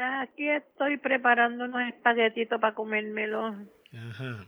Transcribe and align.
Aquí 0.00 0.48
estoy 0.48 0.96
preparando 0.96 1.64
unos 1.64 1.82
espaguetitos 1.88 2.60
para 2.60 2.74
comérmelos. 2.74 3.54
Ajá. 3.92 4.46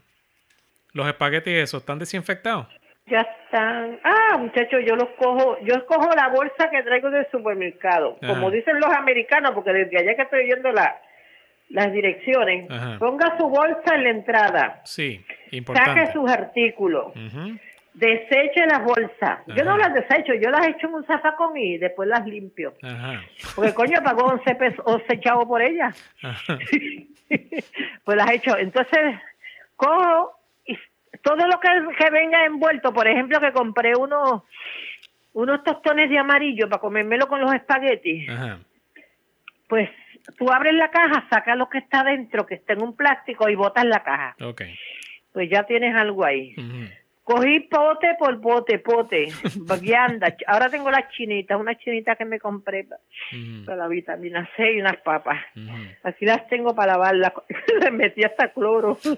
¿Los 0.93 1.07
espaguetis 1.07 1.55
esos 1.55 1.83
están 1.83 1.99
desinfectados? 1.99 2.67
Ya 3.07 3.21
están. 3.21 3.99
Ah, 4.05 4.37
muchachos, 4.39 4.81
yo 4.87 4.95
los 4.97 5.09
cojo. 5.19 5.59
Yo 5.63 5.75
escojo 5.75 6.11
la 6.15 6.29
bolsa 6.29 6.71
que 6.71 6.83
traigo 6.83 7.11
del 7.11 7.27
supermercado. 7.31 8.17
Como 8.25 8.51
dicen 8.51 8.79
los 8.79 8.93
americanos, 8.93 9.53
porque 9.53 9.73
desde 9.73 9.99
allá 9.99 10.15
que 10.15 10.23
estoy 10.23 10.45
viendo 10.45 10.71
la, 10.71 11.01
las 11.71 11.93
direcciones. 11.93 12.71
Ajá. 12.71 12.99
Ponga 12.99 13.37
su 13.39 13.49
bolsa 13.49 13.95
en 13.95 14.05
la 14.05 14.11
entrada. 14.11 14.81
Sí, 14.85 15.25
importante. 15.51 16.01
Saque 16.01 16.13
sus 16.13 16.31
artículos. 16.31 17.09
Ujú. 17.17 17.59
Deseche 18.01 18.65
las 18.67 18.83
bolsas. 18.83 19.41
Yo 19.47 19.63
no 19.63 19.77
las 19.77 19.93
desecho, 19.93 20.33
yo 20.35 20.51
las 20.51 20.67
echo 20.69 20.89
en 20.89 20.95
un 20.95 21.05
zafacón 21.05 21.57
y 21.59 21.77
después 21.77 22.09
las 22.09 22.27
limpio. 22.27 22.75
Ajá. 22.83 23.23
Porque 23.55 23.75
coño, 23.75 24.03
pagó 24.03 24.25
11 24.25 24.55
pesos, 24.55 24.83
11 24.87 25.21
chavos 25.21 25.47
por 25.47 25.63
ellas. 25.63 25.95
Pues 28.05 28.17
las 28.17 28.31
echo. 28.33 28.57
Entonces, 28.59 29.15
cojo 29.77 30.33
y 30.67 30.77
todo 31.23 31.47
lo 31.47 31.61
que, 31.61 31.69
que 31.97 32.11
venga 32.11 32.45
envuelto, 32.45 32.93
por 32.93 33.07
ejemplo, 33.07 33.39
que 33.39 33.53
compré 33.53 33.95
unos 33.95 34.43
unos 35.33 35.63
tostones 35.63 36.11
de 36.11 36.19
amarillo 36.19 36.69
para 36.69 36.81
comérmelo 36.81 37.29
con 37.29 37.41
los 37.41 37.55
espaguetis, 37.55 38.29
Ajá. 38.29 38.59
pues 39.69 39.89
tú 40.37 40.51
abres 40.51 40.75
la 40.75 40.91
caja, 40.91 41.25
sacas 41.31 41.57
lo 41.57 41.69
que 41.69 41.79
está 41.79 42.03
dentro, 42.03 42.47
que 42.47 42.57
está 42.57 42.73
en 42.73 42.83
un 42.83 42.97
plástico 42.97 43.49
y 43.49 43.55
botas 43.55 43.85
la 43.85 44.03
caja. 44.03 44.35
Pues 45.33 45.49
ya 45.49 45.63
tienes 45.65 45.95
algo 45.95 46.25
ahí. 46.25 46.55
Ujú. 46.59 46.91
Cogí 47.31 47.61
pote 47.61 48.17
por 48.19 48.41
pote, 48.41 48.81
pote, 48.81 49.29
vianda. 49.81 50.35
Ahora 50.49 50.69
tengo 50.69 50.91
las 50.91 51.09
chinitas, 51.11 51.61
unas 51.61 51.79
chinitas 51.79 52.19
que 52.19 52.25
me 52.25 52.41
compré 52.41 52.89
para 53.65 53.77
la 53.77 53.87
vitamina 53.87 54.51
C 54.57 54.73
y 54.73 54.81
unas 54.81 54.97
papas. 54.97 55.39
Ujú. 55.55 55.71
Así 56.03 56.25
las 56.25 56.49
tengo 56.49 56.75
para 56.75 56.95
lavarlas. 56.95 57.33
Les 57.81 57.93
metí 57.93 58.25
hasta 58.25 58.53
cloro. 58.53 58.99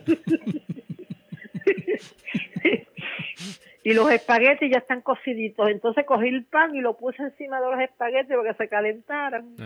y 3.83 3.95
los 3.95 4.11
espaguetis 4.11 4.71
ya 4.71 4.79
están 4.79 5.01
cociditos. 5.01 5.71
Entonces 5.71 6.05
cogí 6.05 6.29
el 6.29 6.45
pan 6.45 6.75
y 6.75 6.83
lo 6.83 6.99
puse 6.99 7.23
encima 7.23 7.63
de 7.63 7.71
los 7.71 7.81
espaguetis 7.81 8.37
para 8.37 8.53
que 8.53 8.59
se 8.59 8.69
calentaran. 8.69 9.57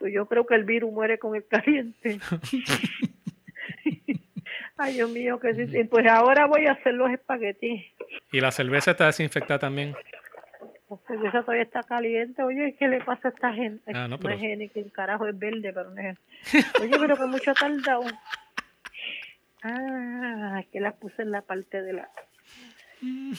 Pues 0.00 0.12
yo 0.12 0.26
creo 0.26 0.44
que 0.46 0.56
el 0.56 0.64
virus 0.64 0.92
muere 0.92 1.20
con 1.20 1.36
el 1.36 1.46
caliente. 1.46 2.18
Ay, 4.76 4.94
Dios 4.94 5.10
mío, 5.10 5.38
que 5.38 5.54
sí. 5.54 5.84
Pues 5.84 6.06
ahora 6.06 6.46
voy 6.46 6.66
a 6.66 6.72
hacer 6.72 6.94
los 6.94 7.10
espaguetis. 7.10 7.84
¿Y 8.32 8.40
la 8.40 8.50
cerveza 8.50 8.92
está 8.92 9.06
desinfectada 9.06 9.60
también? 9.60 9.94
La 10.90 10.96
cerveza 11.06 11.40
todavía 11.42 11.62
está 11.62 11.82
caliente. 11.82 12.42
Oye, 12.42 12.74
¿qué 12.78 12.88
le 12.88 13.00
pasa 13.00 13.28
a 13.28 13.30
esta 13.30 13.52
gente? 13.52 13.92
Ah, 13.94 14.08
no, 14.08 14.18
pero- 14.18 14.34
es 14.34 14.42
Heineken, 14.42 14.88
carajo, 14.90 15.26
es 15.26 15.38
verde, 15.38 15.72
pero 15.72 15.90
no 15.90 16.00
es. 16.00 16.18
Oye, 16.80 16.96
pero 16.98 17.16
que 17.16 17.24
mucho 17.26 17.50
ha 17.52 17.54
tardado. 17.54 18.04
Ah, 19.62 20.58
es 20.60 20.66
que 20.68 20.80
las 20.80 20.94
puse 20.94 21.22
en 21.22 21.30
la 21.30 21.42
parte 21.42 21.82
de 21.82 21.92
la. 21.94 22.08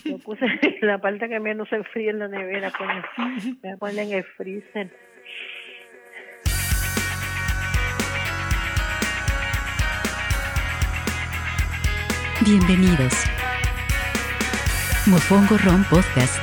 Lo 0.06 0.18
puse 0.20 0.46
en 0.46 0.88
la 0.88 0.98
parte 1.00 1.28
que 1.30 1.40
menos 1.40 1.70
se 1.70 1.76
enfría 1.76 2.12
en 2.12 2.20
la 2.20 2.28
nevera, 2.28 2.72
coño. 2.72 3.04
A 3.74 3.78
ponerla 3.78 4.04
en 4.04 4.12
el 4.14 4.24
freezer. 4.24 4.90
Bienvenidos. 12.46 13.12
Mofongo 15.08 15.58
Ron 15.58 15.84
Podcast 15.86 16.38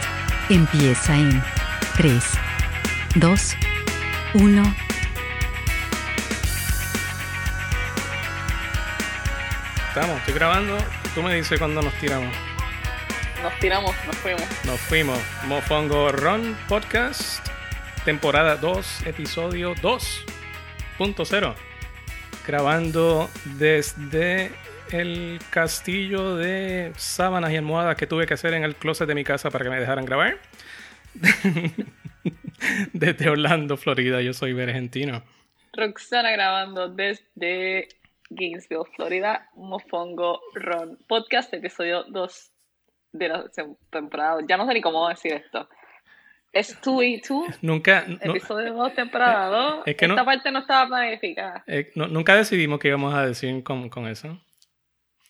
empieza 0.49 1.17
en 1.17 1.41
3, 1.97 2.25
2, 3.15 3.57
1. 4.35 4.75
Estamos, 9.87 10.19
estoy 10.19 10.35
grabando. 10.35 10.77
Tú 11.15 11.23
me 11.23 11.37
dices 11.37 11.57
cuando 11.61 11.81
nos 11.81 11.95
tiramos. 12.01 12.35
Nos 13.41 13.57
tiramos, 13.61 13.95
nos 14.05 14.17
fuimos. 14.17 14.45
Nos 14.65 14.81
fuimos. 14.81 15.21
Mofongo 15.45 16.11
Run 16.11 16.57
Podcast, 16.69 17.47
temporada 18.05 18.57
2, 18.57 19.07
episodio 19.07 19.77
2.0. 19.77 21.55
Grabando 22.45 23.31
desde 23.45 24.51
el 24.93 25.39
castillo 25.51 26.37
de 26.37 26.93
sábanas 26.97 27.53
y 27.53 27.57
almohadas 27.57 27.97
que 27.97 28.07
tuve 28.07 28.27
que 28.27 28.35
hacer 28.35 28.55
en 28.55 28.65
el 28.65 28.77
closet 28.77 29.07
de 29.09 29.15
mi 29.15 29.25
casa 29.25 29.51
para 29.51 29.65
que 29.65 29.71
me 29.71 29.81
dejaran 29.81 30.05
grabar. 30.05 30.39
desde 32.93 33.29
Orlando, 33.29 33.77
Florida. 33.77 34.21
Yo 34.23 34.33
soy 34.33 34.59
argentino. 34.61 35.23
Roxana 35.73 36.31
grabando 36.33 36.89
desde 36.89 37.89
Gainesville, 38.31 38.85
Florida, 38.95 39.49
Mofongo 39.57 40.41
Ron 40.55 40.99
Podcast, 41.09 41.53
episodio 41.55 42.05
2 42.05 42.51
de 43.13 43.29
la 43.29 43.45
temporada. 43.91 44.41
Ya 44.49 44.57
no 44.57 44.67
sé 44.67 44.75
ni 44.75 44.81
cómo 44.81 45.09
decir 45.09 45.33
esto. 45.35 45.69
Es 46.53 46.79
2 46.83 47.03
y 47.05 47.23
2, 47.27 47.47
Nunca, 47.63 48.05
episodio 48.21 48.75
2, 48.75 48.95
temporada 48.95 49.47
2. 49.77 49.83
Es 49.87 49.97
que 49.97 50.07
no- 50.07 50.15
Esta 50.15 50.25
parte 50.27 50.51
no 50.51 50.59
estaba 50.59 50.87
planificada. 50.89 51.65
eh, 51.67 51.91
no- 51.95 52.09
nunca 52.09 52.37
decidimos 52.37 52.79
qué 52.79 52.89
íbamos 52.89 53.15
a 53.15 53.25
decir 53.27 53.63
con, 53.65 53.89
con 53.89 54.07
eso. 54.07 54.39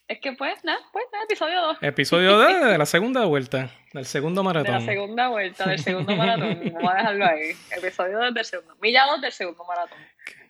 Es 0.09 0.19
que 0.21 0.33
pues 0.33 0.63
nada, 0.65 0.79
pues 0.93 1.05
nada, 1.13 1.25
episodio 1.25 1.61
2. 1.61 1.79
Episodio 1.81 2.39
de, 2.39 2.55
de 2.73 2.79
la 2.79 2.85
segunda 2.87 3.25
vuelta, 3.25 3.71
del 3.95 4.05
segundo 4.05 4.43
De 4.43 4.45
maratón. 4.45 4.73
la 4.75 4.81
segunda 4.81 5.29
vuelta, 5.29 5.69
del 5.69 5.79
segundo 5.79 6.15
maratón. 6.17 6.61
Vamos 6.75 6.93
a 6.93 6.97
dejarlo 6.97 7.25
ahí. 7.25 7.53
Episodio 7.77 8.19
2 8.19 8.35
del 8.35 8.45
segundo. 8.45 8.77
Milla 8.83 9.07
2 9.07 9.21
del 9.23 9.33
segundo 9.33 9.65
maratón. 9.65 9.99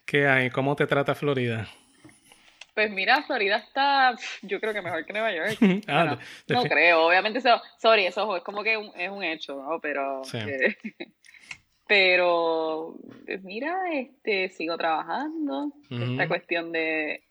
¿Qué 0.05 0.27
hay? 0.27 0.51
¿Cómo 0.51 0.75
te 0.75 0.87
trata 0.87 1.15
Florida? 1.15 1.69
Pues 2.75 2.91
mira, 2.91 3.23
Florida 3.23 3.59
está, 3.59 4.17
yo 4.41 4.59
creo 4.59 4.73
que 4.73 4.81
mejor 4.83 5.05
que 5.05 5.13
Nueva 5.13 5.33
York. 5.33 5.59
Ah, 5.87 6.05
Bueno, 6.05 6.19
de- 6.47 6.55
no 6.55 6.63
de- 6.65 6.69
creo, 6.69 7.07
obviamente 7.07 7.39
eso, 7.39 7.61
sorry, 7.79 8.07
eso 8.07 8.37
es 8.37 8.43
como 8.43 8.65
que 8.65 8.77
un- 8.79 8.93
es 8.99 9.11
un 9.11 9.23
hecho, 9.23 9.63
¿no? 9.63 9.79
Pero, 9.81 10.25
Sí. 10.25 10.39
eh, 10.39 10.77
pero, 11.87 12.95
mira, 13.43 13.77
este, 13.93 14.49
sigo 14.49 14.77
trabajando. 14.79 15.73
Esta 15.91 16.27
cuestión 16.27 16.73
de, 16.73 17.23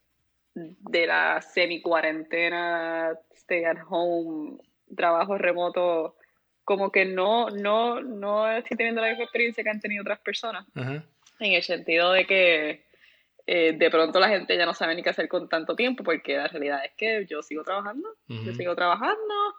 de 0.54 1.08
la 1.08 1.42
semi-cuarentena, 1.42 3.14
stay 3.32 3.64
at 3.64 3.78
home, 3.88 4.58
trabajo 4.96 5.38
remoto, 5.38 6.16
como 6.64 6.92
que 6.92 7.06
no, 7.06 7.50
no, 7.50 8.02
no 8.02 8.50
estoy 8.52 8.78
teniendo 8.78 9.02
la 9.02 9.10
misma 9.10 9.24
experiencia 9.24 9.64
que 9.64 9.70
han 9.70 9.80
tenido 9.80 10.02
otras 10.02 10.20
personas. 10.20 10.66
En 10.76 11.54
el 11.54 11.64
sentido 11.64 12.12
de 12.12 12.26
que 12.26 12.86
eh, 13.48 13.74
de 13.74 13.90
pronto 13.90 14.20
la 14.20 14.30
gente 14.30 14.56
ya 14.56 14.66
no 14.66 14.74
sabe 14.74 14.96
ni 14.96 15.04
qué 15.04 15.10
hacer 15.10 15.28
con 15.28 15.50
tanto 15.50 15.76
tiempo, 15.76 16.04
porque 16.04 16.38
la 16.38 16.48
realidad 16.48 16.86
es 16.86 16.92
que 16.96 17.26
yo 17.26 17.42
sigo 17.42 17.64
trabajando, 17.64 18.10
yo 18.28 18.54
sigo 18.54 18.76
trabajando, 18.76 19.56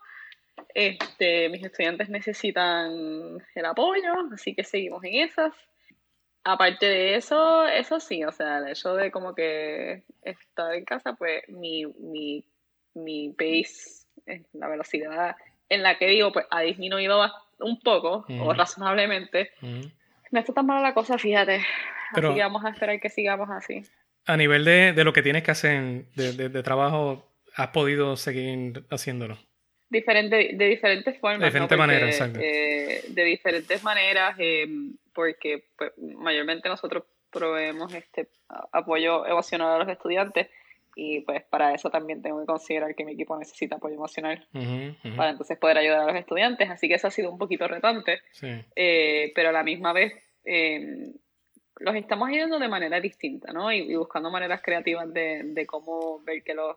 este, 0.75 1.49
mis 1.49 1.65
estudiantes 1.65 2.09
necesitan 2.09 3.39
el 3.55 3.65
apoyo, 3.65 4.13
así 4.33 4.55
que 4.55 4.65
seguimos 4.65 5.03
en 5.05 5.17
esas. 5.17 5.53
Aparte 6.45 6.87
de 6.87 7.15
eso, 7.15 7.67
eso 7.69 8.01
sí, 8.01 8.25
o 8.25 8.33
sea, 8.33 8.59
el 8.59 8.69
hecho 8.69 8.95
de 8.97 9.11
como 9.13 9.35
que 9.35 10.03
estar 10.23 10.75
en 10.75 10.85
casa, 10.85 11.13
pues 11.15 11.43
mi, 11.49 11.87
mi, 11.87 12.45
mi 12.95 13.31
pace, 13.31 14.07
eh, 14.27 14.43
la 14.53 14.69
velocidad 14.69 15.37
en 15.69 15.83
la 15.83 15.97
que 15.99 16.07
vivo, 16.09 16.33
pues 16.33 16.47
ha 16.51 16.61
disminuido 16.63 17.25
un 17.61 17.79
poco, 17.81 18.27
o 18.41 18.53
razonablemente, 18.55 19.53
no 20.33 20.41
está 20.41 20.53
tan 20.53 20.67
mala 20.67 20.81
la 20.83 20.95
cosa, 20.95 21.17
fíjate. 21.17 21.65
Pero- 22.15 22.29
así 22.29 22.37
que 22.37 22.43
vamos 22.43 22.65
a 22.65 22.71
esperar 22.71 23.01
que 23.01 23.09
sigamos 23.09 23.49
así. 23.51 23.83
A 24.27 24.37
nivel 24.37 24.65
de, 24.65 24.93
de 24.93 25.05
lo 25.05 25.13
que 25.13 25.23
tienes 25.23 25.43
que 25.45 25.51
hacer 25.53 26.07
de, 26.17 26.33
de- 26.33 26.49
de 26.49 26.63
trabajo, 26.63 27.29
¿has 27.57 27.69
podido 27.69 28.17
seguir 28.17 28.85
haciéndolo? 28.91 29.39
Diferente, 29.93 30.51
de 30.55 30.69
diferentes 30.69 31.19
formas. 31.19 31.41
De 31.41 31.47
diferentes 31.47 31.77
¿no? 31.77 31.87
Maneras, 31.87 32.11
exacto. 32.15 32.39
eh, 32.43 33.05
de 33.09 33.25
diferentes 33.25 33.83
maneras, 33.83 34.35
eh, 34.39 34.67
porque 35.13 35.65
pues, 35.77 35.93
mayormente 35.99 36.67
nosotros 36.71 37.05
proveemos 37.31 37.93
este 37.93 38.29
apoyo 38.73 39.27
emocional 39.27 39.75
a 39.75 39.79
los 39.85 39.89
estudiantes 39.89 40.49
y 40.97 41.21
pues 41.21 41.43
para 41.45 41.75
eso 41.75 41.91
también 41.91 42.23
tengo 42.23 42.41
que 42.41 42.47
considerar 42.47 42.95
que 42.95 43.05
mi 43.05 43.13
equipo 43.13 43.39
necesita 43.39 43.77
apoyo 43.77 43.97
emocional 43.97 44.47
para 45.17 45.31
entonces 45.31 45.59
poder 45.59 45.77
ayudar 45.77 46.01
a 46.01 46.07
los 46.07 46.17
estudiantes. 46.17 46.71
Así 46.71 46.89
que 46.89 46.95
eso 46.95 47.09
ha 47.09 47.11
sido 47.11 47.31
un 47.31 47.37
poquito 47.37 47.69
retante. 47.69 48.21
Sí. 48.33 48.49
eh, 48.75 49.31
pero 49.35 49.51
a 49.51 49.53
la 49.53 49.63
misma 49.63 49.93
vez 49.93 50.15
eh, 50.47 51.13
los 51.81 51.95
estamos 51.97 52.31
ayudando 52.31 52.59
de 52.59 52.69
manera 52.69 52.99
distinta, 52.99 53.53
¿no? 53.53 53.71
Y, 53.71 53.93
y 53.93 53.95
buscando 53.95 54.31
maneras 54.31 54.63
creativas 54.63 55.13
de, 55.13 55.43
de 55.45 55.67
cómo 55.67 56.21
ver 56.25 56.43
que 56.43 56.55
los, 56.55 56.77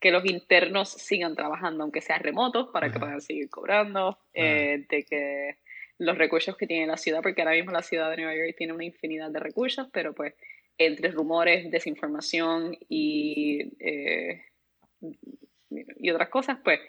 que 0.00 0.10
los 0.10 0.24
internos 0.26 0.90
sigan 0.90 1.34
trabajando, 1.34 1.82
aunque 1.82 2.00
sea 2.00 2.18
remotos, 2.18 2.68
para 2.72 2.90
que 2.90 2.98
puedan 2.98 3.20
seguir 3.20 3.48
cobrando, 3.48 4.18
eh, 4.34 4.84
de 4.88 5.04
que 5.04 5.56
los 5.98 6.18
recursos 6.18 6.56
que 6.56 6.66
tiene 6.66 6.86
la 6.86 6.98
ciudad, 6.98 7.22
porque 7.22 7.40
ahora 7.40 7.54
mismo 7.54 7.72
la 7.72 7.82
ciudad 7.82 8.10
de 8.10 8.16
Nueva 8.18 8.36
York 8.36 8.54
tiene 8.56 8.74
una 8.74 8.84
infinidad 8.84 9.30
de 9.30 9.40
recursos, 9.40 9.88
pero 9.92 10.14
pues 10.14 10.34
entre 10.78 11.10
rumores, 11.10 11.70
desinformación 11.70 12.76
y, 12.88 13.72
eh, 13.80 14.44
y 15.70 16.10
otras 16.10 16.28
cosas, 16.28 16.58
pues 16.62 16.80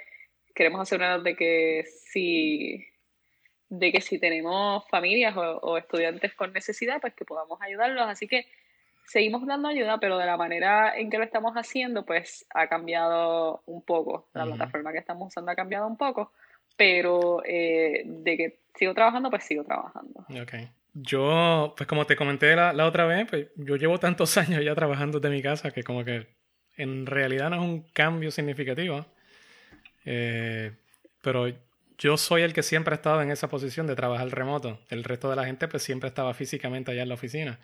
queremos 0.54 0.82
asegurarnos 0.82 1.24
de 1.24 1.36
que 1.36 1.86
si 1.86 2.86
de 3.70 3.92
que 3.92 4.02
si 4.02 4.18
tenemos 4.18 4.88
familias 4.90 5.36
o, 5.36 5.42
o 5.42 5.78
estudiantes 5.78 6.34
con 6.34 6.54
necesidad, 6.54 7.02
pues 7.02 7.14
que 7.14 7.26
podamos 7.26 7.62
ayudarlos. 7.62 8.08
Así 8.08 8.28
que 8.28 8.46
seguimos 9.08 9.46
dando 9.46 9.70
ayuda, 9.70 10.00
pero 10.00 10.18
de 10.18 10.26
la 10.26 10.38
manera 10.38 10.98
en 10.98 11.10
que 11.10 11.18
lo 11.18 11.24
estamos 11.24 11.54
haciendo, 11.56 12.06
pues 12.06 12.46
ha 12.54 12.68
cambiado 12.68 13.64
un 13.66 13.82
poco. 13.82 14.28
La 14.34 14.46
plataforma 14.46 14.92
que 14.92 15.00
estamos 15.00 15.30
usando 15.30 15.52
ha 15.52 15.56
cambiado 15.56 15.88
un 15.88 15.98
poco, 15.98 16.34
pero 16.76 17.42
eh, 17.46 18.04
de 18.06 18.38
que 18.38 18.60
sigo 18.76 18.94
trabajando, 18.94 19.30
pues 19.30 19.46
sigo 19.46 19.64
trabajando. 19.64 20.26
Ok. 20.42 20.54
Yo, 20.94 21.74
pues 21.78 21.88
como 21.88 22.06
te 22.06 22.16
comenté 22.16 22.56
la, 22.56 22.74
la, 22.74 22.86
otra 22.86 23.06
vez, 23.06 23.28
pues 23.30 23.48
yo 23.56 23.78
llevo 23.78 23.98
tantos 23.98 24.38
años 24.38 24.64
ya 24.64 24.76
trabajando 24.76 25.20
desde 25.20 25.36
mi 25.36 25.42
casa 25.42 25.72
que 25.72 25.84
como 25.84 26.04
que 26.04 26.28
en 26.76 27.06
realidad 27.06 27.50
no 27.50 27.56
es 27.58 27.62
un 27.62 27.82
cambio 27.94 28.30
significativo. 28.30 29.06
Eh, 30.06 30.74
pero 31.22 31.48
yo 31.98 32.18
soy 32.18 32.42
el 32.42 32.54
que 32.54 32.64
siempre 32.64 32.94
ha 32.94 32.98
estado 32.98 33.22
en 33.22 33.32
esa 33.32 33.48
posición 33.48 33.88
de 33.88 33.96
trabajar 33.96 34.28
remoto. 34.30 34.80
El 34.90 35.04
resto 35.04 35.30
de 35.30 35.36
la 35.36 35.46
gente 35.46 35.68
pues 35.68 35.84
siempre 35.84 36.10
estaba 36.10 36.34
físicamente 36.34 36.92
allá 36.92 37.04
en 37.04 37.10
la 37.10 37.16
oficina. 37.16 37.60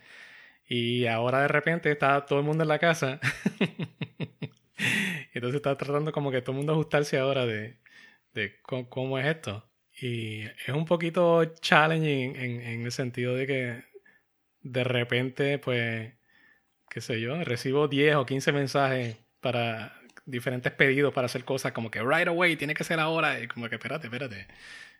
Y 0.68 1.07
ahora 1.07 1.42
de 1.42 1.48
repente 1.48 1.92
está 1.92 2.25
todo 2.25 2.39
el 2.39 2.45
mundo 2.45 2.63
en 2.63 2.69
la 2.69 2.80
casa. 2.80 3.19
Entonces 5.33 5.57
está 5.57 5.77
tratando 5.77 6.12
como 6.12 6.31
que 6.31 6.42
todo 6.42 6.51
el 6.51 6.57
mundo 6.57 6.74
ajustarse 6.74 7.18
ahora 7.18 7.45
de, 7.45 7.77
de 8.33 8.60
cómo, 8.62 9.19
es 9.19 9.25
esto. 9.25 9.69
Y 10.01 10.42
es 10.44 10.69
un 10.69 10.86
poquito 10.86 11.44
challenging 11.45 12.36
en, 12.36 12.62
en 12.62 12.86
el 12.86 12.92
sentido 12.92 13.36
de 13.36 13.48
que 13.48 13.83
de 14.62 14.83
repente, 14.83 15.60
pues, 15.60 16.13
qué 16.89 17.01
sé 17.01 17.19
yo, 17.19 17.44
recibo 17.44 17.88
10 17.88 18.16
o 18.16 18.25
15 18.25 18.51
mensajes 18.51 19.18
para 19.42 20.00
diferentes 20.25 20.71
pedidos 20.71 21.13
para 21.13 21.25
hacer 21.25 21.44
cosas 21.44 21.74
como 21.74 21.92
que 21.92 22.01
right 22.01 22.27
away, 22.27 22.56
tiene 22.56 22.74
que 22.74 22.83
ser 22.83 23.00
ahora. 23.00 23.39
Y 23.39 23.48
como 23.48 23.69
que 23.69 23.75
espérate, 23.75 24.07
espérate. 24.07 24.48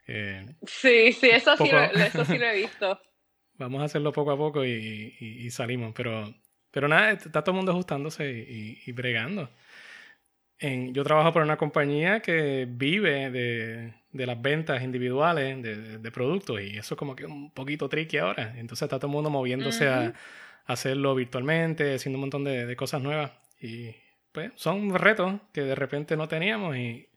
Eh, 0.06 0.46
sí, 0.66 1.12
sí, 1.12 1.30
eso, 1.30 1.56
sí 1.56 1.70
eso 1.94 2.24
sí 2.24 2.38
lo 2.38 2.46
he 2.46 2.56
visto. 2.56 3.00
Vamos 3.56 3.82
a 3.82 3.84
hacerlo 3.84 4.12
poco 4.12 4.32
a 4.32 4.36
poco 4.36 4.64
y, 4.64 5.14
y, 5.20 5.50
salimos. 5.50 5.92
Pero, 5.94 6.34
pero 6.70 6.88
nada, 6.88 7.12
está 7.12 7.42
todo 7.42 7.52
el 7.52 7.56
mundo 7.56 7.72
ajustándose 7.72 8.30
y, 8.30 8.80
y 8.84 8.92
bregando. 8.92 9.48
En, 10.58 10.94
yo 10.94 11.04
trabajo 11.04 11.32
por 11.32 11.42
una 11.42 11.56
compañía 11.56 12.20
que 12.20 12.66
vive 12.68 13.30
de, 13.30 13.94
de 14.12 14.26
las 14.26 14.40
ventas 14.40 14.82
individuales 14.82 15.62
de, 15.62 15.98
de, 15.98 16.10
productos 16.12 16.60
y 16.60 16.78
eso 16.78 16.94
es 16.94 16.98
como 16.98 17.16
que 17.16 17.26
un 17.26 17.50
poquito 17.52 17.88
tricky 17.88 18.18
ahora. 18.18 18.54
Entonces 18.56 18.86
está 18.86 18.98
todo 18.98 19.08
el 19.08 19.14
mundo 19.14 19.30
moviéndose 19.30 19.88
a, 19.88 20.06
a, 20.06 20.14
hacerlo 20.66 21.14
virtualmente, 21.14 21.94
haciendo 21.94 22.18
un 22.18 22.22
montón 22.22 22.44
de, 22.44 22.66
de 22.66 22.76
cosas 22.76 23.02
nuevas. 23.02 23.32
Y, 23.60 23.94
pues 24.34 24.52
son 24.56 24.92
retos 24.94 25.40
que 25.52 25.62
de 25.62 25.76
repente 25.76 26.16
no 26.16 26.26
teníamos 26.26 26.76
y, 26.76 27.08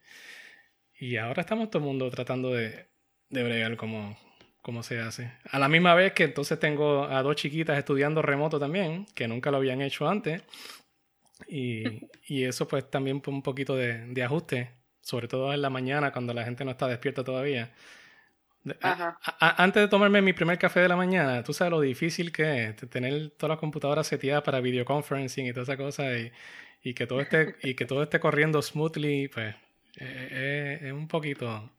y 0.99 1.17
ahora 1.17 1.41
estamos 1.41 1.71
todo 1.71 1.81
el 1.81 1.85
mundo 1.87 2.09
tratando 2.11 2.53
de, 2.53 2.85
de 3.29 3.43
bregar 3.43 3.75
como, 3.75 4.15
como 4.67 4.83
se 4.83 4.99
hace. 4.99 5.31
A 5.49 5.59
la 5.59 5.69
misma 5.69 5.95
vez 5.95 6.11
que 6.11 6.25
entonces 6.25 6.59
tengo 6.59 7.05
a 7.05 7.23
dos 7.23 7.37
chiquitas 7.37 7.77
estudiando 7.77 8.21
remoto 8.21 8.59
también, 8.59 9.05
que 9.15 9.25
nunca 9.25 9.49
lo 9.49 9.55
habían 9.55 9.81
hecho 9.81 10.09
antes. 10.09 10.43
Y, 11.47 11.85
y 12.27 12.43
eso 12.43 12.67
pues 12.67 12.91
también 12.91 13.21
un 13.27 13.41
poquito 13.41 13.77
de, 13.77 14.05
de, 14.07 14.23
ajuste, 14.23 14.71
sobre 14.99 15.29
todo 15.29 15.53
en 15.53 15.61
la 15.61 15.69
mañana 15.69 16.11
cuando 16.11 16.33
la 16.33 16.43
gente 16.43 16.65
no 16.65 16.71
está 16.71 16.85
despierta 16.85 17.23
todavía. 17.23 17.71
antes 19.39 19.83
de 19.83 19.87
tomarme 19.87 20.21
mi 20.21 20.33
primer 20.33 20.57
café 20.57 20.81
de 20.81 20.89
la 20.89 20.97
mañana, 20.97 21.43
tú 21.43 21.53
sabes 21.53 21.71
lo 21.71 21.79
difícil 21.79 22.33
que 22.33 22.65
es 22.65 22.75
tener 22.89 23.29
todas 23.37 23.51
las 23.51 23.59
computadoras 23.59 24.05
seteadas 24.05 24.43
para 24.43 24.59
videoconferencing 24.59 25.47
y 25.47 25.53
toda 25.53 25.63
esa 25.63 25.77
cosa. 25.77 26.11
Y, 26.17 26.29
y 26.83 26.93
que 26.93 27.07
todo 27.07 27.21
esté, 27.21 27.55
y 27.63 27.73
que 27.73 27.85
todo 27.85 28.03
esté 28.03 28.19
corriendo 28.19 28.61
smoothly, 28.61 29.29
pues 29.29 29.55
eh, 29.95 30.27
eh, 30.31 30.79
es 30.87 30.91
un 30.91 31.07
poquito... 31.07 31.71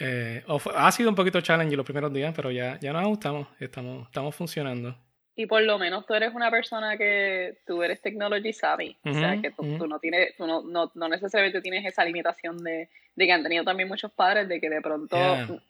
Eh, 0.00 0.42
ha 0.74 0.92
sido 0.92 1.10
un 1.10 1.14
poquito 1.14 1.40
challenge 1.40 1.76
los 1.76 1.84
primeros 1.84 2.12
días, 2.12 2.32
pero 2.34 2.50
ya, 2.50 2.78
ya 2.80 2.92
nos 2.92 3.02
ajustamos, 3.02 3.48
estamos, 3.60 4.06
estamos 4.06 4.34
funcionando. 4.34 4.96
Y 5.36 5.46
por 5.46 5.62
lo 5.62 5.78
menos 5.78 6.06
tú 6.06 6.14
eres 6.14 6.32
una 6.32 6.48
persona 6.50 6.96
que 6.96 7.58
tú 7.66 7.82
eres 7.82 8.00
technology 8.00 8.52
savvy, 8.52 8.96
o 9.04 9.12
sea, 9.12 9.40
que 9.40 9.50
tú, 9.50 9.64
no 9.88 9.98
tienes, 9.98 10.36
tú 10.36 10.46
no, 10.46 10.62
no, 10.62 10.92
no, 10.94 11.08
necesariamente 11.08 11.60
tienes 11.60 11.84
esa 11.84 12.04
limitación 12.04 12.62
de, 12.62 12.88
de, 13.16 13.26
que 13.26 13.32
han 13.32 13.42
tenido 13.42 13.64
también 13.64 13.88
muchos 13.88 14.12
padres, 14.12 14.48
de 14.48 14.60
que 14.60 14.70
de 14.70 14.80
pronto, 14.80 15.16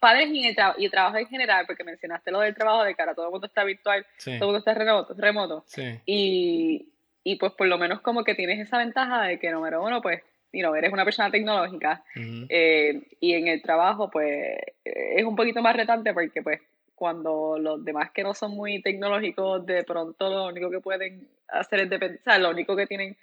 padres 0.01 0.29
y 0.31 0.47
el, 0.47 0.57
y 0.77 0.89
trabajo 0.91 1.17
en 1.17 1.29
general, 1.29 1.65
porque 1.67 1.83
mencionaste 1.83 2.31
lo 2.31 2.41
del 2.41 2.55
trabajo 2.55 2.85
de 2.85 2.95
cara, 2.95 3.15
todo 3.15 3.27
el 3.27 3.33
mundo 3.33 3.47
está 3.47 3.65
virtual, 3.65 4.05
todo 4.23 4.35
el 4.35 4.41
mundo 4.41 4.59
está 4.59 4.75
remoto, 4.75 5.15
remoto. 5.17 5.65
Sí. 5.67 5.99
Y, 6.05 6.89
y 7.23 7.37
pues 7.37 7.53
por 7.53 7.67
lo 7.67 7.79
menos 7.79 8.03
como 8.03 8.23
que 8.23 8.35
tienes 8.35 8.61
esa 8.61 8.77
ventaja 8.77 9.23
de 9.23 9.39
que 9.39 9.51
número 9.51 9.83
uno, 9.83 10.03
pues, 10.03 10.21
you 10.55 10.61
know, 10.61 10.75
eres 10.75 10.93
una 10.93 11.05
persona 11.05 11.31
tecnológica 11.31 12.03
eh, 12.49 13.03
y 13.21 13.35
en 13.35 13.49
el 13.49 13.61
trabajo 13.61 14.11
pues 14.11 14.57
eh, 14.85 15.15
es 15.17 15.25
un 15.25 15.37
poquito 15.37 15.61
más 15.61 15.77
retante 15.77 16.15
porque 16.15 16.43
pues 16.43 16.61
cuando 16.95 17.59
los 17.59 17.85
demás 17.85 18.11
que 18.13 18.23
no 18.23 18.35
son 18.35 18.53
muy 18.53 18.81
tecnológicos 18.81 19.67
de 19.67 19.83
pronto 19.83 20.31
lo 20.31 20.47
único 20.47 20.71
que 20.71 20.81
pueden 20.81 21.29
hacer 21.49 21.81
es 21.81 21.91
depender, 21.91 22.21
o 22.21 22.25
sea, 22.25 22.39
lo 22.39 22.51
único 22.51 22.77
que 22.77 22.87
tienen 22.87 23.17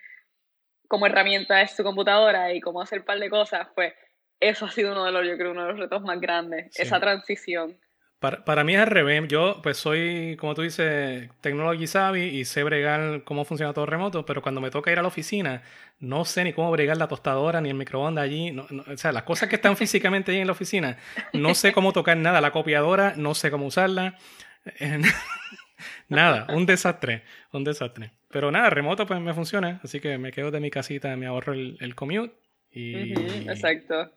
como 0.87 1.05
herramienta 1.05 1.61
es 1.61 1.71
su 1.71 1.83
computadora 1.83 2.53
y 2.53 2.59
cómo 2.59 2.81
hacer 2.81 2.99
un 2.99 3.05
par 3.05 3.17
de 3.17 3.29
cosas, 3.29 3.67
pues 3.73 3.93
eso 4.41 4.65
ha 4.65 4.71
sido 4.71 4.91
uno 4.91 5.05
de 5.05 5.11
los, 5.11 5.25
yo 5.25 5.37
creo, 5.37 5.51
uno 5.51 5.61
de 5.63 5.71
los 5.71 5.79
retos 5.79 6.01
más 6.01 6.19
grandes, 6.19 6.77
esa 6.77 6.99
transición. 6.99 7.77
Para, 8.21 8.45
para, 8.45 8.63
mí 8.63 8.75
es 8.75 8.81
al 8.81 8.87
revés. 8.87 9.27
Yo, 9.27 9.61
pues, 9.63 9.77
soy, 9.77 10.37
como 10.39 10.53
tú 10.53 10.61
dices, 10.61 11.27
technology 11.41 11.87
savvy 11.87 12.21
y 12.21 12.45
sé 12.45 12.63
bregar 12.63 13.23
cómo 13.23 13.45
funciona 13.45 13.73
todo 13.73 13.87
remoto, 13.87 14.27
pero 14.27 14.43
cuando 14.43 14.61
me 14.61 14.69
toca 14.69 14.91
ir 14.91 14.99
a 14.99 15.01
la 15.01 15.07
oficina, 15.07 15.63
no 15.99 16.23
sé 16.23 16.43
ni 16.43 16.53
cómo 16.53 16.69
bregar 16.69 16.97
la 16.97 17.07
tostadora 17.07 17.61
ni 17.61 17.69
el 17.69 17.75
microondas 17.75 18.23
allí. 18.23 18.55
o 18.55 18.95
sea, 18.95 19.11
las 19.11 19.23
cosas 19.23 19.49
que 19.49 19.55
están 19.55 19.75
físicamente 19.75 20.31
ahí 20.31 20.37
en 20.37 20.45
la 20.45 20.53
oficina, 20.53 20.97
no 21.33 21.55
sé 21.55 21.73
cómo 21.73 21.93
tocar 21.93 22.15
nada. 22.15 22.41
La 22.41 22.51
copiadora, 22.51 23.15
no 23.17 23.33
sé 23.33 23.49
cómo 23.49 23.65
usarla. 23.65 24.19
nada, 26.07 26.45
un 26.53 26.67
desastre, 26.67 27.23
un 27.51 27.63
desastre. 27.63 28.11
Pero 28.29 28.51
nada, 28.51 28.69
remoto 28.69 29.07
pues 29.07 29.19
me 29.19 29.33
funciona, 29.33 29.81
así 29.83 29.99
que 29.99 30.19
me 30.19 30.31
quedo 30.31 30.51
de 30.51 30.59
mi 30.59 30.69
casita, 30.69 31.15
me 31.17 31.25
ahorro 31.25 31.53
el, 31.53 31.75
el 31.79 31.95
commute 31.95 32.35
y... 32.71 33.13
exacto. 33.49 34.11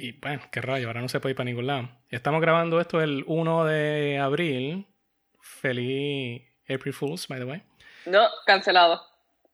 Y 0.00 0.12
bueno, 0.12 0.40
qué 0.52 0.60
rayo, 0.60 0.86
ahora 0.86 1.00
no 1.00 1.08
se 1.08 1.18
puede 1.18 1.32
ir 1.32 1.36
para 1.36 1.46
ningún 1.46 1.66
lado. 1.66 1.90
Estamos 2.08 2.40
grabando 2.40 2.80
esto 2.80 3.02
el 3.02 3.24
1 3.26 3.64
de 3.64 4.18
abril. 4.18 4.86
Feliz 5.40 6.40
April 6.68 6.94
Fools, 6.94 7.26
by 7.26 7.40
the 7.40 7.44
way. 7.44 7.62
No, 8.06 8.28
cancelado. 8.46 9.02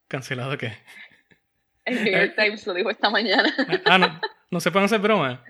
¿Cancelado 0.07 0.59
qué? 0.59 0.75
El 1.87 2.05
New 2.05 2.13
York 2.13 2.35
eh, 2.37 2.45
Times 2.45 2.67
lo 2.67 2.75
dijo 2.75 2.91
esta 2.91 3.09
mañana. 3.09 3.55
ah, 3.87 3.97
no, 3.97 4.21
no 4.51 4.61
se 4.61 4.71
pueden 4.71 4.85
hacer 4.85 5.01
bromas. 5.01 5.41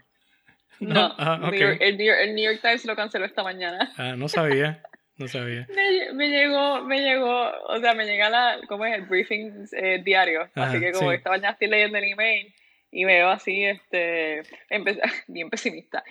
No, 0.78 1.12
ah, 1.18 1.40
el, 1.52 1.96
New 1.96 2.44
York, 2.44 2.60
Times 2.60 2.84
lo 2.84 2.94
canceló 2.94 3.24
esta 3.24 3.42
mañana. 3.42 3.92
Ah, 3.96 4.14
no 4.16 4.28
sabía. 4.28 4.80
No 5.16 5.26
sabía. 5.26 5.66
Me, 6.14 6.28
llegó, 6.28 6.82
me 6.82 7.00
llegó, 7.00 7.50
o 7.68 7.78
sea, 7.80 7.94
me 7.94 8.04
llega 8.04 8.30
la, 8.30 8.58
¿cómo 8.68 8.84
es? 8.84 8.94
El 8.94 9.06
briefing 9.06 9.66
eh, 9.72 10.02
diario. 10.04 10.48
así 10.54 10.78
que 10.78 10.92
como 10.92 11.10
esta 11.10 11.30
mañana 11.30 11.50
estoy 11.50 11.68
leyendo 11.68 11.98
el 11.98 12.04
email 12.04 12.54
y 12.94 13.04
veo 13.04 13.28
así, 13.28 13.64
este, 13.64 14.42
bien 15.26 15.50
pesimista. 15.50 16.04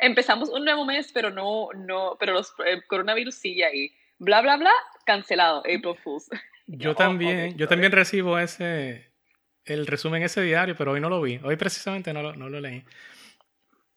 empezamos 0.00 0.48
un 0.48 0.64
nuevo 0.64 0.84
mes, 0.84 1.12
pero 1.14 1.30
no, 1.30 1.68
no, 1.72 2.16
pero 2.18 2.32
los, 2.32 2.52
el 2.66 2.84
coronavirus 2.86 3.36
sigue 3.36 3.64
ahí. 3.64 3.92
Bla, 4.18 4.42
bla, 4.42 4.56
bla, 4.56 4.72
cancelado, 5.04 5.58
April 5.60 5.94
Fools. 6.02 6.28
Yo 6.66 6.96
también, 6.96 7.56
yo 7.56 7.68
también 7.68 7.92
recibo 7.92 8.40
ese, 8.40 9.12
el 9.64 9.86
resumen 9.86 10.24
ese 10.24 10.42
diario, 10.42 10.74
pero 10.76 10.90
hoy 10.90 11.00
no 11.00 11.08
lo 11.08 11.22
vi. 11.22 11.38
Hoy 11.44 11.54
precisamente 11.54 12.12
no 12.12 12.22
lo, 12.22 12.34
no 12.34 12.48
lo 12.48 12.60
leí. 12.60 12.82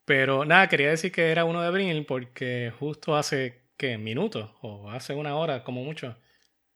Pero 0.06 0.46
nada, 0.46 0.70
quería 0.70 0.90
decir 0.90 1.12
que 1.12 1.32
era 1.32 1.46
1 1.46 1.62
de 1.62 1.68
abril 1.68 2.06
porque 2.06 2.72
justo 2.78 3.16
hace, 3.16 3.64
¿qué? 3.76 3.98
Minutos, 3.98 4.52
o 4.62 4.92
hace 4.92 5.16
una 5.16 5.36
hora 5.36 5.64
como 5.64 5.84
mucho, 5.84 6.16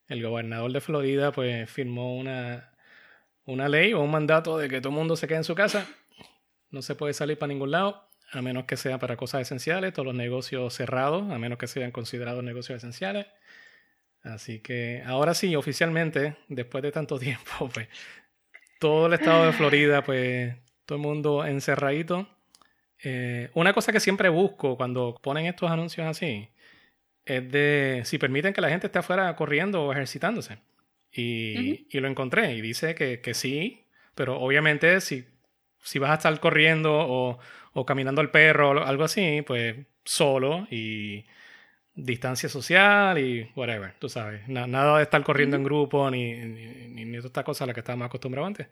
el 0.08 0.24
gobernador 0.24 0.72
de 0.72 0.82
Florida 0.82 1.32
pues 1.32 1.70
firmó 1.70 2.18
una 2.18 2.73
una 3.46 3.68
ley 3.70 3.94
o 3.94 4.02
un 4.02 4.12
mandato 4.12 4.58
de 4.58 4.70
que 4.70 4.80
todo 4.80 4.90
el 4.90 4.96
mundo 4.96 5.16
se 5.16 5.28
quede 5.28 5.38
en 5.38 5.44
su 5.44 5.56
casa. 5.56 5.88
No 6.70 6.82
se 6.82 6.96
puede 6.96 7.14
salir 7.14 7.38
para 7.38 7.52
ningún 7.52 7.72
lado, 7.72 8.10
a 8.32 8.42
menos 8.42 8.66
que 8.66 8.78
sea 8.78 9.00
para 9.00 9.18
cosas 9.18 9.42
esenciales, 9.42 9.94
todos 9.94 10.08
los 10.08 10.16
negocios 10.16 10.74
cerrados, 10.74 11.32
a 11.32 11.38
menos 11.38 11.58
que 11.58 11.68
sean 11.68 11.92
considerados 11.92 12.44
negocios 12.44 12.78
esenciales. 12.78 13.28
Así 14.24 14.60
que 14.60 15.04
ahora 15.06 15.34
sí, 15.34 15.56
oficialmente, 15.56 16.38
después 16.48 16.82
de 16.82 16.92
tanto 16.92 17.20
tiempo, 17.20 17.70
pues 17.74 17.88
todo 18.80 19.08
el 19.08 19.14
estado 19.14 19.46
de 19.46 19.54
Florida, 19.54 20.04
pues 20.04 20.56
todo 20.86 20.98
el 20.98 21.02
mundo 21.02 21.46
encerradito. 21.46 22.28
Eh, 23.04 23.50
una 23.54 23.74
cosa 23.74 23.92
que 23.92 24.00
siempre 24.00 24.30
busco 24.30 24.78
cuando 24.78 25.20
ponen 25.22 25.46
estos 25.46 25.70
anuncios 25.70 26.08
así 26.08 26.50
es 27.26 27.52
de 27.52 28.02
si 28.06 28.18
permiten 28.18 28.54
que 28.54 28.62
la 28.62 28.70
gente 28.70 28.88
esté 28.88 29.00
afuera 29.00 29.36
corriendo 29.36 29.84
o 29.84 29.92
ejercitándose. 29.92 30.58
Y, 31.16 31.88
y 31.90 32.00
lo 32.00 32.08
encontré 32.08 32.56
y 32.56 32.62
dice 32.62 32.96
que, 32.96 33.22
que, 33.22 33.34
sí, 33.36 33.86
pero 34.16 34.40
obviamente 34.40 35.00
si, 35.00 35.26
si 35.84 36.00
vas 36.00 36.10
a 36.10 36.16
estar 36.16 36.40
corriendo 36.40 36.92
o, 36.92 37.40
o 37.74 37.86
caminando 37.86 38.22
al 38.22 38.32
perro 38.32 38.72
o 38.72 38.84
algo 38.84 39.04
así, 39.04 39.44
pues 39.46 39.76
solo 40.04 40.68
y 40.72 41.26
distancia 41.96 42.50
social 42.50 43.20
y 43.20 43.52
whatever, 43.56 43.94
tú 44.00 44.10
sabes. 44.10 44.48
nada 44.48 44.98
de 44.98 45.04
estar 45.04 45.24
corriendo 45.24 45.56
en 45.56 45.64
grupo 45.64 46.10
ni, 46.10 46.34
ni, 46.34 47.06
ni, 47.06 47.18
toda 47.18 47.28
esta 47.28 47.44
cosa 47.44 47.64
a 47.64 47.68
la 47.68 47.74
que 47.74 47.82
estábamos 47.82 48.08
acostumbrados 48.08 48.48
antes. 48.48 48.68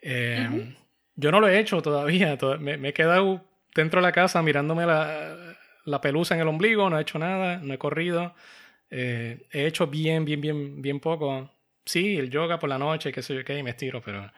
Eh, 0.00 0.74
yo 1.16 1.32
no 1.32 1.40
lo 1.40 1.48
he 1.48 1.58
hecho 1.58 1.82
todavía, 1.82 2.38
me, 2.60 2.76
me, 2.76 2.88
he 2.90 2.92
quedado 2.92 3.44
dentro 3.74 4.00
de 4.00 4.06
la 4.06 4.12
casa 4.12 4.42
mirándome 4.42 4.86
la, 4.86 5.56
la 5.84 6.00
pelusa 6.00 6.34
en 6.34 6.42
el 6.42 6.48
ombligo, 6.48 6.88
no 6.90 6.98
he 6.98 7.02
hecho 7.02 7.18
nada, 7.18 7.58
no 7.58 7.74
he 7.74 7.78
corrido. 7.78 8.34
Eh, 8.90 9.46
he 9.50 9.66
hecho 9.66 9.86
bien, 9.86 10.24
bien, 10.24 10.40
bien, 10.40 10.82
bien 10.82 11.00
poco. 11.00 11.50
Sí, 11.86 12.16
el 12.16 12.30
yoga 12.30 12.58
por 12.58 12.68
la 12.68 12.78
noche, 12.78 13.12
qué 13.12 13.22
sé 13.22 13.34
yo 13.34 13.44
qué, 13.44 13.58
y 13.58 13.62
me 13.62 13.70
estiro, 13.70 14.00
pero 14.02 14.30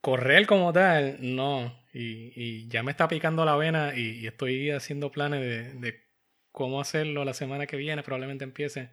correr 0.00 0.46
como 0.46 0.72
tal, 0.72 1.18
no. 1.20 1.84
Y, 1.92 2.32
y 2.36 2.68
ya 2.68 2.82
me 2.82 2.92
está 2.92 3.08
picando 3.08 3.44
la 3.44 3.56
vena 3.56 3.94
y, 3.96 4.26
estoy 4.26 4.70
haciendo 4.70 5.10
planes 5.10 5.40
de, 5.40 5.74
de, 5.80 6.06
cómo 6.52 6.80
hacerlo 6.80 7.24
la 7.24 7.34
semana 7.34 7.66
que 7.66 7.76
viene, 7.76 8.02
probablemente 8.02 8.44
empiece. 8.44 8.90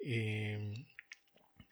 Y, 0.00 0.86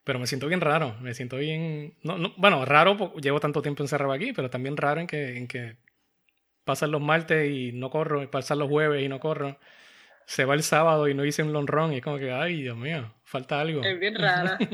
pero 0.04 0.18
me 0.18 0.26
siento 0.26 0.48
bien 0.48 0.60
raro, 0.60 0.96
me 1.00 1.14
siento 1.14 1.38
bien... 1.38 1.96
No, 2.02 2.18
no, 2.18 2.34
bueno, 2.36 2.64
raro, 2.64 3.14
llevo 3.16 3.40
tanto 3.40 3.62
tiempo 3.62 3.82
encerrado 3.82 4.12
aquí, 4.12 4.32
pero 4.32 4.50
también 4.50 4.76
raro 4.76 5.00
en 5.00 5.06
que, 5.06 5.36
en 5.38 5.48
que 5.48 5.76
pasan 6.64 6.90
los 6.90 7.00
martes 7.00 7.50
y 7.50 7.72
no 7.72 7.90
corro, 7.90 8.22
y 8.22 8.26
pasan 8.28 8.58
los 8.58 8.68
jueves 8.68 9.02
y 9.04 9.08
no 9.08 9.20
corro. 9.20 9.58
Se 10.26 10.44
va 10.44 10.54
el 10.54 10.62
sábado 10.62 11.08
y 11.08 11.14
no 11.14 11.24
hice 11.24 11.42
un 11.42 11.52
long 11.52 11.68
run 11.68 11.92
y 11.92 11.96
es 11.96 12.02
como 12.02 12.18
que, 12.18 12.30
ay, 12.30 12.62
Dios 12.62 12.76
mío, 12.76 13.12
falta 13.24 13.60
algo. 13.60 13.82
Es 13.82 13.98
bien 13.98 14.14
rara. 14.14 14.58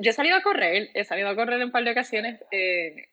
Yo 0.00 0.10
he 0.10 0.12
salido 0.12 0.36
a 0.36 0.42
correr, 0.42 0.88
he 0.94 1.04
salido 1.04 1.28
a 1.28 1.36
correr 1.36 1.60
en 1.60 1.66
un 1.66 1.70
par 1.70 1.84
de 1.84 1.92
ocasiones. 1.92 2.42
Eh, 2.50 3.08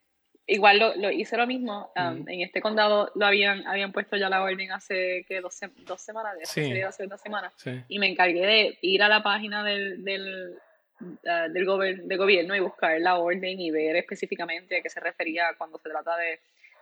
igual 0.48 0.80
lo, 0.80 0.96
lo, 0.96 1.12
hice 1.12 1.38
lo 1.38 1.46
mismo. 1.46 1.92
Um, 1.96 2.28
En 2.28 2.42
este 2.42 2.62
condado 2.62 3.12
lo 3.16 3.25
habían, 3.25 3.66
habían 3.68 3.92
puesto 3.92 4.18
ya 4.18 4.30
la 4.30 4.42
orden 4.42 4.72
hace 4.72 5.25
que 5.28 5.42
dos, 5.42 5.60
dos 5.86 6.01
semanas, 6.01 6.34
sí. 6.44 6.82
hace 6.82 7.08
dos 7.08 7.22
semanas. 7.22 7.54
Sí. 7.58 7.72
Y 7.88 8.00
me 8.00 8.08
encargué 8.08 8.46
de 8.46 8.78
ir 8.82 9.04
a 9.04 9.10
la 9.10 9.22
página 9.22 9.63
del, 9.63 10.04
del, 10.04 10.56
uh, 11.01 11.51
del 11.54 11.66
gober 11.66 12.04
de 12.04 12.18
gobierno 12.18 12.56
y 12.56 12.60
buscar 12.60 13.00
la 13.00 13.18
orden 13.18 13.60
y 13.60 13.70
ver 13.72 13.96
específicamente 13.96 14.78
a 14.78 14.82
qué 14.82 14.89
se 14.89 15.00
refería 15.00 15.54
cuando 15.58 15.78
se 15.78 15.89
trata 15.89 16.18
de, 16.18 16.39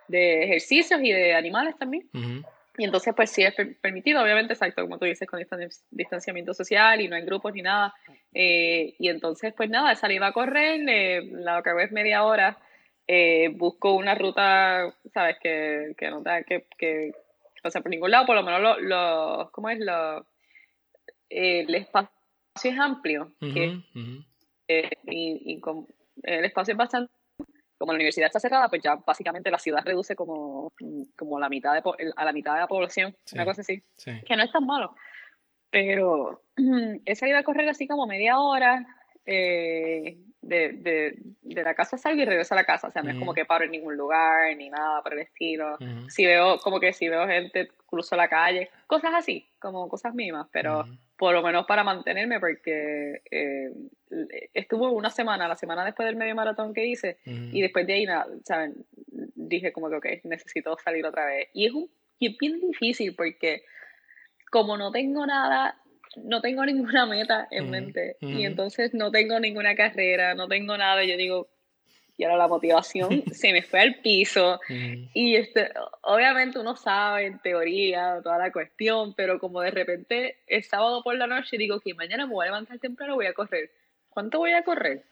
de 0.08 0.44
ejercicios 0.44 1.02
y 1.04 1.12
de 1.12 1.34
animales 1.34 1.78
también. 1.78 2.08
Y 2.78 2.84
entonces, 2.84 3.14
pues 3.16 3.32
sí 3.32 3.42
es 3.42 3.56
permitido, 3.82 4.22
obviamente, 4.22 4.54
exacto, 4.54 4.84
como 4.84 5.00
tú 5.00 5.06
dices, 5.06 5.28
con 5.28 5.40
distanciamiento 5.90 6.54
social 6.54 7.02
y 7.02 7.08
no 7.08 7.16
hay 7.16 7.24
grupos 7.24 7.52
ni 7.54 7.64
nada. 7.64 7.94
Eh, 8.34 8.94
y 9.00 9.10
entonces, 9.10 9.52
pues 9.58 9.70
nada, 9.70 9.96
salí 9.96 10.18
a 10.22 10.32
correr, 10.32 10.80
eh, 10.88 11.22
la 11.32 11.64
que 11.64 11.72
es 11.84 11.92
media 11.92 12.24
hora, 12.24 12.60
eh, 13.08 13.50
busco 13.50 13.94
una 13.96 14.14
ruta, 14.14 14.94
¿sabes? 15.12 15.38
Que, 15.42 15.96
que 15.98 16.10
no 16.12 16.22
tenga 16.22 16.44
que, 16.44 16.68
que, 16.78 17.14
o 17.64 17.72
sea, 17.72 17.82
por 17.82 17.90
ningún 17.90 18.12
lado, 18.12 18.28
por 18.28 18.36
lo 18.36 18.44
menos 18.44 18.62
lo, 18.62 18.80
lo 18.80 19.50
¿cómo 19.52 19.72
es? 19.72 19.80
Lo, 19.80 20.28
el 21.30 21.74
espacio 21.74 22.12
es 22.64 22.80
amplio. 22.80 23.32
Uh 23.42 23.46
-huh, 23.46 23.54
que, 23.54 23.68
uh 23.70 24.00
-huh. 24.00 24.26
y, 25.08 25.54
y 25.54 25.60
con, 25.60 25.88
el 26.22 26.46
espacio 26.46 26.74
es 26.74 26.78
bastante 26.78 27.12
como 27.78 27.92
la 27.92 27.98
universidad 27.98 28.28
está 28.28 28.40
cerrada, 28.40 28.70
pues 28.70 28.82
ya 28.82 28.96
básicamente 28.96 29.52
la 29.52 29.60
ciudad 29.60 29.84
reduce 29.86 30.16
como, 30.16 30.72
como 31.16 31.40
la 31.40 31.50
mitad 31.50 31.74
de, 31.74 31.84
a 32.16 32.26
la 32.26 32.34
mitad 32.34 32.54
de 32.54 32.60
la 32.62 32.68
población, 32.68 33.16
Sí. 33.26 33.36
una 33.36 33.46
cosa 33.46 33.62
así, 33.62 33.84
Sí. 33.96 34.12
que 34.26 34.36
no 34.36 34.44
es 34.44 34.52
tan 34.52 34.66
malo. 34.66 34.96
Pero 35.70 36.42
he 37.06 37.16
salido 37.16 37.38
a 37.38 37.44
correr 37.44 37.70
así 37.70 37.88
como 37.88 38.08
media 38.08 38.40
hora, 38.40 38.86
eh, 39.26 40.18
de, 40.42 40.74
de, 40.74 41.16
de, 41.42 41.64
la 41.64 41.74
casa 41.74 41.98
salgo 41.98 42.22
y 42.22 42.26
regreso 42.26 42.54
a 42.54 42.58
la 42.58 42.64
casa, 42.64 42.88
o 42.88 42.92
sea, 42.92 43.02
no 43.02 43.12
es 43.12 43.18
como 43.18 43.34
que 43.34 43.46
paro 43.46 43.66
en 43.66 43.72
ningún 43.72 43.98
lugar, 43.98 44.56
ni 44.56 44.70
nada 44.70 45.02
por 45.02 45.14
el 45.14 45.20
estilo. 45.20 45.78
Si 46.08 46.26
veo, 46.26 46.58
como 46.60 46.80
que 46.80 46.94
si 46.94 47.10
veo 47.10 47.28
gente, 47.28 47.70
cruzo 47.86 48.16
la 48.16 48.28
calle, 48.28 48.70
cosas 48.86 49.14
así, 49.16 49.48
como 49.60 49.88
cosas 49.90 50.14
mínimas, 50.14 50.48
pero... 50.52 50.86
Por 51.18 51.34
lo 51.34 51.42
menos 51.42 51.66
para 51.66 51.84
mantenerme, 51.84 52.40
porque 52.40 53.24
eh, 53.32 53.72
estuvo 54.54 54.92
una 54.92 55.10
semana, 55.10 55.48
la 55.48 55.56
semana 55.56 55.84
después 55.84 56.06
del 56.06 56.16
medio 56.16 56.36
maratón 56.36 56.76
que 56.76 56.86
hice, 56.86 57.18
y 57.26 57.60
después 57.60 57.88
de 57.88 57.94
ahí, 57.94 58.06
nada, 58.06 58.28
¿saben? 58.44 58.86
Dije 59.34 59.72
como 59.72 59.90
que, 59.90 59.96
ok, 59.96 60.06
necesito 60.26 60.78
salir 60.78 61.04
otra 61.08 61.26
vez. 61.26 61.50
Y 61.54 61.66
es, 61.66 61.74
un, 61.74 61.90
y 62.20 62.28
es 62.28 62.38
bien 62.38 62.60
difícil 62.60 63.16
porque 63.16 63.64
como 64.52 64.78
no 64.78 64.92
tengo 64.92 65.26
nada, 65.26 65.78
no 66.16 66.42
tengo 66.42 66.66
ninguna 66.66 67.06
meta 67.06 67.48
en 67.52 67.70
mente, 67.70 68.18
y 68.22 68.46
entonces 68.46 68.94
no 68.94 69.12
tengo 69.12 69.40
ninguna 69.40 69.76
carrera, 69.76 70.34
no 70.34 70.48
tengo 70.48 70.78
nada, 70.78 71.04
yo 71.04 71.18
digo, 71.18 71.48
y 72.18 72.24
ahora 72.24 72.38
la 72.38 72.48
motivación 72.48 73.24
se 73.32 73.54
me 73.54 73.62
fue 73.62 73.80
al 73.80 73.96
piso. 73.96 74.60
Y 75.14 75.36
este, 75.36 75.70
obviamente 76.02 76.60
uno 76.60 76.76
sabe 76.76 77.28
en 77.28 77.40
teoría 77.40 78.20
toda 78.24 78.40
la 78.40 78.52
cuestión, 78.52 79.14
pero 79.14 79.40
como 79.40 79.62
de 79.62 79.72
repente 79.72 80.38
el 80.48 80.64
sábado 80.64 81.04
por 81.04 81.16
la 81.16 81.28
noche 81.28 81.58
digo 81.58 81.80
que 81.80 81.94
mañana 81.94 82.26
me 82.26 82.34
voy 82.34 82.46
a 82.46 82.50
levantar 82.50 82.80
temprano 82.80 83.16
voy 83.16 83.28
a 83.28 83.34
correr. 83.34 83.70
¿Cuánto 84.10 84.40
voy 84.40 84.54
a 84.54 84.64
correr? 84.64 85.04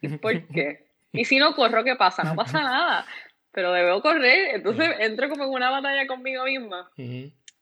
¿Y 0.00 0.08
por 0.08 0.46
qué? 0.48 0.84
Y 1.12 1.24
si 1.24 1.38
no 1.38 1.54
corro, 1.54 1.84
¿qué 1.84 1.94
pasa? 1.94 2.24
No 2.24 2.34
pasa 2.34 2.60
nada. 2.62 3.06
Pero 3.52 3.72
debo 3.72 4.00
correr, 4.00 4.54
entonces 4.56 4.88
entro 5.00 5.28
como 5.28 5.44
en 5.44 5.50
una 5.50 5.70
batalla 5.70 6.06
conmigo 6.06 6.44
misma. 6.44 6.90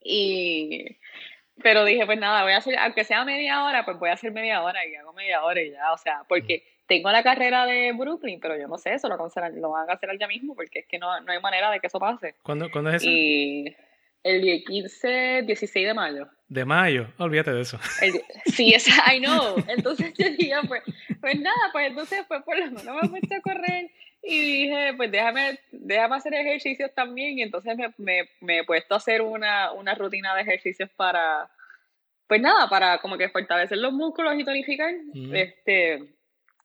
Y 0.02 0.96
pero 1.62 1.84
dije, 1.84 2.04
pues 2.06 2.18
nada, 2.18 2.42
voy 2.42 2.52
a 2.52 2.58
hacer, 2.58 2.78
aunque 2.78 3.04
sea 3.04 3.24
media 3.24 3.64
hora, 3.64 3.84
pues 3.84 3.98
voy 3.98 4.10
a 4.10 4.14
hacer 4.14 4.32
media 4.32 4.62
hora 4.62 4.86
y 4.86 4.94
hago 4.94 5.12
media 5.12 5.42
hora 5.42 5.60
y 5.60 5.70
ya, 5.70 5.92
o 5.92 5.98
sea, 5.98 6.24
porque 6.28 6.64
tengo 6.86 7.10
la 7.10 7.22
carrera 7.22 7.66
de 7.66 7.92
Brooklyn, 7.92 8.40
pero 8.40 8.58
yo 8.58 8.66
no 8.66 8.78
sé, 8.78 8.94
eso 8.94 9.08
lo, 9.08 9.16
lo 9.16 9.70
van 9.70 9.84
a 9.84 9.86
cancelar 9.86 10.18
ya 10.18 10.26
mismo, 10.26 10.54
porque 10.54 10.80
es 10.80 10.86
que 10.86 10.98
no, 10.98 11.20
no 11.20 11.32
hay 11.32 11.40
manera 11.40 11.70
de 11.70 11.80
que 11.80 11.86
eso 11.88 12.00
pase. 12.00 12.34
¿Cuándo, 12.42 12.70
¿cuándo 12.70 12.90
es 12.90 12.96
eso? 12.96 13.10
Y 13.10 13.76
el 14.28 14.64
15, 14.64 15.42
16 15.46 15.86
de 15.86 15.94
mayo. 15.94 16.28
De 16.48 16.64
mayo, 16.64 17.06
olvídate 17.18 17.52
de 17.52 17.60
eso. 17.60 17.78
El, 18.00 18.22
sí, 18.46 18.72
es, 18.74 18.88
I 18.88 19.20
know. 19.20 19.56
Entonces 19.68 20.12
yo 20.16 20.28
dije, 20.30 20.54
pues, 20.66 20.82
pues 21.20 21.40
nada, 21.40 21.70
pues 21.72 21.88
entonces 21.88 22.24
pues 22.28 22.42
por 22.42 22.58
lo 22.58 22.66
menos 22.70 23.02
me 23.02 23.08
puesto 23.08 23.34
a 23.34 23.40
correr 23.40 23.90
y 24.22 24.40
dije, 24.40 24.94
pues 24.96 25.10
déjame, 25.10 25.58
déjame 25.72 26.16
hacer 26.16 26.34
ejercicios 26.34 26.92
también. 26.94 27.38
Y 27.38 27.42
entonces 27.42 27.76
me, 27.76 27.92
me, 27.98 28.28
me 28.40 28.58
he 28.58 28.64
puesto 28.64 28.94
a 28.94 28.98
hacer 28.98 29.22
una, 29.22 29.72
una 29.72 29.94
rutina 29.94 30.34
de 30.34 30.42
ejercicios 30.42 30.90
para, 30.96 31.50
pues 32.26 32.40
nada, 32.40 32.68
para 32.68 32.98
como 32.98 33.16
que 33.16 33.28
fortalecer 33.28 33.78
los 33.78 33.92
músculos 33.92 34.34
y 34.38 34.44
tonificar. 34.44 34.92
Mm. 35.14 35.34
Este, 35.34 36.14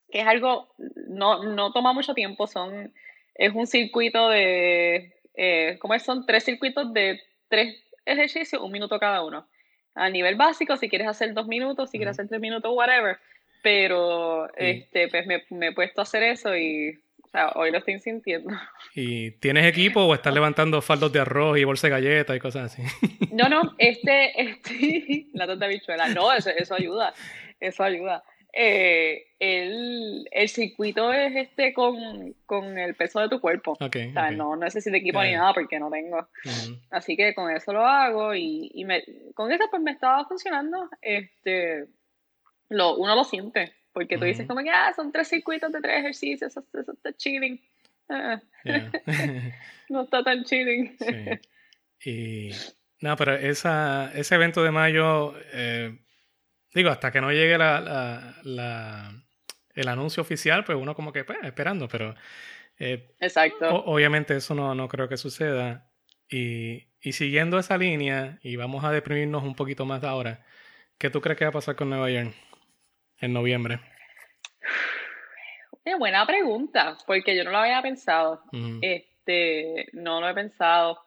que 0.09 0.19
es 0.19 0.27
algo, 0.27 0.73
no, 1.07 1.43
no 1.43 1.71
toma 1.71 1.91
mucho 1.91 2.13
tiempo, 2.13 2.45
son, 2.45 2.93
es 3.35 3.53
un 3.53 3.65
circuito 3.65 4.29
de, 4.29 5.13
eh, 5.35 5.77
¿cómo 5.79 5.93
es? 5.95 6.03
Son 6.03 6.25
tres 6.25 6.43
circuitos 6.43 6.93
de 6.93 7.19
tres 7.53 7.83
ejercicios, 8.03 8.59
un 8.63 8.71
minuto 8.71 8.99
cada 8.99 9.23
uno. 9.23 9.47
A 9.93 10.09
nivel 10.09 10.35
básico, 10.35 10.75
si 10.75 10.89
quieres 10.89 11.07
hacer 11.07 11.35
dos 11.35 11.45
minutos, 11.45 11.91
si 11.91 11.99
quieres 11.99 12.13
hacer 12.15 12.27
tres 12.27 12.41
minutos, 12.41 12.71
whatever. 12.73 13.19
Pero, 13.61 14.47
sí. 14.57 14.65
este, 14.65 15.07
pues 15.07 15.27
me, 15.27 15.43
me 15.51 15.67
he 15.67 15.71
puesto 15.71 16.01
a 16.01 16.03
hacer 16.03 16.23
eso 16.23 16.57
y 16.57 16.99
o 17.23 17.27
sea, 17.29 17.51
hoy 17.55 17.71
lo 17.71 17.77
estoy 17.77 17.99
sintiendo. 17.99 18.49
¿Y 18.95 19.31
tienes 19.31 19.65
equipo 19.65 20.01
o 20.01 20.13
estás 20.15 20.33
levantando 20.33 20.81
faldos 20.81 21.13
de 21.13 21.19
arroz 21.19 21.59
y 21.59 21.63
bolsa 21.63 21.87
de 21.87 21.91
galletas 21.91 22.35
y 22.35 22.39
cosas 22.39 22.73
así? 22.73 22.83
No, 23.31 23.49
no, 23.49 23.75
este, 23.77 24.41
este, 24.41 25.27
la 25.33 25.45
tonta 25.45 25.67
bichuela, 25.67 26.07
no, 26.09 26.33
eso, 26.33 26.49
eso 26.49 26.73
ayuda, 26.73 27.13
eso 27.59 27.83
ayuda. 27.83 28.23
Eh, 28.55 29.25
el, 29.39 30.27
el, 30.31 30.47
circuito 30.47 31.11
es 31.11 31.35
este 31.35 31.73
con, 31.73 32.35
con, 32.45 32.77
el 32.77 32.93
peso 32.93 33.19
de 33.19 33.27
tu 33.27 33.41
cuerpo. 33.41 33.75
Okay, 33.79 34.09
o 34.09 34.13
sea, 34.13 34.25
okay. 34.25 34.37
no 34.37 34.55
necesito 34.55 34.95
equipo 34.95 35.19
yeah. 35.21 35.29
ni 35.31 35.35
nada 35.35 35.53
porque 35.53 35.79
no 35.79 35.89
tengo. 35.89 36.19
Uh 36.19 36.49
-huh. 36.49 36.79
Así 36.91 37.17
que 37.17 37.33
con 37.33 37.49
eso 37.49 37.73
lo 37.73 37.85
hago 37.85 38.35
y, 38.35 38.69
y 38.75 38.85
me, 38.85 39.03
con 39.33 39.51
eso 39.51 39.63
pues 39.71 39.81
me 39.81 39.91
estaba 39.91 40.23
funcionando. 40.25 40.87
Este, 41.01 41.87
lo, 42.69 42.95
uno 42.95 43.15
lo 43.15 43.23
siente. 43.23 43.73
Porque 43.91 44.17
tú 44.17 44.25
dices 44.25 44.47
como 44.47 44.61
que, 44.63 44.71
ah, 44.71 44.91
son 44.95 45.11
tres 45.11 45.27
circuitos 45.27 45.71
de 45.71 45.79
tres 45.79 45.99
ejercicios, 45.99 46.51
eso, 46.51 46.65
eso 46.73 46.93
está 46.93 47.13
chilling. 47.13 47.61
Ah. 48.09 48.41
Yeah. 48.63 48.91
no 49.89 50.03
está 50.03 50.23
tan 50.23 50.43
chilling. 50.43 50.97
Sí. 51.99 52.09
Y, 52.09 52.51
no, 53.01 53.15
pero 53.15 53.35
esa, 53.35 54.11
ese 54.15 54.35
evento 54.35 54.63
de 54.63 54.71
mayo, 54.71 55.35
eh, 55.53 55.99
digo, 56.73 56.89
hasta 56.89 57.11
que 57.11 57.21
no 57.21 57.31
llegue 57.31 57.57
la, 57.57 57.81
la, 57.81 58.35
la, 58.43 59.11
el 59.75 59.87
anuncio 59.87 60.21
oficial, 60.21 60.63
pues 60.63 60.77
uno 60.77 60.95
como 60.95 61.11
que, 61.13 61.23
pues, 61.23 61.39
esperando, 61.43 61.87
pero... 61.87 62.15
Eh, 62.79 63.15
Exacto. 63.19 63.69
O, 63.69 63.93
obviamente 63.93 64.35
eso 64.35 64.55
no, 64.55 64.73
no 64.73 64.87
creo 64.87 65.07
que 65.07 65.17
suceda. 65.17 65.89
Y, 66.29 66.87
y 67.01 67.11
siguiendo 67.13 67.59
esa 67.59 67.77
línea, 67.77 68.39
y 68.41 68.55
vamos 68.55 68.83
a 68.83 68.91
deprimirnos 68.91 69.43
un 69.43 69.55
poquito 69.55 69.85
más 69.85 70.03
ahora, 70.03 70.43
¿qué 70.97 71.09
tú 71.09 71.21
crees 71.21 71.37
que 71.37 71.45
va 71.45 71.49
a 71.49 71.53
pasar 71.53 71.75
con 71.75 71.89
Nueva 71.89 72.09
York? 72.09 72.33
en 73.23 73.33
noviembre? 73.33 73.79
Es 75.85 75.97
buena 75.97 76.25
pregunta, 76.25 76.97
porque 77.07 77.35
yo 77.35 77.43
no 77.43 77.51
lo 77.51 77.57
había 77.57 77.81
pensado. 77.81 78.43
Este, 78.81 79.87
no 79.93 80.21
lo 80.21 80.29
he 80.29 80.33
pensado. 80.33 80.99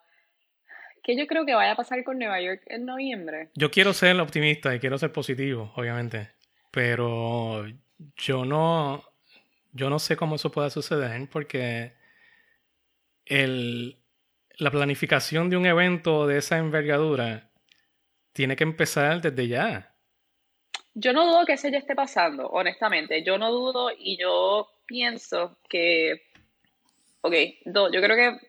¿Qué 1.07 1.17
yo 1.17 1.29
creo 1.29 1.47
que 1.47 1.55
vaya 1.55 1.71
a 1.71 1.77
pasar 1.77 2.03
con 2.03 2.19
Nueva 2.19 2.41
York 2.41 2.63
en 2.67 2.85
noviembre? 2.85 3.51
Yo 3.55 3.71
quiero 3.71 3.93
ser 3.93 4.19
optimista 4.19 4.75
y 4.75 4.81
quiero 4.81 4.99
ser 4.99 5.13
positivo, 5.13 5.73
obviamente. 5.77 6.33
Pero 6.73 7.65
yo 8.17 8.45
no, 8.45 9.05
yo 9.73 9.89
no 9.89 10.01
sé 10.01 10.17
cómo 10.17 10.35
eso 10.35 10.51
pueda 10.51 10.69
suceder 10.69 11.29
porque 11.31 11.93
el, 13.25 13.97
la 14.59 14.73
planificación 14.73 15.49
de 15.49 15.57
un 15.57 15.67
evento 15.67 16.27
de 16.27 16.39
esa 16.39 16.59
envergadura 16.59 17.51
tiene 18.33 18.57
que 18.57 18.65
empezar 18.65 19.21
desde 19.21 19.47
ya. 19.47 19.95
Yo 20.95 21.13
no 21.13 21.25
dudo 21.25 21.47
que 21.47 21.53
eso 21.53 21.69
ya 21.69 21.79
esté 21.79 21.95
pasando, 21.95 22.49
honestamente. 22.49 23.23
Yo 23.23 23.39
no 23.39 23.53
dudo 23.53 23.93
y 23.97 24.19
yo 24.19 24.69
pienso 24.87 25.57
que, 25.69 26.25
ok, 27.21 27.35
do, 27.65 27.93
yo 27.93 28.03
creo 28.03 28.17
que 28.17 28.46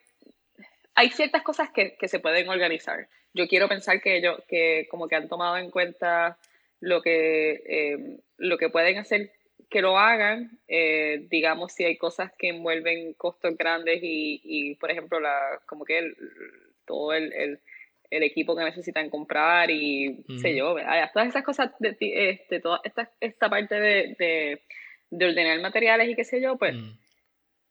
hay 0.98 1.10
ciertas 1.10 1.42
cosas 1.42 1.70
que, 1.70 1.94
que, 1.94 2.08
se 2.08 2.18
pueden 2.18 2.48
organizar. 2.48 3.06
yo 3.32 3.46
quiero 3.46 3.68
pensar 3.68 4.00
que 4.00 4.16
ellos, 4.16 4.42
que 4.48 4.88
como 4.90 5.06
que 5.06 5.14
han 5.14 5.28
tomado 5.28 5.56
en 5.56 5.70
cuenta 5.70 6.36
lo 6.80 7.02
que, 7.02 7.62
eh, 7.66 8.18
lo 8.36 8.58
que 8.58 8.68
pueden 8.68 8.98
hacer 8.98 9.30
que 9.70 9.80
lo 9.80 9.96
hagan, 9.96 10.58
eh, 10.66 11.26
digamos 11.30 11.72
si 11.72 11.84
hay 11.84 11.96
cosas 11.96 12.32
que 12.36 12.48
envuelven 12.48 13.12
costos 13.14 13.56
grandes 13.56 14.00
y, 14.02 14.40
y 14.42 14.74
por 14.74 14.90
ejemplo, 14.90 15.20
la, 15.20 15.60
como 15.66 15.84
que 15.84 15.98
el, 15.98 16.16
todo 16.84 17.12
el, 17.12 17.32
el, 17.32 17.60
el, 18.10 18.22
equipo 18.24 18.56
que 18.56 18.64
necesitan 18.64 19.08
comprar 19.08 19.70
y 19.70 20.24
sé 20.40 20.56
yo, 20.56 20.74
todas 21.12 21.28
esas 21.28 21.44
cosas, 21.44 21.70
de, 21.78 21.96
este, 22.00 22.58
toda 22.58 22.80
esta, 22.82 23.08
esta 23.20 23.48
parte 23.48 23.76
de, 23.76 24.16
de, 24.18 24.62
de, 25.10 25.26
ordenar 25.26 25.60
materiales 25.60 26.08
y 26.08 26.16
qué 26.16 26.24
sé 26.24 26.40
yo, 26.40 26.56
pues 26.56 26.74
mm. 26.74 26.98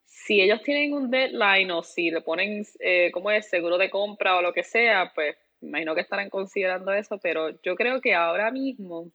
Si 0.08 0.42
ellos 0.42 0.64
tienen 0.64 0.94
un 0.94 1.12
deadline 1.12 1.70
o 1.72 1.84
si 1.84 2.10
le 2.10 2.22
ponen, 2.22 2.66
eh, 2.80 3.12
como 3.12 3.30
es, 3.30 3.50
seguro 3.50 3.78
de 3.78 3.90
compra 3.90 4.38
o 4.38 4.42
lo 4.42 4.54
que 4.54 4.64
sea, 4.64 5.12
pues 5.14 5.36
imagino 5.62 5.96
que 5.96 6.02
estarán 6.02 6.30
considerando 6.30 6.94
eso, 6.94 7.20
pero 7.22 7.62
yo 7.62 7.76
creo 7.76 8.00
que 8.00 8.16
ahora 8.16 8.50
mismo 8.50 9.12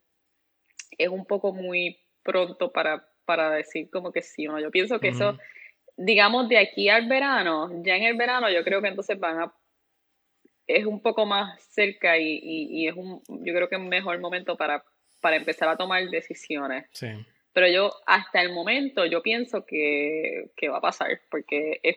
es 0.98 1.08
un 1.08 1.24
poco 1.24 1.54
muy 1.54 1.98
pronto 2.22 2.72
para, 2.72 3.08
para 3.24 3.50
decir 3.50 3.88
como 3.90 4.12
que 4.12 4.20
sí 4.20 4.46
o 4.46 4.52
no. 4.52 4.60
Yo 4.60 4.70
pienso 4.70 5.00
que 5.00 5.08
eso, 5.08 5.38
digamos, 5.96 6.48
de 6.48 6.58
aquí 6.58 6.90
al 6.90 7.08
verano, 7.08 7.70
ya 7.82 7.96
en 7.96 8.04
el 8.04 8.16
verano 8.16 8.50
yo 8.50 8.62
creo 8.62 8.82
que 8.82 8.88
entonces 8.88 9.18
van 9.18 9.40
a, 9.40 9.54
es 10.66 10.84
un 10.84 11.00
poco 11.00 11.24
más 11.24 11.62
cerca 11.70 12.18
y, 12.18 12.38
y, 12.42 12.86
es 12.86 12.94
un, 12.94 13.22
yo 13.28 13.54
creo 13.54 13.68
que 13.68 13.76
es 13.76 13.80
un 13.80 13.88
mejor 13.88 14.20
momento 14.20 14.56
para, 14.56 14.84
para 15.20 15.36
empezar 15.36 15.70
a 15.70 15.76
tomar 15.76 16.06
decisiones. 16.10 16.84
Sí. 16.92 17.08
Pero 17.52 17.68
yo, 17.68 17.92
hasta 18.06 18.40
el 18.40 18.52
momento, 18.52 19.04
yo 19.06 19.22
pienso 19.22 19.66
que, 19.66 20.50
que 20.56 20.68
va 20.68 20.78
a 20.78 20.82
pasar, 20.82 21.20
porque 21.30 21.80
es, 21.82 21.96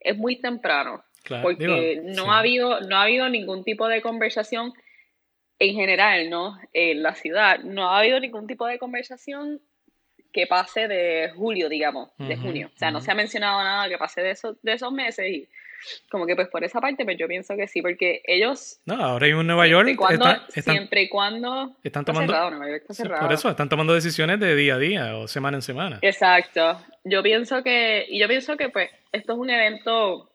es 0.00 0.16
muy 0.16 0.40
temprano. 0.40 1.02
porque 1.42 2.00
no, 2.04 2.32
ha 2.32 2.40
habido, 2.40 2.80
no 2.80 2.96
ha 2.96 3.02
habido 3.02 3.28
ningún 3.28 3.64
tipo 3.64 3.88
de 3.88 4.02
conversación 4.02 4.72
en 5.58 5.74
general, 5.74 6.30
¿no? 6.30 6.58
En 6.72 7.02
la 7.02 7.14
ciudad, 7.14 7.60
no 7.60 7.90
ha 7.90 7.98
habido 7.98 8.18
ningún 8.20 8.46
tipo 8.46 8.66
de 8.66 8.78
conversación 8.78 9.60
que 10.32 10.46
pase 10.46 10.88
de 10.88 11.32
julio, 11.34 11.68
digamos, 11.68 12.10
de 12.18 12.36
junio. 12.36 12.70
O 12.74 12.78
sea, 12.78 12.90
no 12.90 13.00
se 13.00 13.10
ha 13.10 13.14
mencionado 13.14 13.62
nada 13.62 13.88
que 13.88 13.98
pase 13.98 14.22
de, 14.22 14.30
esos 14.30 14.56
de 14.62 14.74
esos 14.74 14.92
meses 14.92 15.26
y 15.28 15.48
como 16.10 16.26
que 16.26 16.36
pues 16.36 16.48
por 16.48 16.64
esa 16.64 16.80
parte 16.80 17.04
pues 17.04 17.16
yo 17.18 17.28
pienso 17.28 17.56
que 17.56 17.66
sí, 17.66 17.82
porque 17.82 18.22
ellos... 18.24 18.80
No, 18.86 18.94
ahora 18.94 19.26
hay 19.26 19.32
un 19.32 19.46
Nueva 19.46 19.66
York... 19.66 19.88
siempre 20.50 21.02
y 21.02 21.08
cuando... 21.08 21.76
Están 21.82 22.04
tomando... 22.04 22.34
por 23.20 23.32
eso, 23.32 23.50
están 23.50 23.68
tomando 23.68 23.94
decisiones 23.94 24.40
de 24.40 24.54
día 24.54 24.74
a 24.74 24.78
día 24.78 25.16
o 25.16 25.28
semana 25.28 25.58
en 25.58 25.62
semana. 25.62 25.98
Exacto. 26.02 26.80
Yo 27.04 27.22
pienso 27.22 27.62
que... 27.62 28.06
Y 28.08 28.18
yo 28.18 28.28
pienso 28.28 28.56
que 28.56 28.68
pues 28.68 28.90
esto 29.12 29.32
es 29.32 29.38
un 29.38 29.50
evento 29.50 30.30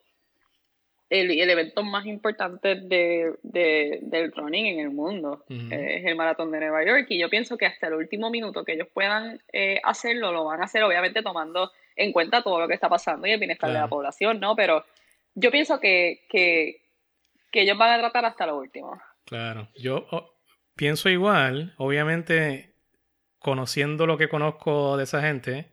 el, 1.09 1.31
el, 1.31 1.49
evento 1.49 1.83
más 1.83 2.05
importante 2.05 2.75
de, 2.75 3.33
de, 3.43 3.99
del 4.01 4.31
running 4.31 4.65
en 4.65 4.79
el 4.79 4.89
mundo. 4.89 5.43
Eh, 5.49 5.97
es 5.99 6.05
el 6.05 6.15
maratón 6.15 6.51
de 6.51 6.59
Nueva 6.59 6.83
York 6.83 7.05
y 7.09 7.19
yo 7.19 7.29
pienso 7.29 7.57
que 7.57 7.65
hasta 7.65 7.87
el 7.87 7.93
último 7.93 8.29
minuto 8.29 8.63
que 8.63 8.73
ellos 8.73 8.87
puedan 8.91 9.39
eh, 9.53 9.79
hacerlo, 9.83 10.31
lo 10.31 10.45
van 10.45 10.61
a 10.61 10.65
hacer 10.65 10.83
obviamente 10.83 11.21
tomando 11.21 11.71
en 11.95 12.11
cuenta 12.11 12.41
todo 12.41 12.59
lo 12.59 12.67
que 12.67 12.73
está 12.73 12.89
pasando 12.89 13.27
y 13.27 13.31
el 13.31 13.39
bienestar 13.39 13.71
de 13.71 13.79
la 13.79 13.87
población, 13.87 14.39
¿no? 14.39 14.55
Pero 14.55 14.83
yo 15.35 15.51
pienso 15.51 15.79
que, 15.79 16.25
que, 16.29 16.81
ellos 17.51 17.77
van 17.77 17.91
a 17.91 17.99
tratar 17.99 18.25
hasta 18.25 18.47
lo 18.47 18.57
último. 18.57 18.99
Claro, 19.25 19.69
yo 19.77 20.07
oh, 20.11 20.33
pienso 20.75 21.09
igual, 21.09 21.73
obviamente 21.77 22.75
conociendo 23.39 24.07
lo 24.07 24.17
que 24.17 24.27
conozco 24.27 24.97
de 24.97 25.03
esa 25.03 25.21
gente, 25.21 25.71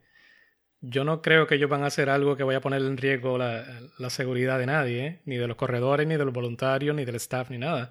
yo 0.81 1.05
no 1.05 1.23
creo 1.23 1.47
que 1.47 1.55
ellos 1.57 1.71
van 1.71 1.83
a 1.83 1.87
hacer 1.87 2.11
algo 2.11 2.37
que 2.37 2.43
vaya 2.45 2.59
a 2.59 2.61
poner 2.61 2.83
en 2.83 2.97
riesgo 2.97 3.39
la, 3.39 3.65
la 3.99 4.11
seguridad 4.11 4.59
de 4.59 4.67
nadie, 4.67 5.07
¿eh? 5.07 5.21
ni 5.25 5.37
de 5.37 5.49
los 5.49 5.57
corredores, 5.57 6.07
ni 6.07 6.17
de 6.17 6.25
los 6.25 6.35
voluntarios, 6.35 6.95
ni 6.95 7.05
del 7.05 7.17
staff, 7.17 7.51
ni 7.51 7.59
nada. 7.59 7.91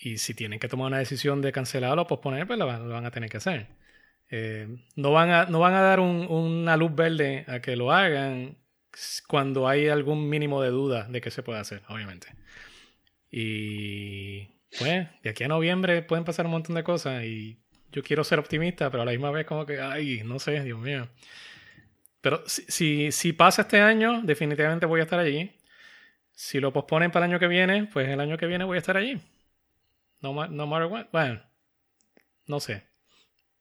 Y 0.00 0.18
si 0.18 0.34
tienen 0.34 0.58
que 0.58 0.68
tomar 0.68 0.88
una 0.88 0.98
decisión 0.98 1.40
de 1.42 1.52
cancelarlo 1.52 2.02
o 2.02 2.06
posponer, 2.06 2.46
pues 2.46 2.58
lo 2.58 2.66
van, 2.66 2.88
lo 2.88 2.94
van 2.94 3.06
a 3.06 3.10
tener 3.10 3.30
que 3.30 3.38
hacer. 3.38 3.68
Eh, 4.30 4.68
no, 4.96 5.12
van 5.12 5.30
a, 5.30 5.46
no 5.46 5.60
van 5.60 5.74
a 5.74 5.82
dar 5.82 6.00
un, 6.00 6.26
una 6.28 6.76
luz 6.76 6.94
verde 6.94 7.44
a 7.48 7.60
que 7.60 7.76
lo 7.76 7.92
hagan 7.92 8.56
cuando 9.26 9.68
hay 9.68 9.88
algún 9.88 10.28
mínimo 10.28 10.62
de 10.62 10.70
duda 10.70 11.06
de 11.08 11.20
que 11.20 11.30
se 11.30 11.42
puede 11.42 11.60
hacer, 11.60 11.82
obviamente. 11.88 12.28
Y 13.30 14.46
pues, 14.78 15.08
de 15.22 15.30
aquí 15.30 15.44
a 15.44 15.48
noviembre 15.48 16.02
pueden 16.02 16.24
pasar 16.24 16.46
un 16.46 16.52
montón 16.52 16.76
de 16.76 16.84
cosas 16.84 17.24
y 17.24 17.58
yo 17.90 18.02
quiero 18.02 18.24
ser 18.24 18.38
optimista, 18.38 18.90
pero 18.90 19.02
a 19.02 19.06
la 19.06 19.12
misma 19.12 19.30
vez 19.30 19.46
como 19.46 19.66
que, 19.66 19.80
ay, 19.80 20.22
no 20.24 20.38
sé, 20.38 20.62
Dios 20.62 20.78
mío. 20.78 21.08
Pero 22.20 22.42
si, 22.46 23.12
si, 23.12 23.32
pasa 23.32 23.62
este 23.62 23.80
año, 23.80 24.22
definitivamente 24.22 24.86
voy 24.86 25.00
a 25.00 25.04
estar 25.04 25.18
allí. 25.18 25.52
Si 26.32 26.58
lo 26.58 26.72
posponen 26.72 27.10
para 27.10 27.26
el 27.26 27.32
año 27.32 27.38
que 27.38 27.48
viene, 27.48 27.84
pues 27.92 28.08
el 28.08 28.18
año 28.18 28.38
que 28.38 28.46
viene 28.46 28.64
voy 28.64 28.76
a 28.76 28.80
estar 28.80 28.96
allí. 28.96 29.20
No, 30.20 30.48
no 30.48 30.66
matter 30.66 30.88
what. 30.88 31.06
Bueno, 31.12 31.42
no 32.46 32.60
sé. 32.60 32.82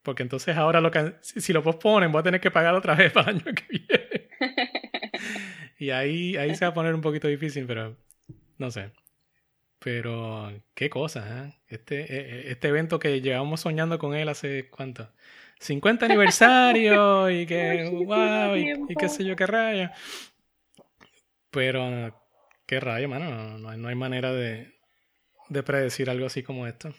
Porque 0.02 0.24
entonces 0.24 0.56
ahora 0.58 0.82
lo 0.82 0.92
que, 0.92 1.16
si, 1.22 1.54
lo 1.54 1.64
posponen, 1.64 2.12
voy 2.12 2.22
a 2.22 2.24
tener 2.24 2.42
que 2.42 2.52
pagar 2.52 2.74
otra 2.76 2.96
vez 2.96 3.12
para 3.14 3.32
el 3.32 3.38
año 3.38 3.54
que 3.54 3.66
viene. 3.70 4.30
Y 5.84 5.92
ahí, 5.92 6.38
ahí 6.38 6.56
se 6.56 6.64
va 6.64 6.72
a 6.72 6.74
poner 6.74 6.96
un 6.96 7.02
poquito 7.02 7.28
difícil, 7.28 7.66
pero 7.68 7.98
no 8.58 8.72
sé. 8.72 8.92
Pero 9.80 10.50
qué 10.74 10.90
cosa, 10.90 11.28
¿eh? 11.28 11.54
Este, 11.68 12.02
e, 12.02 12.20
e, 12.20 12.52
este 12.52 12.70
evento 12.70 13.00
que 13.00 13.20
llevamos 13.20 13.60
soñando 13.60 14.00
con 14.00 14.16
él 14.16 14.30
hace 14.30 14.70
cuánto? 14.70 15.10
50 15.60 16.06
aniversario 16.06 17.30
y 17.30 17.46
que, 17.46 17.90
wow, 17.92 18.56
y, 18.56 18.96
qué 18.96 19.10
sé 19.10 19.26
yo, 19.26 19.36
qué 19.36 19.46
rayo. 19.46 19.90
Pero, 21.52 22.18
qué 22.66 22.80
rayo, 22.80 23.10
mano, 23.10 23.58
no, 23.58 23.76
no 23.76 23.88
hay 23.90 23.96
manera 23.96 24.32
de, 24.32 24.74
de, 25.50 25.64
predecir 25.64 26.10
algo 26.10 26.28
así 26.28 26.44
como 26.44 26.66
esto. 26.66 26.94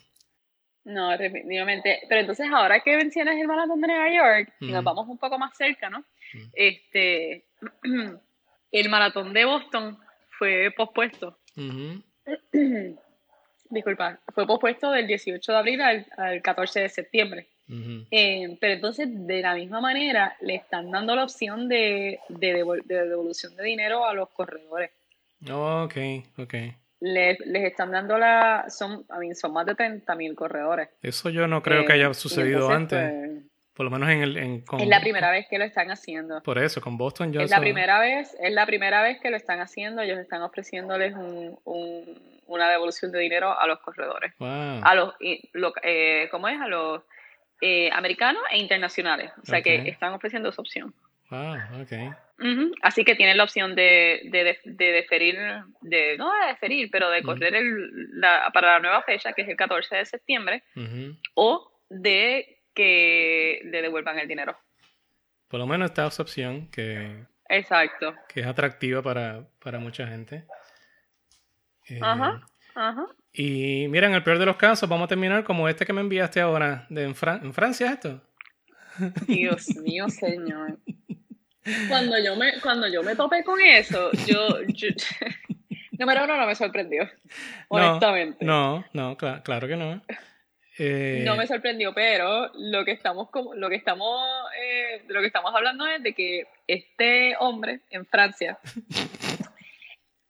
No, 0.83 1.17
definitivamente. 1.17 2.01
Pero 2.07 2.21
entonces, 2.21 2.47
ahora 2.53 2.81
que 2.81 2.95
mencionas 2.95 3.35
el 3.35 3.47
maratón 3.47 3.81
de 3.81 3.87
Nueva 3.87 4.13
York, 4.13 4.53
y 4.59 4.71
nos 4.71 4.83
vamos 4.83 5.07
un 5.07 5.17
poco 5.17 5.39
más 5.39 5.57
cerca, 5.57 5.89
¿no? 5.89 6.05
Este, 6.53 7.45
el 8.79 8.89
maratón 8.89 9.33
de 9.33 9.45
Boston 9.45 9.97
fue 10.37 10.73
pospuesto. 10.75 11.37
Disculpa, 13.69 14.19
fue 14.33 14.45
pospuesto 14.45 14.91
del 14.91 15.07
18 15.07 15.51
de 15.51 15.57
abril 15.57 15.81
al, 15.81 16.05
al 16.17 16.41
14 16.41 16.81
de 16.81 16.89
septiembre. 16.89 17.47
Eh, 18.11 18.57
pero 18.61 18.73
entonces, 18.73 19.07
de 19.09 19.41
la 19.41 19.55
misma 19.55 19.81
manera, 19.81 20.35
le 20.41 20.55
están 20.55 20.91
dando 20.91 21.15
la 21.15 21.23
opción 21.23 21.67
de, 21.67 22.19
de, 22.29 22.53
devolución 22.87 23.55
de 23.55 23.63
dinero 23.63 24.05
a 24.05 24.13
los 24.13 24.29
corredores. 24.29 24.91
ok, 25.49 25.95
ok. 26.37 26.53
Les, 26.99 27.39
están 27.39 27.91
dando 27.91 28.17
la. 28.17 28.65
Son, 28.69 29.05
son 29.33 29.53
más 29.53 29.65
de 29.65 29.75
30 29.75 30.15
mil 30.15 30.35
corredores. 30.35 30.89
Eso 31.01 31.29
yo 31.29 31.47
no 31.47 31.63
creo 31.63 31.85
que 31.85 31.93
haya 31.93 32.09
eh, 32.09 32.13
sucedido 32.13 32.69
antes. 32.69 33.11
Pues, 33.11 33.43
por 33.75 33.83
lo 33.83 33.91
menos 33.91 34.09
en 34.09 34.21
el. 34.21 34.37
En, 34.37 34.63
es 34.79 34.87
la 34.87 35.01
primera 35.01 35.29
vez 35.31 35.47
que 35.49 35.57
lo 35.57 35.65
están 35.65 35.91
haciendo. 35.91 36.41
Por 36.43 36.57
eso, 36.57 36.79
con 36.79 36.97
Boston 36.97 37.33
ya. 37.33 37.41
Es 37.41 37.51
la 37.51 37.59
primera 37.59 37.99
vez, 37.99 38.35
es 38.39 38.53
la 38.53 38.65
primera 38.65 39.01
vez 39.01 39.19
que 39.19 39.29
lo 39.29 39.35
están 39.35 39.59
haciendo. 39.59 40.01
Ellos 40.01 40.17
están 40.17 40.41
ofreciéndoles 40.43 41.13
un, 41.13 41.59
una 42.47 42.69
devolución 42.69 43.11
de 43.11 43.19
dinero 43.19 43.57
a 43.59 43.67
los 43.67 43.79
corredores. 43.79 44.33
A 44.39 44.95
los, 44.95 45.13
eh, 45.19 46.29
¿cómo 46.31 46.47
es? 46.47 46.59
A 46.61 46.67
los 46.67 47.01
eh, 47.61 47.89
americanos 47.91 48.41
e 48.49 48.59
internacionales. 48.59 49.31
O 49.43 49.45
sea 49.45 49.61
que 49.61 49.89
están 49.89 50.13
ofreciendo 50.13 50.49
esa 50.49 50.61
opción. 50.61 50.93
Ah, 51.29 51.69
ok. 51.81 52.15
Así 52.81 53.03
que 53.03 53.15
tienen 53.15 53.37
la 53.37 53.43
opción 53.43 53.75
de, 53.75 54.21
de, 54.25 54.57
de, 54.63 54.91
deferir, 54.91 55.37
de, 55.81 56.17
no 56.17 56.31
de 56.31 56.47
deferir, 56.47 56.89
pero 56.91 57.09
de 57.09 57.23
correr 57.23 57.55
el, 57.55 58.19
la, 58.19 58.51
para 58.53 58.73
la 58.73 58.79
nueva 58.79 59.01
fecha, 59.03 59.33
que 59.33 59.41
es 59.41 59.49
el 59.49 59.55
14 59.55 59.97
de 59.97 60.05
septiembre, 60.05 60.63
o 61.33 61.71
de 61.89 62.54
que 62.75 63.61
le 63.63 63.81
devuelvan 63.81 64.19
el 64.19 64.27
dinero. 64.27 64.55
Por 65.47 65.59
lo 65.59 65.65
menos 65.65 65.89
está 65.89 66.05
esa 66.05 66.21
opción 66.21 66.67
que, 66.69 67.25
Exacto. 67.49 68.13
que 68.27 68.41
es 68.41 68.47
atractiva 68.47 69.01
para, 69.01 69.47
para 69.63 69.79
mucha 69.79 70.05
gente. 70.05 70.45
Ajá, 72.01 72.41
eh, 72.41 72.71
ajá. 72.75 73.05
Y 73.31 73.87
mira, 73.89 74.07
en 74.07 74.13
el 74.13 74.23
peor 74.23 74.39
de 74.39 74.45
los 74.45 74.57
casos, 74.57 74.87
vamos 74.87 75.05
a 75.05 75.09
terminar 75.09 75.43
como 75.43 75.67
este 75.67 75.85
que 75.85 75.93
me 75.93 76.01
enviaste 76.01 76.41
ahora. 76.41 76.85
De 76.89 77.03
en, 77.03 77.15
Francia 77.15 77.91
esto? 77.91 78.21
Dios 79.27 79.75
mío, 79.77 80.07
señor. 80.09 80.79
Cuando 81.89 82.19
yo 82.23 82.35
me, 82.35 82.61
cuando 82.61 82.87
yo 82.87 83.01
me 83.01 83.15
topé 83.15 83.43
con 83.43 83.59
eso, 83.59 84.11
yo, 84.27 84.61
yo 84.67 84.87
número 85.97 86.23
uno 86.23 86.37
no 86.37 86.45
me 86.45 86.53
sorprendió, 86.53 87.09
honestamente. 87.69 88.45
No, 88.45 88.85
no, 88.93 89.17
claro 89.17 89.67
que 89.67 89.75
no. 89.75 89.99
Eh, 90.77 91.23
no 91.25 91.35
me 91.35 91.47
sorprendió, 91.47 91.93
pero 91.93 92.51
lo 92.55 92.83
que 92.83 92.91
estamos 92.91 93.29
lo 93.55 93.69
que 93.69 93.75
estamos 93.75 94.27
eh, 94.61 95.03
lo 95.07 95.21
que 95.21 95.27
estamos 95.27 95.53
hablando 95.55 95.87
es 95.87 96.03
de 96.03 96.13
que 96.13 96.47
este 96.67 97.35
hombre 97.39 97.81
en 97.91 98.05
Francia, 98.05 98.59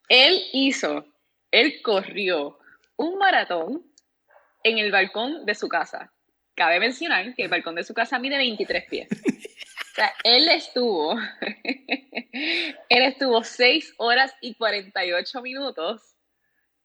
él 0.08 0.44
hizo, 0.54 1.08
él 1.50 1.82
corrió 1.82 2.60
un 2.96 3.18
maratón 3.18 3.84
en 4.64 4.78
el 4.78 4.92
balcón 4.92 5.46
de 5.46 5.56
su 5.56 5.68
casa. 5.68 6.12
Cabe 6.56 6.80
mencionar 6.80 7.34
que 7.34 7.44
el 7.44 7.50
balcón 7.50 7.76
de 7.76 7.84
su 7.84 7.94
casa 7.94 8.20
mide 8.20 8.38
23 8.38 8.86
pies. 8.90 9.10
O 9.12 9.96
sea, 9.96 10.14
él 10.24 10.48
estuvo, 10.50 11.18
él 12.32 13.04
estuvo 13.04 13.44
6 13.44 13.96
horas 13.98 14.36
y 14.42 14.56
48 14.56 15.42
minutos 15.42 16.15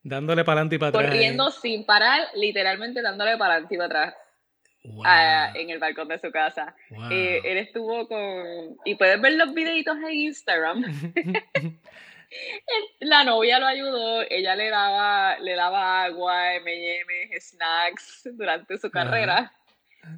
Dándole 0.03 0.43
para 0.43 0.61
adelante 0.61 0.75
y 0.75 0.79
para 0.79 0.89
atrás. 0.89 1.05
Corriendo 1.05 1.51
sin 1.51 1.85
parar, 1.85 2.27
literalmente 2.35 3.01
dándole 3.01 3.37
para 3.37 3.53
adelante 3.53 3.75
y 3.75 3.77
para 3.77 3.85
atrás. 3.87 4.15
Wow. 4.83 5.03
ah, 5.05 5.53
en 5.53 5.69
el 5.69 5.77
balcón 5.77 6.07
de 6.07 6.17
su 6.17 6.31
casa. 6.31 6.75
Wow. 6.89 7.11
Eh, 7.11 7.41
él 7.43 7.57
estuvo 7.57 8.07
con... 8.07 8.77
Y 8.83 8.95
puedes 8.95 9.21
ver 9.21 9.33
los 9.33 9.53
videitos 9.53 9.95
en 9.97 10.11
Instagram. 10.11 10.83
La 12.99 13.23
novia 13.23 13.59
lo 13.59 13.67
ayudó, 13.67 14.21
ella 14.29 14.55
le 14.55 14.69
daba, 14.69 15.37
le 15.39 15.53
daba 15.53 16.03
agua, 16.03 16.55
M&M, 16.55 17.39
snacks 17.39 18.29
durante 18.33 18.77
su 18.77 18.89
carrera. 18.89 19.51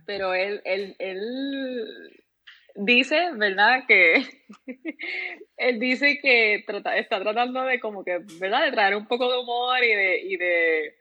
Pero 0.06 0.34
él, 0.34 0.62
él, 0.64 0.96
él 1.00 2.23
dice, 2.76 3.32
¿verdad? 3.36 3.86
Que 3.88 4.24
él 5.58 5.80
dice 5.80 6.20
que 6.22 6.56
está 6.56 7.22
tratando 7.22 7.64
de 7.64 7.80
como 7.80 8.04
que, 8.04 8.20
¿verdad? 8.40 8.66
De 8.66 8.72
traer 8.72 8.96
un 8.96 9.08
poco 9.08 9.32
de 9.32 9.38
humor 9.40 9.84
y 9.84 9.94
de, 9.96 10.20
y 10.22 10.38
de 10.38 10.96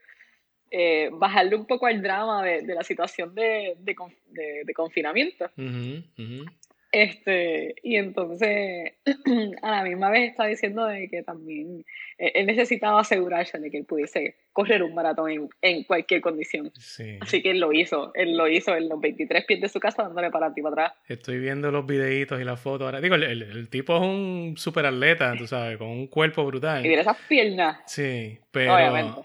eh, 0.71 1.09
bajarle 1.11 1.55
un 1.55 1.65
poco 1.65 1.85
al 1.85 2.01
drama 2.01 2.43
de, 2.43 2.61
de 2.63 2.73
la 2.75 2.83
situación 2.83 3.33
de, 3.35 3.75
de, 3.79 3.95
de- 4.65 4.73
confinamiento. 4.73 5.45
Ujú, 5.57 6.03
ujú. 6.17 6.45
Este, 6.95 7.73
y 7.81 7.95
entonces 7.95 8.93
a 9.63 9.71
la 9.71 9.83
misma 9.83 10.11
vez 10.11 10.29
está 10.29 10.45
diciendo 10.45 10.85
de 10.85 11.09
que 11.09 11.23
también 11.23 11.83
eh, 12.19 12.31
él 12.35 12.45
necesitaba 12.45 12.99
asegurarse 13.01 13.57
de 13.57 13.71
que 13.71 13.79
él 13.79 13.85
pudiese 13.85 14.35
correr 14.53 14.83
un 14.83 14.93
maratón 14.93 15.31
en, 15.31 15.49
en 15.63 15.83
cualquier 15.85 16.21
condición. 16.21 16.71
Sí. 16.75 17.17
Así 17.19 17.41
que 17.41 17.49
él 17.49 17.59
lo 17.59 17.73
hizo, 17.73 18.11
él 18.13 18.37
lo 18.37 18.47
hizo 18.47 18.75
en 18.75 18.89
los 18.89 19.01
23 19.01 19.43
pies 19.45 19.59
de 19.61 19.69
su 19.69 19.79
casa 19.79 20.03
dándole 20.03 20.29
para 20.29 20.45
adelante 20.45 20.61
y 20.61 20.63
para 20.63 20.85
atrás. 20.85 20.99
Estoy 21.07 21.39
viendo 21.39 21.71
los 21.71 21.83
videitos 21.87 22.39
y 22.39 22.43
las 22.43 22.59
fotos 22.59 22.85
ahora. 22.85 23.01
Digo, 23.01 23.15
el, 23.15 23.23
el- 23.23 23.41
el 23.41 23.69
tipo 23.69 23.95
es 23.95 24.01
un 24.03 24.53
super 24.57 24.85
atleta, 24.85 25.33
tú 25.35 25.47
sabes, 25.47 25.77
con 25.79 25.87
un 25.87 26.05
cuerpo 26.05 26.45
brutal. 26.45 26.85
Y 26.85 26.89
mira 26.89 27.01
esas 27.01 27.17
piernas, 27.27 27.79
Sí, 27.87 28.37
pero 28.51 28.75
obviamente. 28.75 29.21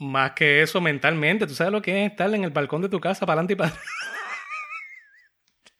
más 0.00 0.32
que 0.32 0.62
eso 0.62 0.80
mentalmente, 0.80 1.46
tú 1.46 1.54
sabes 1.54 1.72
lo 1.72 1.80
que 1.80 2.04
es 2.04 2.10
estar 2.10 2.34
en 2.34 2.42
el 2.42 2.50
balcón 2.50 2.82
de 2.82 2.88
tu 2.88 2.98
casa 2.98 3.24
para 3.26 3.34
adelante 3.34 3.52
y 3.52 3.56
para 3.56 3.70
atrás. 3.70 3.84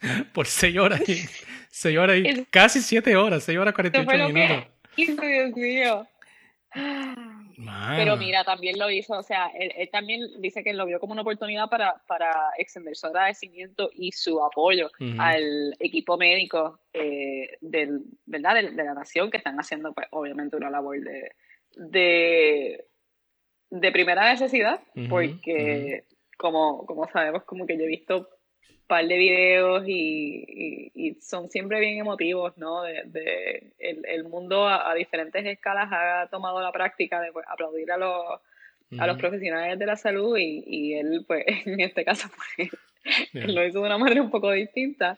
Por 0.33 0.47
seis 0.47 0.77
horas 0.79 1.01
y, 1.09 1.17
seis 1.71 1.99
horas 1.99 2.19
y 2.19 2.45
casi 2.47 2.81
siete 2.81 3.17
horas, 3.17 3.45
seis 3.45 3.59
horas 3.59 3.75
Eso 3.79 3.91
fue 4.05 4.05
48 4.05 4.19
lo 4.19 4.35
minutos. 4.35 4.67
que 4.97 5.27
Dios 5.27 5.57
mío. 5.57 6.07
Mano. 6.75 7.97
Pero 7.97 8.17
mira, 8.17 8.45
también 8.45 8.79
lo 8.79 8.91
hizo, 8.91 9.13
o 9.19 9.23
sea, 9.23 9.49
él, 9.49 9.73
él 9.77 9.89
también 9.91 10.23
dice 10.41 10.65
que 10.65 10.73
lo 10.73 10.87
vio 10.87 10.99
como 10.99 11.13
una 11.13 11.21
oportunidad 11.23 11.69
para, 11.69 12.03
para 12.07 12.33
extender 12.57 12.97
su 12.97 13.07
agradecimiento 13.07 13.91
y 13.95 14.11
su 14.13 14.43
apoyo 14.43 14.91
Ujú. 14.99 15.21
al 15.21 15.77
equipo 15.79 16.17
médico 16.17 16.81
eh, 16.95 17.59
del, 17.61 18.01
¿verdad? 18.25 18.55
De, 18.55 18.71
de 18.71 18.85
la 18.85 18.95
nación 18.95 19.31
que 19.31 19.37
están 19.37 19.59
haciendo, 19.59 19.93
pues, 19.93 20.09
obviamente, 20.11 20.57
una 20.57 20.71
labor 20.71 20.99
de, 21.01 21.33
de, 21.77 22.87
de 23.71 23.93
primera 23.93 24.31
necesidad, 24.31 24.81
Ujú, 24.97 25.09
porque 25.09 26.05
como, 26.39 26.87
como 26.87 27.09
sabemos, 27.13 27.45
como 27.45 27.67
que 27.67 27.77
yo 27.77 27.85
he 27.85 27.89
visto 27.89 28.31
par 28.93 29.07
de 29.09 29.17
videos 29.17 29.85
y, 29.89 30.45
y- 30.47 30.93
y 30.95 31.15
son 31.21 31.49
siempre 31.49 31.81
bien 31.81 31.99
emotivos, 31.99 32.57
¿no? 32.59 32.83
De, 32.83 33.03
de 33.07 33.73
el, 33.79 34.05
el 34.07 34.25
mundo 34.25 34.67
a, 34.69 34.91
a 34.91 34.95
diferentes 34.95 35.45
escalas 35.47 35.89
ha 35.91 36.29
tomado 36.31 36.61
la 36.61 36.73
práctica 36.73 37.21
de 37.21 37.33
pues, 37.33 37.47
aplaudir 37.49 37.91
a 37.91 37.97
los, 37.97 38.41
a 38.99 39.07
los 39.07 39.17
profesionales 39.17 39.79
de 39.79 39.87
la 39.87 39.97
salud 39.97 40.37
y, 40.37 40.63
y 40.67 40.95
él, 40.95 41.25
pues, 41.27 41.45
en 41.67 41.81
este 41.81 42.05
caso, 42.05 42.29
pues, 42.57 42.69
él 43.33 43.55
lo 43.55 43.65
hizo 43.67 43.81
de 43.81 43.87
una 43.87 43.99
manera 43.99 44.21
un 44.23 44.31
poco 44.31 44.51
distinta. 44.53 45.17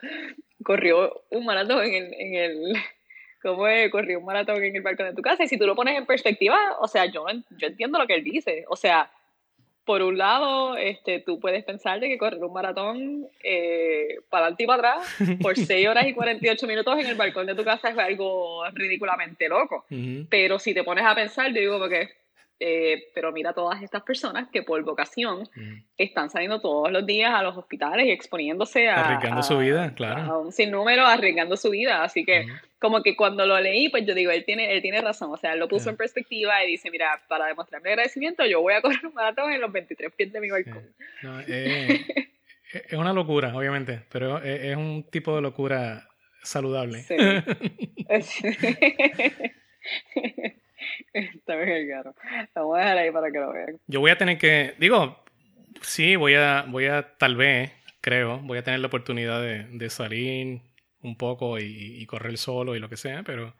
Corrió 0.62 1.22
un 1.30 1.44
maratón 1.44 1.84
en 1.84 1.94
el, 2.04 2.14
en 2.14 2.34
el 2.36 2.72
¿cómo 3.42 3.66
es? 3.66 3.90
Corrió 3.90 4.18
un 4.20 4.24
maratón 4.24 4.62
en 4.64 4.76
el 4.76 4.82
balcón 4.82 5.06
de 5.06 5.14
tu 5.14 5.20
casa. 5.22 5.44
Y 5.44 5.48
si 5.48 5.58
tú 5.58 5.66
lo 5.66 5.74
pones 5.74 5.98
en 5.98 6.06
perspectiva, 6.06 6.56
o 6.80 6.86
sea, 6.88 7.04
yo, 7.06 7.26
yo 7.58 7.66
entiendo 7.66 7.98
lo 7.98 8.06
que 8.06 8.14
él 8.14 8.24
dice. 8.24 8.64
O 8.68 8.76
sea, 8.76 9.10
por 9.84 10.02
un 10.02 10.16
lado, 10.16 10.76
este, 10.76 11.20
tú 11.20 11.38
puedes 11.40 11.62
pensar 11.64 12.00
de 12.00 12.08
que 12.08 12.18
correr 12.18 12.42
un 12.42 12.52
maratón 12.52 13.26
eh, 13.42 14.16
para 14.30 14.46
adelante 14.46 14.64
y 14.64 14.66
para 14.66 14.94
atrás 14.94 15.16
por 15.42 15.56
6 15.58 15.88
horas 15.88 16.06
y 16.06 16.14
48 16.14 16.66
minutos 16.66 16.98
en 16.98 17.06
el 17.06 17.16
balcón 17.16 17.46
de 17.46 17.54
tu 17.54 17.64
casa 17.64 17.90
es 17.90 17.98
algo 17.98 18.64
ridículamente 18.72 19.48
loco. 19.48 19.84
Pero 20.30 20.58
si 20.58 20.72
te 20.74 20.84
pones 20.84 21.04
a 21.04 21.14
pensar, 21.14 21.52
yo 21.52 21.60
digo 21.60 21.78
porque, 21.78 22.08
eh, 22.60 23.10
pero 23.14 23.32
mira 23.32 23.52
todas 23.52 23.82
estas 23.82 24.02
personas 24.02 24.48
que 24.52 24.62
por 24.62 24.82
vocación 24.84 25.48
están 25.96 26.30
saliendo 26.30 26.60
todos 26.60 26.90
los 26.92 27.04
días 27.04 27.32
a 27.34 27.42
los 27.42 27.56
hospitales 27.56 28.06
y 28.06 28.10
exponiéndose 28.10 28.88
a, 28.88 29.04
Arriesgando 29.04 29.42
su 29.42 29.58
vida, 29.58 29.92
claro. 29.94 30.22
a 30.22 30.38
un 30.38 30.52
sinnúmero, 30.52 31.04
arriesgando 31.04 31.56
su 31.56 31.70
vida. 31.70 32.04
Así 32.04 32.24
que, 32.24 32.46
como 32.78 33.02
que 33.02 33.16
cuando 33.16 33.44
lo 33.44 33.58
leí, 33.60 33.88
pues 33.88 34.06
yo 34.06 34.14
digo, 34.14 34.30
él 34.30 34.44
tiene, 34.44 34.72
él 34.72 34.82
tiene 34.82 35.00
razón. 35.00 35.32
O 35.32 35.36
sea, 35.36 35.54
él 35.54 35.58
lo 35.58 35.68
puso 35.68 35.90
en 35.90 35.96
perspectiva 35.96 36.64
y 36.64 36.68
dice, 36.68 36.90
mira, 36.90 37.22
para 37.28 37.46
demostrar 37.46 37.82
mi 37.82 37.90
agradecimiento, 37.90 38.46
yo 38.46 38.60
voy 38.60 38.74
a 38.74 38.82
correr 38.82 39.04
un 39.04 39.14
maratón 39.14 39.52
en 39.52 39.60
los 39.60 39.72
23 39.72 40.12
pies 40.12 40.32
de 40.32 40.40
mi 40.40 40.50
balcón. 40.50 40.94
No, 41.22 41.40
eh, 41.48 42.30
es 42.72 42.92
una 42.92 43.12
locura, 43.12 43.54
obviamente, 43.54 44.02
pero 44.10 44.38
es, 44.38 44.62
es 44.62 44.76
un 44.76 45.04
tipo 45.10 45.34
de 45.34 45.42
locura 45.42 46.08
saludable. 46.42 47.02
Sí. 47.02 47.16
Está 51.12 51.56
bien, 51.56 51.86
claro. 51.86 52.14
Lo 52.54 52.66
voy 52.66 52.80
a 52.80 52.84
dejar 52.84 52.98
ahí 52.98 53.10
para 53.10 53.30
que 53.30 53.38
lo 53.38 53.52
vean. 53.52 53.80
Yo 53.86 54.00
voy 54.00 54.10
a 54.10 54.18
tener 54.18 54.38
que, 54.38 54.74
digo, 54.78 55.24
sí, 55.82 56.16
voy 56.16 56.34
a, 56.34 56.64
voy 56.68 56.86
a, 56.86 57.16
tal 57.18 57.36
vez, 57.36 57.72
creo, 58.00 58.38
voy 58.40 58.58
a 58.58 58.64
tener 58.64 58.80
la 58.80 58.86
oportunidad 58.88 59.40
de, 59.40 59.64
de 59.64 59.90
salir 59.90 60.60
un 61.00 61.16
poco 61.16 61.58
y, 61.58 62.00
y 62.00 62.06
correr 62.06 62.38
solo 62.38 62.74
y 62.74 62.80
lo 62.80 62.88
que 62.88 62.96
sea, 62.96 63.22
pero 63.22 63.54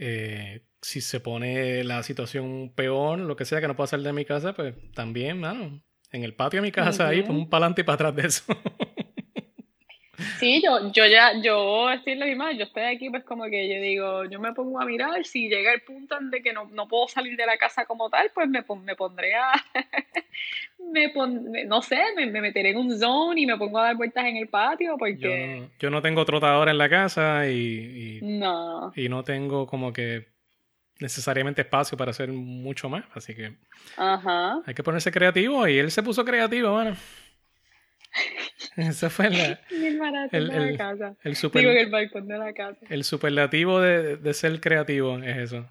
eh, 0.00 0.62
si 0.80 1.00
se 1.00 1.20
pone 1.20 1.82
la 1.82 2.02
situación 2.02 2.72
peor, 2.74 3.18
lo 3.18 3.36
que 3.36 3.44
sea, 3.44 3.60
que 3.60 3.66
no 3.66 3.76
puedo 3.76 3.88
salir 3.88 4.06
de 4.06 4.12
mi 4.12 4.24
casa, 4.24 4.52
pues 4.54 4.74
también, 4.94 5.40
mano, 5.40 5.82
en 6.12 6.24
el 6.24 6.34
patio 6.34 6.60
de 6.60 6.66
mi 6.68 6.72
casa 6.72 7.08
ahí, 7.08 7.22
pues 7.22 7.36
un 7.36 7.50
para 7.50 7.64
adelante 7.64 7.80
y 7.82 7.84
para 7.84 7.94
atrás 7.94 8.16
de 8.16 8.26
eso. 8.26 8.44
Sí, 10.38 10.60
yo, 10.64 10.90
yo 10.92 11.06
ya, 11.06 11.32
yo 11.40 11.90
estoy 11.90 12.14
en 12.14 12.18
la 12.20 12.26
misma, 12.26 12.52
yo 12.52 12.64
estoy 12.64 12.82
aquí, 12.84 13.08
pues 13.10 13.24
como 13.24 13.44
que 13.44 13.68
yo 13.68 13.80
digo, 13.80 14.24
yo 14.24 14.40
me 14.40 14.52
pongo 14.52 14.80
a 14.80 14.84
mirar, 14.84 15.24
si 15.24 15.48
llega 15.48 15.72
el 15.72 15.82
punto 15.82 16.16
en 16.18 16.30
de 16.30 16.42
que 16.42 16.52
no, 16.52 16.64
no 16.72 16.88
puedo 16.88 17.06
salir 17.08 17.36
de 17.36 17.46
la 17.46 17.56
casa 17.56 17.86
como 17.86 18.10
tal, 18.10 18.30
pues 18.34 18.48
me, 18.48 18.64
me 18.84 18.96
pondré 18.96 19.34
a, 19.34 19.52
me 20.92 21.08
pon- 21.10 21.50
me- 21.50 21.64
no 21.64 21.82
sé, 21.82 21.98
me, 22.16 22.26
me 22.26 22.40
meteré 22.40 22.70
en 22.70 22.78
un 22.78 22.98
zone 22.98 23.40
y 23.42 23.46
me 23.46 23.56
pongo 23.56 23.78
a 23.78 23.84
dar 23.84 23.96
vueltas 23.96 24.24
en 24.26 24.36
el 24.36 24.48
patio, 24.48 24.92
Yo 24.92 24.98
porque 24.98 25.60
no, 25.60 25.70
yo 25.78 25.90
no 25.90 26.02
tengo 26.02 26.24
trotadora 26.24 26.70
en 26.70 26.78
la 26.78 26.88
casa 26.88 27.48
y, 27.48 28.18
y, 28.20 28.20
no, 28.22 28.92
y 28.96 29.08
no 29.08 29.22
tengo 29.24 29.66
como 29.66 29.92
que 29.92 30.26
necesariamente 31.00 31.62
espacio 31.62 31.96
para 31.96 32.10
hacer 32.10 32.30
mucho 32.32 32.88
más, 32.88 33.04
así 33.14 33.34
que 33.34 33.52
ajá, 33.96 34.60
hay 34.66 34.74
que 34.74 34.82
ponerse 34.82 35.12
creativo 35.12 35.66
y 35.68 35.78
él 35.78 35.90
se 35.90 36.02
puso 36.02 36.24
creativo, 36.24 36.72
mano. 36.74 36.96
Ese 38.76 39.10
fue 39.10 39.30
la- 39.30 39.60
el, 39.70 40.48
de 40.48 40.56
la 40.58 40.68
el, 40.68 40.76
casa, 40.76 41.08
el, 41.08 41.14
digo 41.14 41.28
en 41.32 41.34
super, 41.36 41.64
el 41.66 41.90
balcón 41.90 42.28
de 42.28 42.38
la 42.38 42.52
casa. 42.52 42.86
el 42.88 43.04
superlativo 43.04 43.80
de, 43.80 44.16
de 44.16 44.34
ser 44.34 44.60
creativo 44.60 45.18
es 45.18 45.36
eso. 45.36 45.66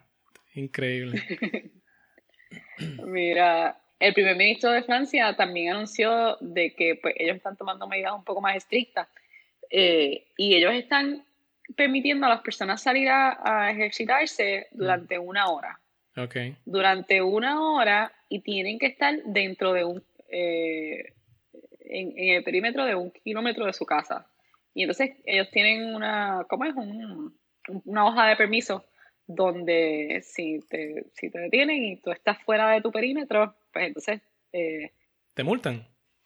Increíble. 0.53 1.21
Mira, 3.05 3.77
el 3.99 4.13
primer 4.13 4.35
ministro 4.35 4.71
de 4.71 4.83
Francia 4.83 5.35
también 5.35 5.73
anunció 5.73 6.37
de 6.39 6.73
que 6.75 6.95
pues, 7.01 7.15
ellos 7.17 7.35
están 7.37 7.57
tomando 7.57 7.87
medidas 7.87 8.13
un 8.13 8.23
poco 8.23 8.41
más 8.41 8.55
estrictas 8.55 9.07
eh, 9.69 10.27
y 10.37 10.55
ellos 10.55 10.73
están 10.73 11.23
permitiendo 11.75 12.27
a 12.27 12.29
las 12.29 12.41
personas 12.41 12.81
salir 12.81 13.09
a, 13.09 13.39
a 13.43 13.71
ejercitarse 13.71 14.67
durante 14.71 15.17
una 15.19 15.47
hora. 15.49 15.79
Ok. 16.15 16.35
Durante 16.65 17.21
una 17.21 17.61
hora 17.61 18.11
y 18.29 18.39
tienen 18.41 18.79
que 18.79 18.87
estar 18.87 19.15
dentro 19.25 19.73
de 19.73 19.83
un... 19.83 20.03
eh, 20.29 21.13
en, 21.89 22.13
en 22.17 22.35
el 22.35 22.43
perímetro 22.43 22.85
de 22.85 22.95
un 22.95 23.11
kilómetro 23.11 23.65
de 23.65 23.73
su 23.73 23.85
casa. 23.85 24.27
Y 24.73 24.83
entonces 24.83 25.11
ellos 25.25 25.49
tienen 25.51 25.95
una... 25.95 26.45
¿Cómo 26.49 26.65
es? 26.65 26.75
Un- 26.75 27.37
una 27.83 28.05
hoja 28.05 28.27
de 28.27 28.35
permiso 28.37 28.85
donde 29.25 30.21
si 30.23 30.59
te, 30.69 31.05
si 31.13 31.29
te 31.29 31.39
detienen 31.39 31.83
y 31.83 31.97
tú 31.97 32.11
estás 32.11 32.41
fuera 32.43 32.71
de 32.71 32.81
tu 32.81 32.91
perímetro, 32.91 33.55
pues 33.73 33.87
entonces... 33.87 34.21
eh, 34.53 34.91
¿Te 35.33 35.43
multan? 35.43 35.85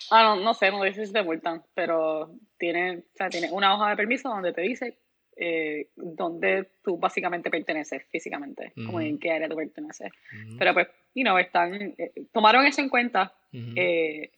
Ah, 0.09 0.23
no, 0.23 0.35
no 0.43 0.53
sé, 0.53 0.69
no 0.71 0.83
dice 0.83 1.05
si 1.05 1.13
te 1.13 1.23
multan, 1.23 1.63
pero 1.73 2.31
tiene, 2.57 2.97
o 2.97 3.03
sea, 3.15 3.29
tiene 3.29 3.51
una 3.51 3.73
hoja 3.73 3.89
de 3.89 3.95
permiso 3.95 4.29
donde 4.29 4.53
te 4.53 4.61
dice 4.61 4.97
eh, 5.35 5.87
dónde 5.95 6.69
tú 6.83 6.97
básicamente 6.97 7.49
perteneces 7.49 8.03
físicamente, 8.11 8.73
como 8.85 8.99
en 9.01 9.17
qué 9.17 9.31
área 9.31 9.49
tú 9.49 9.55
perteneces. 9.55 10.11
Pero 10.59 10.73
pues, 10.73 10.87
you 11.15 11.23
know, 11.23 11.37
están, 11.37 11.73
eh, 11.97 12.11
tomaron 12.31 12.65
eso 12.65 12.81
en 12.81 12.89
cuenta, 12.89 13.33
ujú. 13.53 13.73
eh, 13.75 14.31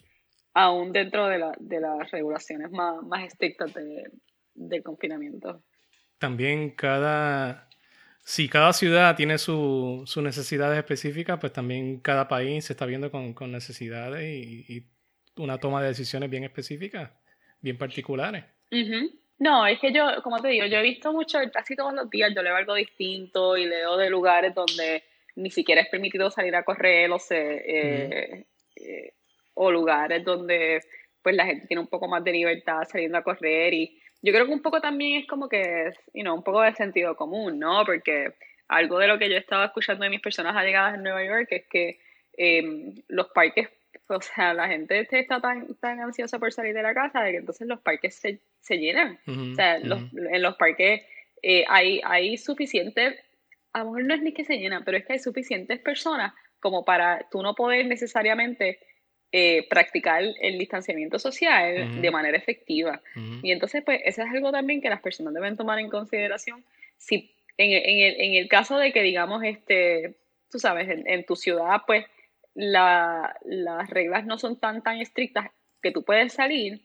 aún 0.54 0.92
dentro 0.92 1.28
de, 1.28 1.40
la, 1.40 1.52
de 1.60 1.80
las 1.80 2.12
regulaciones 2.12 2.72
más, 2.72 3.02
más 3.04 3.26
estrictas 3.26 3.74
de, 3.74 4.10
del 4.54 4.84
confinamiento. 4.84 5.64
También 6.18 6.72
cada... 6.72 7.68
Si 8.26 8.48
cada 8.48 8.72
ciudad 8.72 9.18
tiene 9.18 9.38
su- 9.38 10.04
sus 10.06 10.24
necesidades 10.24 10.78
específicas, 10.78 11.38
pues 11.42 11.52
también 11.52 12.00
cada 12.00 12.30
país 12.30 12.64
se 12.64 12.72
está 12.72 12.86
viendo 12.86 13.12
con, 13.12 13.34
con 13.34 13.52
necesidades 13.52 14.24
y, 14.24 14.66
y 14.70 14.86
una 15.36 15.58
toma 15.58 15.82
de 15.82 15.90
decisiones 15.90 16.30
bien 16.30 16.46
específicas, 16.46 17.12
bien 17.60 17.78
particulares. 17.78 18.46
Ujú. 18.72 19.12
No, 19.40 19.68
es 19.68 19.78
que 19.82 19.92
yo, 19.92 20.22
como 20.24 20.42
te 20.42 20.48
digo, 20.48 20.66
yo 20.68 20.78
he 20.78 20.84
visto 20.84 21.12
mucho, 21.12 21.38
casi 21.52 21.76
todos 21.76 21.94
los 21.94 22.10
días 22.10 22.32
yo 22.34 22.42
leo 22.42 22.56
algo 22.56 22.76
distinto 22.76 23.58
y 23.58 23.66
leo 23.66 23.98
de 23.98 24.10
lugares 24.10 24.56
donde 24.56 25.04
ni 25.36 25.52
siquiera 25.52 25.82
es 25.82 25.90
permitido 25.90 26.32
salir 26.32 26.56
a 26.56 26.64
correr 26.64 27.12
o, 27.12 27.18
eh, 27.30 28.46
eh, 28.78 29.14
o 29.54 29.72
lugares 29.72 30.24
donde 30.24 30.82
pues 31.22 31.36
la 31.36 31.46
gente 31.46 31.68
tiene 31.68 31.82
un 31.82 31.88
poco 31.88 32.08
más 32.08 32.24
de 32.24 32.32
libertad 32.32 32.84
saliendo 32.90 33.18
a 33.18 33.24
correr 33.24 33.74
y 33.74 34.00
yo 34.22 34.32
creo 34.32 34.46
que 34.46 34.54
un 34.54 34.62
poco 34.62 34.80
también 34.80 35.22
es 35.22 35.28
como 35.28 35.50
que, 35.50 35.92
you 36.14 36.22
know, 36.22 36.34
un 36.34 36.44
poco 36.44 36.62
de 36.62 36.74
sentido 36.74 37.16
común, 37.16 37.60
¿no? 37.60 37.84
Porque 37.86 38.34
algo 38.70 38.98
de 38.98 39.08
lo 39.08 39.20
que 39.20 39.30
yo 39.30 39.38
estaba 39.38 39.66
escuchando 39.66 40.06
de 40.06 40.10
mis 40.10 40.22
personas 40.22 40.56
allegadas 40.56 40.96
en 40.96 41.04
Nueva 41.04 41.26
York 41.26 41.48
es 41.52 41.66
que 41.70 42.00
em, 42.38 42.96
los 43.10 43.28
parques, 43.28 43.68
o 44.08 44.22
sea, 44.22 44.54
la 44.54 44.70
gente 44.70 45.06
está 45.12 45.42
tan, 45.42 45.76
tan 45.76 46.00
ansiosa 46.00 46.40
por 46.40 46.54
salir 46.54 46.74
de 46.74 46.82
la 46.82 46.94
casa 46.94 47.22
de 47.22 47.32
que 47.32 47.38
entonces 47.38 47.68
los 47.68 47.82
parques 47.82 48.16
se, 48.16 48.40
se 48.62 48.78
llenan. 48.78 49.20
o 49.28 49.56
sea, 49.56 49.76
en 49.76 50.42
los 50.42 50.56
parques 50.56 51.02
eh, 51.42 51.66
hay, 51.68 52.00
hay 52.06 52.38
suficientes, 52.38 53.20
a 53.74 53.80
lo 53.80 53.86
mejor 53.86 54.06
no 54.06 54.14
es 54.16 54.22
ni 54.22 54.34
que 54.34 54.46
se 54.46 54.58
llenan, 54.58 54.86
pero 54.86 54.98
es 54.98 55.06
que 55.06 55.14
hay 55.14 55.20
suficientes 55.20 55.80
personas 55.80 56.34
como 56.62 56.86
para 56.86 57.28
tú 57.30 57.44
no 57.44 57.56
poder 57.56 57.86
necesariamente 57.88 58.80
eh, 59.34 59.68
practicar 59.70 60.24
el 60.40 60.58
distanciamiento 60.58 61.20
social 61.20 62.02
de 62.02 62.12
manera 62.12 62.38
efectiva. 62.38 63.02
Y 63.42 63.52
entonces, 63.52 63.84
pues, 63.84 64.00
eso 64.06 64.22
es 64.22 64.30
algo 64.32 64.52
también 64.52 64.80
que 64.80 64.90
las 64.90 65.02
personas 65.02 65.34
deben 65.34 65.58
tomar 65.58 65.80
en 65.80 65.90
consideración. 65.90 66.64
Si 66.98 67.36
en, 67.58 67.72
en, 67.72 68.00
el, 68.00 68.22
en 68.22 68.34
el, 68.36 68.48
caso 68.48 68.78
de 68.78 68.94
que, 68.94 69.02
digamos, 69.02 69.44
este, 69.44 70.16
tú 70.50 70.60
sabes, 70.60 70.88
en, 70.90 71.26
tu 71.26 71.36
ciudad, 71.36 71.82
pues, 71.86 72.06
la, 72.54 73.36
las 73.44 73.90
reglas 73.90 74.26
no 74.26 74.38
son 74.38 74.60
tan, 74.60 74.82
tan 74.82 75.02
estrictas 75.02 75.50
que 75.82 75.92
tú 75.92 76.04
puedes 76.04 76.32
salir, 76.32 76.82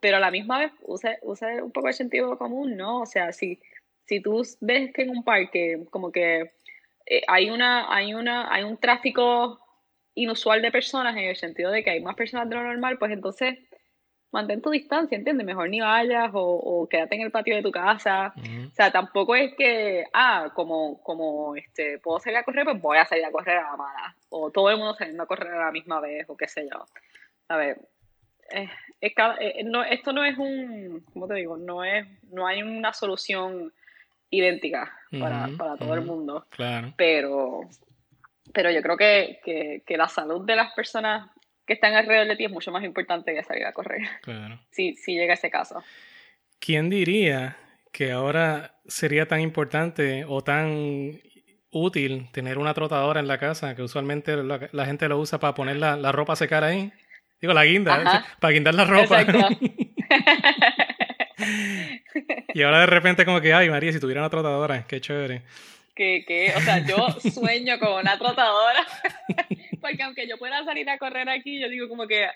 pero 0.00 0.18
a 0.18 0.20
la 0.20 0.30
misma 0.30 0.58
vez 0.58 0.72
usa, 0.82 1.16
usa 1.22 1.64
un 1.64 1.72
poco 1.72 1.88
el 1.88 1.94
sentido 1.94 2.36
común, 2.36 2.76
¿no? 2.76 3.00
O 3.00 3.06
sea, 3.06 3.32
si 3.32 3.60
si 4.06 4.20
tú 4.20 4.42
ves 4.60 4.92
que 4.92 5.02
en 5.02 5.10
un 5.10 5.24
parque 5.24 5.84
como 5.90 6.12
que 6.12 6.52
eh, 7.06 7.22
hay, 7.26 7.50
una, 7.50 7.94
hay, 7.94 8.14
una, 8.14 8.52
hay 8.52 8.64
un 8.64 8.76
tráfico 8.76 9.61
inusual 10.14 10.62
de 10.62 10.70
personas 10.70 11.16
en 11.16 11.24
el 11.24 11.36
sentido 11.36 11.70
de 11.70 11.82
que 11.82 11.90
hay 11.90 12.00
más 12.00 12.14
personas 12.14 12.48
de 12.48 12.54
lo 12.56 12.62
normal, 12.62 12.98
pues 12.98 13.12
entonces 13.12 13.58
mantén 14.32 14.62
tu 14.62 14.70
distancia, 14.70 15.16
¿entiendes? 15.16 15.46
Mejor 15.46 15.68
ni 15.68 15.80
vayas 15.80 16.30
o, 16.32 16.88
quédate 16.90 17.16
en 17.16 17.22
el 17.22 17.30
patio 17.30 17.54
de 17.54 17.62
tu 17.62 17.70
casa. 17.70 18.32
O 18.36 18.74
sea, 18.74 18.90
tampoco 18.90 19.36
es 19.36 19.54
que, 19.54 20.06
ah, 20.12 20.50
como, 20.54 21.02
como 21.02 21.54
este, 21.54 21.98
puedo 21.98 22.18
salir 22.18 22.38
a 22.38 22.42
correr, 22.42 22.64
pues 22.64 22.80
voy 22.80 22.96
a 22.96 23.04
salir 23.04 23.24
a 23.26 23.30
correr 23.30 23.58
a 23.58 23.70
la 23.70 23.76
mala. 23.76 24.16
O 24.30 24.50
todo 24.50 24.70
el 24.70 24.78
mundo 24.78 24.94
saliendo 24.94 25.22
a 25.22 25.26
correr 25.26 25.52
a 25.52 25.66
la 25.66 25.70
misma 25.70 26.00
vez, 26.00 26.24
o 26.28 26.36
qué 26.36 26.48
sé 26.48 26.66
yo. 26.72 26.86
A 27.48 27.56
ver, 27.56 27.78
eh, 28.52 28.68
eh, 29.00 29.64
no, 29.64 29.84
esto 29.84 30.12
no 30.12 30.24
es 30.24 30.38
un, 30.38 31.04
¿cómo 31.12 31.28
te 31.28 31.34
digo? 31.34 31.58
No, 31.58 31.84
es, 31.84 32.06
no 32.30 32.46
hay 32.46 32.62
una 32.62 32.94
solución 32.94 33.72
idéntica 34.30 34.98
para, 35.20 35.48
para 35.58 35.76
todo 35.76 35.92
el 35.92 36.02
mundo. 36.02 36.46
Claro. 36.50 36.94
Pero, 36.96 37.68
pero 38.52 38.70
yo 38.70 38.82
creo 38.82 38.96
que, 38.96 39.82
que, 39.86 39.96
la 39.96 40.08
salud 40.08 40.44
de 40.44 40.56
las 40.56 40.72
personas 40.72 41.30
que 41.66 41.74
están 41.74 41.94
alrededor 41.94 42.26
de 42.28 42.36
ti 42.36 42.44
es 42.44 42.50
mucho 42.50 42.72
más 42.72 42.84
importante 42.84 43.34
que 43.34 43.42
salir 43.42 43.64
a 43.64 43.72
correr. 43.72 44.02
Claro. 44.22 44.58
Si, 44.70 44.94
si 44.94 45.14
llega 45.14 45.34
ese 45.34 45.50
caso. 45.50 45.82
¿Quién 46.58 46.90
diría 46.90 47.56
que 47.92 48.12
ahora 48.12 48.74
sería 48.86 49.26
tan 49.28 49.40
importante 49.40 50.24
o 50.26 50.42
tan 50.42 51.20
útil 51.70 52.28
tener 52.32 52.58
una 52.58 52.74
trotadora 52.74 53.20
en 53.20 53.28
la 53.28 53.38
casa, 53.38 53.74
que 53.74 53.82
usualmente 53.82 54.36
la, 54.36 54.86
gente 54.86 55.08
lo 55.08 55.18
usa 55.18 55.40
para 55.40 55.54
poner 55.54 55.76
la, 55.76 55.96
la, 55.96 56.12
ropa 56.12 56.34
a 56.34 56.36
secar 56.36 56.64
ahí? 56.64 56.92
Digo, 57.40 57.54
la 57.54 57.64
guinda, 57.64 58.24
para 58.40 58.52
guindar 58.52 58.74
la 58.74 58.84
ropa. 58.84 59.22
y 62.54 62.62
ahora 62.62 62.80
de 62.80 62.86
repente 62.86 63.24
como 63.24 63.40
que, 63.40 63.52
ay 63.52 63.68
María, 63.70 63.92
si 63.92 64.00
tuviera 64.00 64.20
una 64.20 64.30
trotadora, 64.30 64.84
qué 64.86 65.00
chévere. 65.00 65.42
Que, 65.94 66.24
que, 66.26 66.54
o 66.56 66.60
sea, 66.60 66.78
yo 66.86 66.96
sueño 67.20 67.78
con 67.78 67.92
una 67.92 68.18
trotadora, 68.18 68.86
porque 69.80 70.02
aunque 70.02 70.26
yo 70.26 70.38
pueda 70.38 70.64
salir 70.64 70.88
a 70.88 70.96
correr 70.96 71.28
aquí, 71.28 71.60
yo 71.60 71.68
digo 71.68 71.88
como 71.88 72.06
que, 72.06 72.28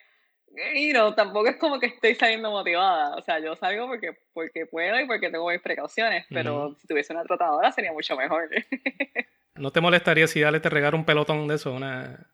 y 0.75 0.93
no, 0.93 1.15
tampoco 1.15 1.49
es 1.49 1.57
como 1.57 1.81
que 1.81 1.87
estoy 1.87 2.15
saliendo 2.15 2.51
motivada, 2.51 3.17
o 3.17 3.23
sea, 3.23 3.39
yo 3.41 3.57
salgo 3.57 3.87
porque, 3.87 4.19
porque 4.33 4.67
puedo 4.67 5.01
y 5.01 5.07
porque 5.07 5.31
tengo 5.31 5.49
mis 5.49 5.61
precauciones, 5.61 6.27
pero 6.29 6.75
si 6.79 6.87
tuviese 6.87 7.13
una 7.13 7.25
trotadora 7.25 7.73
sería 7.73 7.93
mucho 7.93 8.17
mejor. 8.17 8.49
¿No 9.55 9.71
te 9.71 9.81
molestaría 9.81 10.27
si 10.27 10.43
Ale 10.43 10.61
te 10.61 10.69
regara 10.69 10.97
un 10.97 11.07
pelotón 11.07 11.49
de 11.49 11.55
eso? 11.55 11.73
Una... 11.73 12.31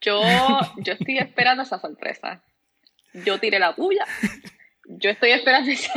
Yo, 0.00 0.22
yo 0.78 0.94
estoy 0.94 1.18
esperando 1.18 1.62
esa 1.62 1.78
sorpresa. 1.78 2.42
Yo 3.12 3.38
tiré 3.38 3.58
la 3.58 3.74
puya 3.74 4.04
yo 4.88 5.10
estoy 5.10 5.30
esperando 5.30 5.70
esa 5.70 5.92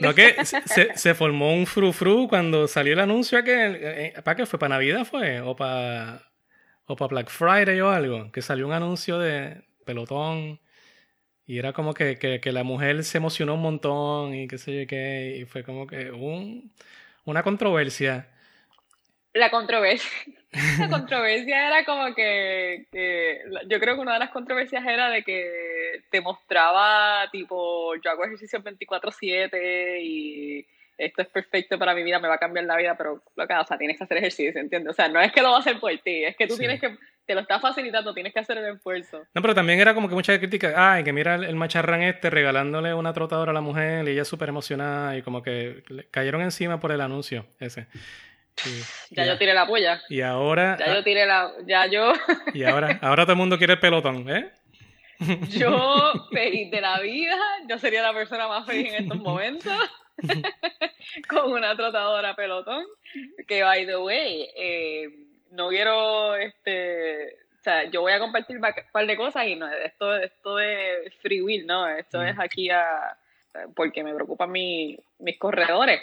Lo 0.00 0.14
que 0.14 0.36
se, 0.44 1.14
formó 1.14 1.54
un 1.54 1.66
frufru 1.66 2.28
cuando 2.28 2.66
salió 2.66 2.92
el 2.92 3.00
anuncio 3.00 3.42
que 3.44 3.54
eh, 3.54 4.22
¿para 4.22 4.36
qué 4.36 4.46
fue? 4.46 4.58
¿Para 4.58 4.74
Navidad 4.74 5.04
fue? 5.04 5.40
¿O 5.40 5.54
para 5.54 6.22
o 6.86 6.96
para 6.96 7.08
Black 7.08 7.30
Friday 7.30 7.80
o 7.80 7.90
algo? 7.90 8.30
Que 8.32 8.42
salió 8.42 8.66
un 8.66 8.72
anuncio 8.72 9.18
de 9.18 9.62
pelotón 9.84 10.60
y 11.46 11.58
era 11.58 11.72
como 11.72 11.94
que, 11.94 12.18
que, 12.18 12.40
que 12.40 12.52
la 12.52 12.64
mujer 12.64 13.04
se 13.04 13.18
emocionó 13.18 13.54
un 13.54 13.62
montón 13.62 14.34
y 14.34 14.48
qué 14.48 14.58
sé 14.58 14.80
yo 14.80 14.86
qué, 14.88 15.38
y 15.40 15.44
fue 15.44 15.62
como 15.62 15.86
que 15.86 16.10
un, 16.10 16.72
una 17.24 17.44
controversia 17.44 18.28
la 19.36 19.50
controversia. 19.50 20.10
La 20.78 20.88
controversia 20.88 21.68
era 21.68 21.84
como 21.84 22.14
que, 22.14 22.86
yo 23.68 23.78
creo 23.78 23.94
que 23.94 24.00
una 24.00 24.14
de 24.14 24.20
las 24.20 24.30
controversias 24.30 24.84
era 24.86 25.10
de 25.10 25.22
que 25.22 26.02
te 26.10 26.22
mostraba 26.22 27.28
tipo 27.30 27.94
yo 27.96 28.10
hago 28.10 28.24
ejercicio 28.24 28.62
24/7 28.62 30.00
y 30.02 30.66
esto 30.96 31.20
es 31.20 31.28
perfecto 31.28 31.78
para 31.78 31.94
mi 31.94 32.02
vida, 32.02 32.18
me 32.20 32.28
va 32.28 32.36
a 32.36 32.38
cambiar 32.38 32.64
la 32.64 32.76
vida, 32.76 32.94
pero 32.96 33.22
lo 33.34 33.46
que, 33.46 33.54
o 33.54 33.66
sea, 33.66 33.76
tienes 33.76 33.98
que 33.98 34.04
hacer 34.04 34.16
ejercicio, 34.16 34.58
¿entiendes? 34.58 34.92
O 34.92 34.94
sea, 34.94 35.08
no 35.08 35.20
es 35.20 35.30
que 35.30 35.42
lo 35.42 35.50
va 35.50 35.56
a 35.56 35.60
hacer 35.60 35.78
por 35.78 35.92
ti, 35.98 36.24
es 36.24 36.36
que 36.36 36.46
tú 36.46 36.56
tienes 36.56 36.80
que, 36.80 36.96
te 37.26 37.34
lo 37.34 37.42
está 37.42 37.60
facilitando, 37.60 38.14
tienes 38.14 38.32
que 38.32 38.40
hacer 38.40 38.56
el 38.56 38.76
esfuerzo. 38.76 39.26
No, 39.34 39.42
pero 39.42 39.54
también 39.54 39.78
era 39.78 39.92
como 39.92 40.08
que 40.08 40.14
mucha 40.14 40.38
crítica, 40.38 40.72
ay, 40.74 41.04
que 41.04 41.12
mira 41.12 41.34
el, 41.34 41.54
macharrán 41.54 42.02
este 42.02 42.30
regalándole 42.30 42.94
una 42.94 43.12
trotadora 43.12 43.50
a 43.50 43.54
la 43.54 43.60
mujer 43.60 44.08
y 44.08 44.12
ella 44.12 44.24
súper 44.24 44.48
emocionada 44.48 45.18
y 45.18 45.22
como 45.22 45.42
que 45.42 45.82
cayeron 46.10 46.40
encima 46.40 46.80
por 46.80 46.92
el 46.92 47.02
anuncio 47.02 47.44
ese 47.60 47.88
ya, 49.10 49.26
yo 49.26 49.38
tiré 49.38 49.54
la 49.54 49.66
polla. 49.66 50.02
Y 50.08 50.20
ahora. 50.20 50.76
Ya 50.78 50.94
yo 50.94 51.04
tiré 51.04 51.26
la. 51.26 51.52
Ya 51.66 51.86
yo. 51.86 52.12
Y 52.54 52.64
ahora, 52.64 52.98
ahora 53.02 53.24
todo 53.24 53.32
el 53.32 53.38
mundo 53.38 53.58
quiere 53.58 53.74
el 53.74 53.80
pelotón, 53.80 54.28
¿eh? 54.30 54.52
Yo, 55.48 56.12
feliz 56.30 56.70
de 56.70 56.80
la 56.80 57.00
vida, 57.00 57.38
yo 57.66 57.78
sería 57.78 58.02
la 58.02 58.12
persona 58.12 58.48
más 58.48 58.66
feliz 58.66 58.92
en 58.92 59.04
estos 59.04 59.18
momentos. 59.18 59.72
con 61.26 61.52
una 61.52 61.74
trotadora 61.74 62.36
pelotón. 62.36 62.84
Que, 63.46 63.62
by 63.62 63.86
the 63.86 63.96
way, 63.96 64.48
eh, 64.54 65.08
no 65.52 65.68
quiero. 65.68 66.36
este 66.36 67.38
O 67.60 67.62
sea, 67.62 67.84
yo 67.90 68.02
voy 68.02 68.12
a 68.12 68.18
compartir 68.18 68.56
un 68.56 68.64
par 68.92 69.06
de 69.06 69.16
cosas 69.16 69.46
y 69.46 69.56
no, 69.56 69.68
esto, 69.72 70.16
esto 70.16 70.58
es 70.58 71.14
free 71.22 71.40
will, 71.40 71.66
¿no? 71.66 71.88
Esto 71.88 72.22
es 72.22 72.38
aquí 72.38 72.68
a. 72.68 73.16
Porque 73.74 74.04
me 74.04 74.14
preocupan 74.14 74.52
mis 74.52 74.98
corredores. 75.38 76.02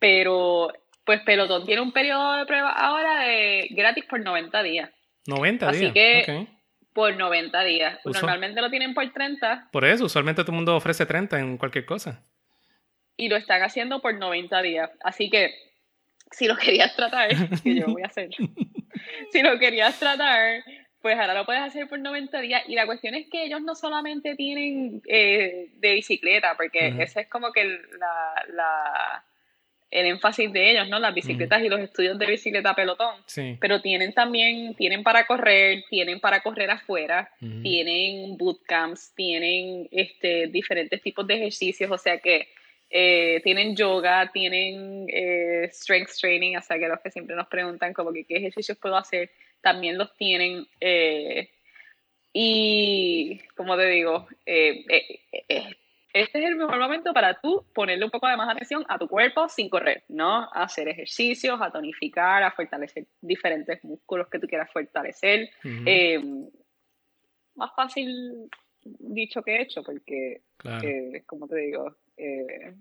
Pero 0.00 0.72
pues 1.08 1.22
Pelotón 1.22 1.64
tiene 1.64 1.80
un 1.80 1.90
periodo 1.90 2.36
de 2.36 2.44
prueba 2.44 2.68
ahora 2.68 3.20
de 3.20 3.68
gratis 3.70 4.04
por 4.04 4.20
90 4.20 4.62
días. 4.62 4.90
90 5.26 5.70
días. 5.70 5.82
Así 5.82 5.92
que 5.94 6.46
por 6.92 7.16
90 7.16 7.64
días. 7.64 7.98
Normalmente 8.04 8.60
lo 8.60 8.68
tienen 8.68 8.92
por 8.92 9.10
30. 9.10 9.70
Por 9.72 9.86
eso, 9.86 10.04
usualmente 10.04 10.42
todo 10.42 10.52
el 10.52 10.56
mundo 10.56 10.76
ofrece 10.76 11.06
30 11.06 11.40
en 11.40 11.56
cualquier 11.56 11.86
cosa. 11.86 12.22
Y 13.16 13.30
lo 13.30 13.36
están 13.36 13.62
haciendo 13.62 14.02
por 14.02 14.18
90 14.18 14.60
días. 14.60 14.90
Así 15.02 15.30
que 15.30 15.54
si 16.30 16.46
lo 16.46 16.58
querías 16.58 16.94
tratar, 16.94 17.30
que 17.62 17.74
yo 17.74 17.86
voy 17.86 18.02
a 18.02 18.08
hacer. 18.08 18.28
si 19.32 19.42
lo 19.42 19.58
querías 19.58 19.98
tratar, 19.98 20.62
pues 21.00 21.18
ahora 21.18 21.32
lo 21.32 21.46
puedes 21.46 21.62
hacer 21.62 21.88
por 21.88 22.00
90 22.00 22.38
días. 22.42 22.64
Y 22.68 22.74
la 22.74 22.84
cuestión 22.84 23.14
es 23.14 23.30
que 23.30 23.44
ellos 23.44 23.62
no 23.62 23.74
solamente 23.74 24.36
tienen 24.36 25.00
eh, 25.08 25.70
de 25.72 25.94
bicicleta, 25.94 26.54
porque 26.58 26.96
esa 26.98 27.22
es 27.22 27.28
como 27.28 27.50
que 27.50 27.64
la 27.64 29.24
el 29.90 30.06
énfasis 30.06 30.52
de 30.52 30.70
ellos, 30.70 30.88
¿no? 30.88 30.98
Las 30.98 31.14
bicicletas 31.14 31.62
y 31.62 31.68
los 31.68 31.80
estudios 31.80 32.18
de 32.18 32.26
bicicleta 32.26 32.74
pelotón. 32.74 33.14
Pero 33.60 33.80
tienen 33.80 34.12
también, 34.12 34.74
tienen 34.74 35.02
para 35.02 35.26
correr, 35.26 35.84
tienen 35.88 36.20
para 36.20 36.40
correr 36.40 36.70
afuera, 36.70 37.30
tienen 37.62 38.36
bootcamps, 38.36 39.12
tienen 39.14 39.88
este, 39.90 40.48
diferentes 40.48 41.00
tipos 41.00 41.26
de 41.26 41.34
ejercicios, 41.34 41.90
o 41.90 41.98
sea 41.98 42.18
que 42.18 42.48
eh, 42.90 43.40
tienen 43.42 43.74
yoga, 43.76 44.30
tienen 44.32 45.06
eh, 45.08 45.68
strength 45.72 46.10
training, 46.20 46.56
o 46.56 46.62
sea 46.62 46.78
que 46.78 46.88
los 46.88 47.00
que 47.00 47.10
siempre 47.10 47.34
nos 47.34 47.48
preguntan 47.48 47.92
como 47.94 48.12
que 48.12 48.24
qué 48.24 48.36
ejercicios 48.36 48.76
puedo 48.78 48.96
hacer, 48.96 49.30
también 49.62 49.96
los 49.96 50.14
tienen. 50.16 50.66
Eh, 50.80 51.50
y, 52.32 53.40
como 53.56 53.76
te 53.76 53.86
digo, 53.86 54.28
este 56.12 56.38
es 56.38 56.44
el 56.46 56.56
mejor 56.56 56.78
momento 56.78 57.12
para 57.12 57.34
tú 57.40 57.66
ponerle 57.74 58.04
un 58.04 58.10
poco 58.10 58.28
de 58.28 58.36
más 58.36 58.48
atención 58.48 58.84
a 58.88 58.98
tu 58.98 59.08
cuerpo 59.08 59.48
sin 59.48 59.68
correr, 59.68 60.04
¿no? 60.08 60.44
A 60.52 60.64
hacer 60.64 60.88
ejercicios, 60.88 61.60
a 61.60 61.70
tonificar, 61.70 62.42
a 62.42 62.50
fortalecer 62.52 63.06
diferentes 63.20 63.82
músculos 63.84 64.28
que 64.28 64.38
tú 64.38 64.46
quieras 64.46 64.70
fortalecer. 64.72 65.50
Eh, 65.64 66.20
más 67.54 67.74
fácil 67.74 68.48
dicho 68.82 69.42
que 69.42 69.60
hecho, 69.60 69.82
porque, 69.82 70.42
eh, 70.82 71.22
como 71.26 71.46
te 71.46 71.56
digo, 71.56 71.96
eh, 72.16 72.74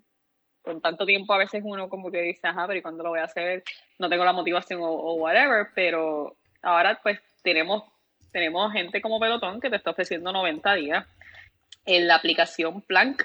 con 0.62 0.82
tanto 0.82 1.06
tiempo 1.06 1.34
a 1.34 1.38
veces 1.38 1.62
uno 1.66 1.90
como 1.90 2.12
que 2.12 2.22
dice, 2.22 2.48
ajá, 2.48 2.68
pero 2.68 2.80
¿y 2.80 2.82
cuándo 2.82 3.04
lo 3.04 3.10
voy 3.10 3.20
a 3.20 3.26
hacer? 3.26 3.64
No 4.00 4.10
tengo 4.10 4.26
la 4.26 4.34
motivación 4.34 4.82
o, 4.84 5.14
whatever, 5.16 5.68
pero 5.74 6.36
ahora 6.62 7.00
pues 7.02 7.20
tenemos, 7.42 7.84
tenemos 8.32 8.72
gente 8.74 9.02
como 9.02 9.20
Pelotón 9.20 9.60
que 9.60 9.70
te 9.70 9.78
está 9.78 9.92
ofreciendo 9.92 10.32
90 10.32 10.74
días. 10.76 11.08
En 11.88 12.08
la 12.08 12.16
aplicación 12.16 12.82
Plank, 12.84 13.24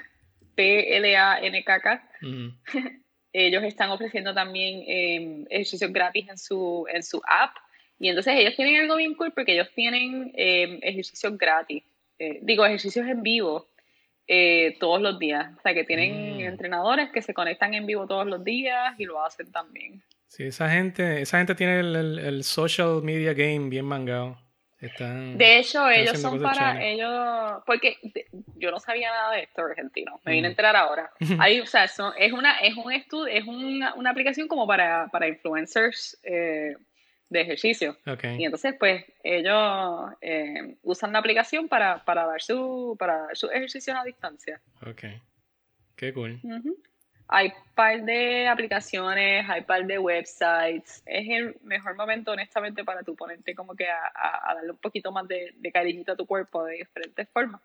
P-L-A-N-K-K, 0.55 2.09
ellos 3.33 3.63
están 3.63 3.89
ofreciendo 3.91 4.33
también 4.33 4.83
eh, 4.87 5.45
ejercicios 5.49 5.91
gratis 5.91 6.29
en 6.29 6.37
su, 6.37 6.85
en 6.93 7.03
su 7.03 7.21
app. 7.27 7.55
Y 7.99 8.09
entonces 8.09 8.33
ellos 8.37 8.55
tienen 8.55 8.81
algo 8.81 8.95
bien 8.97 9.13
cool 9.15 9.31
porque 9.33 9.53
ellos 9.53 9.69
tienen 9.75 10.31
eh, 10.35 10.79
ejercicios 10.81 11.37
gratis, 11.37 11.83
eh, 12.19 12.39
digo, 12.41 12.65
ejercicios 12.65 13.07
en 13.07 13.21
vivo 13.23 13.69
eh, 14.27 14.75
todos 14.79 15.01
los 15.01 15.19
días. 15.19 15.53
O 15.57 15.61
sea, 15.61 15.73
que 15.73 15.83
tienen 15.83 16.37
Mm. 16.37 16.39
entrenadores 16.41 17.11
que 17.11 17.21
se 17.21 17.33
conectan 17.33 17.73
en 17.73 17.85
vivo 17.85 18.07
todos 18.07 18.25
los 18.25 18.43
días 18.43 18.93
y 18.99 19.05
lo 19.05 19.23
hacen 19.23 19.51
también. 19.51 20.01
Sí, 20.27 20.43
esa 20.43 20.69
gente, 20.69 21.21
esa 21.21 21.37
gente 21.37 21.53
tiene 21.55 21.79
el, 21.79 21.95
el- 21.95 22.19
el 22.19 22.43
social 22.43 23.01
media 23.03 23.33
game 23.33 23.69
bien 23.69 23.85
mangado. 23.85 24.37
Están, 24.83 25.37
De 25.37 25.59
hecho, 25.59 25.89
ellos 25.89 26.19
son 26.19 26.41
para 26.41 26.83
ellos, 26.83 27.63
porque 27.65 27.97
de- 28.03 28.27
yo 28.55 28.69
no 28.69 28.79
sabía 28.79 29.09
nada 29.11 29.31
de 29.31 29.43
esto 29.43 29.61
argentino, 29.61 30.19
me 30.25 30.33
vine 30.33 30.47
a 30.47 30.49
Mm. 30.49 30.51
enterar 30.51 30.75
ahora. 30.75 31.11
Ahí, 31.47 31.61
o 31.61 31.65
sea, 31.65 31.87
son- 31.87 32.13
es 32.17 32.33
una, 32.33 32.59
es 32.59 32.75
un 32.75 32.91
estudio, 32.91 33.27
es 33.27 33.47
una, 33.47 33.93
una 33.95 34.09
aplicación 34.09 34.47
como 34.49 34.67
para, 34.67 35.07
para 35.07 35.27
influencers 35.27 36.19
eh, 36.23 36.75
de 37.29 37.41
ejercicio. 37.41 37.97
Y 38.37 38.43
entonces, 38.45 38.75
pues, 38.77 39.05
ellos 39.23 40.11
eh, 40.21 40.75
usan 40.83 41.13
la 41.13 41.19
aplicación 41.19 41.67
para, 41.69 42.03
para 42.03 42.25
dar 42.25 42.41
su, 42.41 42.95
para 42.99 43.19
dar 43.27 43.37
sus 43.37 43.51
ejercicios 43.51 43.95
a 43.97 44.03
distancia. 44.03 44.61
Ok. 44.85 45.03
Qué 45.95 46.13
cool. 46.13 46.41
Hay 47.35 47.51
par 47.73 48.03
de 48.03 48.47
aplicaciones, 48.47 49.49
hay 49.49 49.61
par 49.61 49.87
de 49.87 49.97
websites. 49.97 51.01
Es 51.07 51.27
el 51.29 51.57
mejor 51.63 51.95
momento, 51.95 52.31
honestamente, 52.31 52.83
para 52.83 53.01
tú 53.01 53.15
ponerte 53.15 53.55
como 53.55 53.73
que 53.75 53.87
a, 53.89 53.97
a- 54.13 54.51
a 54.51 54.55
darle 54.55 54.69
un 54.71 54.77
poquito 54.77 55.11
más 55.11 55.27
de, 55.27 55.51
de 55.55 55.71
cariñito 55.71 56.11
a 56.11 56.15
tu 56.15 56.27
cuerpo 56.27 56.63
de 56.65 56.75
diferentes 56.75 57.27
formas. 57.29 57.59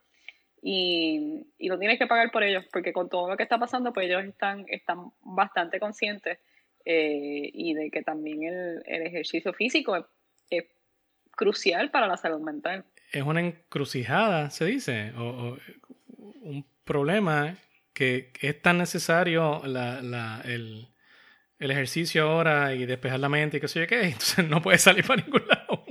Y, 0.62 1.46
y 1.58 1.68
no 1.68 1.78
tienes 1.78 1.98
que 1.98 2.06
pagar 2.06 2.30
por 2.30 2.42
ellos, 2.42 2.64
porque 2.72 2.92
con 2.94 3.08
todo 3.10 3.28
lo 3.28 3.36
que 3.36 3.42
está 3.42 3.58
pasando, 3.58 3.92
pues 3.92 4.06
ellos 4.06 4.24
están, 4.24 4.64
están 4.68 5.10
bastante 5.20 5.78
conscientes 5.78 6.38
eh, 6.86 7.50
y 7.52 7.74
de 7.74 7.90
que 7.90 8.02
también 8.02 8.42
el, 8.44 8.82
el 8.86 9.02
ejercicio 9.02 9.52
físico 9.52 9.96
es, 9.96 10.04
es 10.50 10.64
crucial 11.32 11.90
para 11.90 12.06
la 12.06 12.16
salud 12.16 12.40
mental. 12.40 12.84
Es 13.12 13.22
una 13.22 13.40
encrucijada, 13.40 14.48
se 14.50 14.64
dice, 14.64 15.12
o, 15.16 15.22
o 15.28 15.58
un 16.40 16.64
problema 16.84 17.54
que 17.98 18.32
es 18.48 18.62
tan 18.62 18.78
necesario 18.78 19.60
la, 19.66 20.00
la- 20.02 20.40
el, 20.44 20.88
el 21.58 21.70
ejercicio 21.70 22.24
ahora 22.30 22.74
y 22.74 22.86
despejar 22.86 23.20
la 23.20 23.28
mente 23.28 23.56
y 23.58 23.60
qué 23.60 23.68
sé 23.68 23.80
yo 23.80 23.86
qué, 23.86 24.02
entonces 24.04 24.48
no 24.48 24.62
puedes 24.62 24.82
salir 24.82 25.04
para 25.06 25.22
ningún 25.22 25.42
lado. 25.48 25.84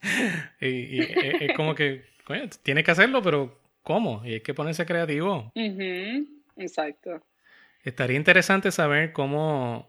y 0.60 0.66
y 0.68 1.00
es, 1.00 1.42
es 1.42 1.56
como 1.56 1.74
que, 1.74 2.04
coño, 2.24 2.48
tienes 2.62 2.84
que 2.84 2.90
hacerlo, 2.92 3.22
pero 3.22 3.60
¿cómo? 3.82 4.22
Y 4.24 4.34
hay 4.34 4.40
que 4.40 4.54
ponerse 4.54 4.86
creativo. 4.86 5.50
Exacto. 6.56 7.22
Estaría 7.84 8.16
interesante 8.16 8.70
saber 8.72 9.12
cómo, 9.12 9.88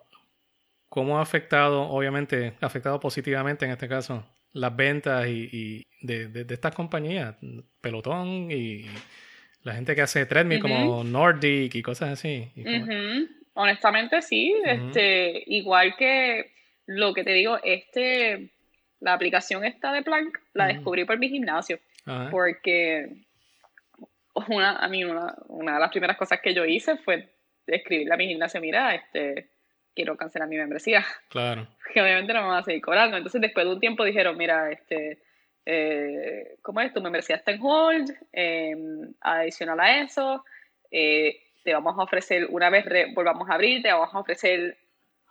cómo 0.90 1.20
ha 1.20 1.22
afectado, 1.22 1.84
obviamente, 1.84 2.54
ha 2.62 2.66
afectado 2.68 3.00
positivamente 3.00 3.66
en 3.66 3.72
este 3.72 3.88
caso, 3.88 4.26
las 4.54 4.76
ventas 4.76 5.28
y, 5.28 5.50
y 5.52 5.88
de, 6.06 6.28
de- 6.30 6.44
de 6.46 6.54
estas 6.54 6.76
compañías, 6.76 7.36
Pelotón 7.82 8.50
y 8.52 8.86
la 9.68 9.74
gente 9.76 9.94
que 9.96 10.02
hace 10.02 10.26
treadmill 10.26 10.60
como 10.60 11.04
Nordic 11.04 11.76
y 11.76 11.82
cosas 11.84 12.10
así. 12.10 12.50
Y 12.56 12.64
como- 12.64 12.84
Ujú. 12.84 13.28
Honestamente 13.54 14.22
sí, 14.22 14.56
este, 14.66 15.44
igual 15.48 15.96
que 15.98 16.52
lo 16.86 17.14
que 17.14 17.24
te 17.24 17.32
digo, 17.34 17.60
este, 17.64 18.50
la 19.00 19.14
aplicación 19.14 19.66
esta 19.66 19.92
de 19.92 20.04
Plank 20.04 20.38
la 20.54 20.68
descubrí 20.68 21.06
por 21.06 21.18
mi 21.18 21.28
gimnasio, 21.30 21.80
porque 22.32 23.10
una, 24.50 24.78
a 24.78 24.88
mí 24.88 25.04
una, 25.04 25.34
una 25.48 25.74
de 25.76 25.80
las 25.80 25.90
primeras 25.92 26.18
cosas 26.18 26.40
que 26.42 26.54
yo 26.54 26.66
hice 26.66 26.98
fue 26.98 27.30
escribirle 27.66 28.14
a 28.14 28.18
mi 28.18 28.28
gimnasio, 28.28 28.62
mira, 28.62 28.94
este, 28.96 29.50
quiero 29.96 30.16
cancelar 30.16 30.48
mi 30.48 30.56
membresía, 30.58 31.06
Claro. 31.30 31.68
que 31.94 32.02
obviamente 32.02 32.34
no 32.34 32.44
me 32.44 32.48
van 32.50 32.60
a 32.60 32.64
seguir 32.64 32.82
cobrando. 32.82 33.18
Entonces 33.18 33.42
después 33.42 33.66
de 33.66 33.74
un 33.74 33.80
tiempo 33.80 34.06
dijeron, 34.06 34.38
mira, 34.38 34.72
este, 34.72 35.18
eh, 35.70 36.56
¿cómo 36.62 36.80
es? 36.80 36.94
Tu 36.94 37.02
membresía 37.02 37.36
está 37.36 37.52
en 37.52 37.60
hold, 37.62 38.10
eh, 38.32 38.74
adicional 39.20 39.80
a 39.82 40.02
eso, 40.02 40.46
eh, 40.92 41.42
te 41.66 41.74
vamos 41.74 42.00
a 42.00 42.04
ofrecer, 42.04 42.48
una 42.50 42.70
vez 42.70 42.86
re- 42.86 43.12
volvamos 43.14 43.50
a 43.50 43.56
abrir, 43.56 43.82
te 43.82 43.92
vamos 43.92 44.16
a 44.16 44.20
ofrecer 44.20 44.78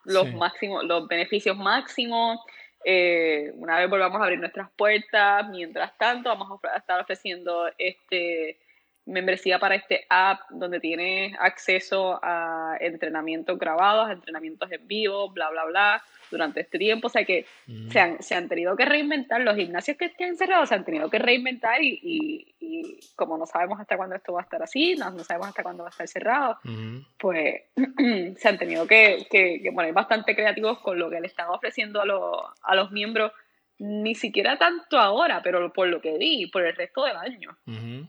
los 0.04 0.28
Sí. 0.28 0.36
máximos, 0.36 0.84
los 0.84 1.08
beneficios 1.08 1.56
máximos, 1.56 2.38
eh, 2.84 3.50
una 3.54 3.78
vez 3.78 3.88
volvamos 3.88 4.20
a 4.20 4.24
abrir 4.24 4.38
nuestras 4.38 4.70
puertas, 4.72 5.48
mientras 5.48 5.96
tanto 5.96 6.28
vamos 6.28 6.60
a 6.64 6.76
estar 6.76 7.00
ofreciendo 7.00 7.68
este 7.78 8.58
membresía 9.06 9.58
para 9.58 9.76
este 9.76 10.04
app 10.10 10.40
donde 10.50 10.80
tienes 10.80 11.34
acceso 11.38 12.18
a 12.22 12.76
entrenamientos 12.80 13.58
grabados, 13.58 14.08
a 14.08 14.12
entrenamientos 14.12 14.70
en 14.72 14.86
vivo, 14.86 15.30
bla, 15.30 15.48
bla, 15.50 15.64
bla, 15.64 16.02
durante 16.30 16.60
este 16.60 16.76
tiempo. 16.78 17.06
O 17.06 17.10
sea 17.10 17.24
que 17.24 17.46
Mm. 17.68 17.90
se, 17.90 18.00
han, 18.00 18.22
se 18.22 18.34
han 18.34 18.48
tenido 18.48 18.74
que 18.76 18.84
reinventar, 18.84 19.40
los 19.42 19.56
gimnasios 19.56 19.96
que 19.96 20.06
estén 20.06 20.36
cerrados 20.36 20.68
se 20.70 20.74
han 20.74 20.84
tenido 20.84 21.08
que 21.08 21.18
reinventar 21.20 21.80
y, 21.82 22.00
y- 22.02 22.54
y 22.58 23.00
como 23.14 23.38
no 23.38 23.46
sabemos 23.46 23.78
hasta 23.80 23.96
cuándo 23.96 24.16
esto 24.16 24.32
va 24.32 24.40
a 24.40 24.42
estar 24.44 24.60
así, 24.62 24.96
no, 24.96 25.08
no 25.10 25.22
sabemos 25.22 25.48
hasta 25.48 25.62
cuándo 25.62 25.84
va 25.84 25.88
a 25.88 25.90
estar 25.90 26.08
cerrado, 26.08 26.58
Ujú. 26.64 27.04
pues 27.18 27.62
se 28.36 28.48
han 28.48 28.58
tenido 28.58 28.86
que, 28.88 29.26
que- 29.30 29.60
que 29.62 29.72
poner 29.72 29.92
bastante 29.92 30.34
creativos 30.34 30.80
con 30.80 30.98
lo 30.98 31.08
que 31.10 31.20
le 31.20 31.28
están 31.28 31.48
ofreciendo 31.50 32.00
a, 32.00 32.04
los 32.06 32.42
a 32.62 32.74
los 32.74 32.90
miembros, 32.90 33.30
ni 33.78 34.14
siquiera 34.16 34.58
tanto 34.58 34.98
ahora, 34.98 35.42
pero 35.44 35.72
por 35.72 35.86
lo 35.86 36.00
que 36.00 36.16
vi, 36.18 36.46
por 36.46 36.62
el 36.66 36.74
resto 36.74 37.04
del 37.04 37.16
año. 37.16 37.56
Ujú. 37.66 38.08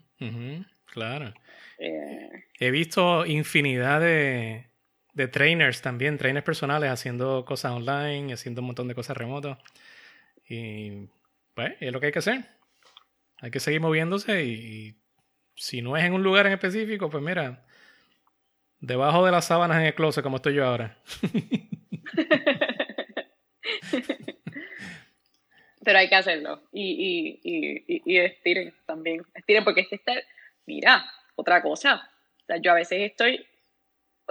Claro. 0.91 1.33
Eh, 1.79 2.29
He 2.59 2.71
visto 2.71 3.25
infinidad 3.25 4.01
de, 4.01 4.67
de 5.13 5.27
trainers 5.27 5.81
también, 5.81 6.17
trainers 6.17 6.45
personales 6.45 6.89
haciendo 6.89 7.45
cosas 7.45 7.73
online, 7.73 8.33
haciendo 8.33 8.61
un 8.61 8.67
montón 8.67 8.87
de 8.87 8.95
cosas 8.95 9.17
remotas. 9.17 9.57
Y 10.49 11.07
pues 11.53 11.73
es 11.79 11.91
lo 11.91 11.99
que 11.99 12.07
hay 12.07 12.11
que 12.11 12.19
hacer. 12.19 12.45
Hay 13.41 13.51
que 13.51 13.59
seguir 13.59 13.81
moviéndose 13.81 14.43
y, 14.45 14.53
y 14.53 14.95
si 15.55 15.81
no 15.81 15.97
es 15.97 16.03
en 16.05 16.13
un 16.13 16.23
lugar 16.23 16.47
en 16.47 16.53
específico, 16.53 17.09
pues 17.09 17.23
mira, 17.23 17.65
debajo 18.79 19.25
de 19.25 19.31
las 19.31 19.45
sábanas 19.45 19.77
en 19.79 19.85
el 19.87 19.95
closet 19.95 20.23
como 20.23 20.37
estoy 20.37 20.55
yo 20.55 20.65
ahora. 20.65 20.97
pero 25.83 25.99
hay 25.99 26.09
que 26.09 26.15
hacerlo. 26.15 26.61
Y, 26.71 27.39
y, 27.43 27.45
y, 27.55 27.83
y, 27.87 28.01
y 28.05 28.17
estiren 28.17 28.73
también. 28.85 29.21
Estiren, 29.33 29.63
porque 29.63 29.81
este 29.81 29.95
está. 29.95 30.13
Mira, 30.67 31.03
otra 31.35 31.61
cosa. 31.63 32.07
O 32.43 32.45
sea, 32.45 32.57
yo 32.57 32.71
a 32.71 32.75
veces 32.75 32.99
estoy 33.01 33.43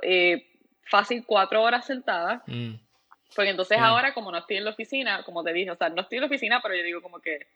eh, 0.03 0.47
fácil 0.85 1.25
cuatro 1.27 1.63
horas 1.63 1.85
sentada. 1.87 2.43
Mm, 2.47 2.75
Porque 3.35 3.51
entonces 3.51 3.77
ahora, 3.79 4.15
como 4.15 4.31
no 4.31 4.39
estoy 4.39 4.57
en 4.59 4.65
la 4.65 4.71
oficina, 4.71 5.23
como 5.25 5.43
te 5.43 5.53
dije, 5.53 5.71
o 5.71 5.77
sea, 5.77 5.89
no 5.89 6.03
estoy 6.03 6.19
en 6.19 6.23
la 6.23 6.27
oficina, 6.29 6.61
pero 6.63 6.75
yo 6.77 6.83
digo 6.83 7.03
como 7.03 7.19
que. 7.21 7.47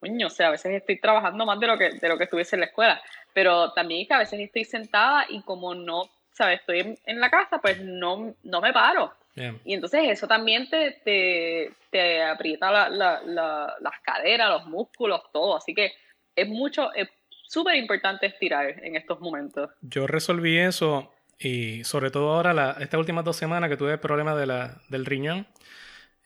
Coño, 0.00 0.28
o 0.28 0.30
sea, 0.30 0.46
a 0.46 0.50
veces 0.52 0.72
estoy 0.76 1.00
trabajando 1.00 1.44
más 1.44 1.58
de 1.58 1.66
lo 1.66 1.76
que, 1.76 1.90
de 1.90 2.08
lo 2.08 2.16
que 2.16 2.24
estuviese 2.24 2.54
en 2.54 2.60
la 2.60 2.66
escuela. 2.66 3.02
Pero 3.34 3.72
también 3.72 4.02
es 4.02 4.08
que 4.08 4.14
a 4.14 4.18
veces 4.18 4.38
estoy 4.38 4.64
sentada 4.64 5.26
y 5.28 5.42
como 5.42 5.74
no, 5.74 6.08
¿sabes? 6.32 6.60
Estoy 6.60 6.80
en, 6.80 6.98
en 7.04 7.20
la 7.20 7.28
casa, 7.30 7.58
pues 7.60 7.80
no, 7.80 8.32
no 8.44 8.60
me 8.60 8.72
paro. 8.72 9.12
bien. 9.34 9.60
Y 9.64 9.74
entonces 9.74 10.02
eso 10.08 10.28
también 10.28 10.70
te, 10.70 10.92
te, 11.04 11.72
te 11.90 12.22
aprieta 12.22 12.70
la- 12.70 12.88
la- 12.88 13.22
la- 13.24 13.74
las 13.80 13.98
caderas, 14.04 14.48
los 14.50 14.66
músculos, 14.66 15.20
todo. 15.32 15.56
Así 15.56 15.74
que 15.74 15.90
es 16.36 16.46
mucho, 16.48 16.92
es 16.94 17.08
súper 17.48 17.76
importante 17.76 18.26
estirar 18.26 18.84
en 18.84 18.96
estos 18.96 19.20
momentos. 19.20 19.70
Yo 19.80 20.06
resolví 20.06 20.58
eso 20.58 21.12
y 21.38 21.82
sobre 21.84 22.10
todo 22.10 22.32
ahora, 22.34 22.52
la, 22.54 22.76
estas 22.80 22.98
últimas 22.98 23.24
dos 23.24 23.36
semanas 23.36 23.70
que 23.70 23.76
tuve 23.76 23.92
el 23.92 24.00
problema 24.00 24.34
de 24.34 24.46
la, 24.46 24.80
del 24.88 25.06
riñón, 25.06 25.46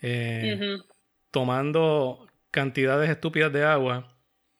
eh, 0.02 0.58
Ujú. 0.60 0.84
tomando 1.30 2.26
cantidades 2.50 3.08
estúpidas 3.10 3.52
de 3.52 3.64
agua. 3.64 4.08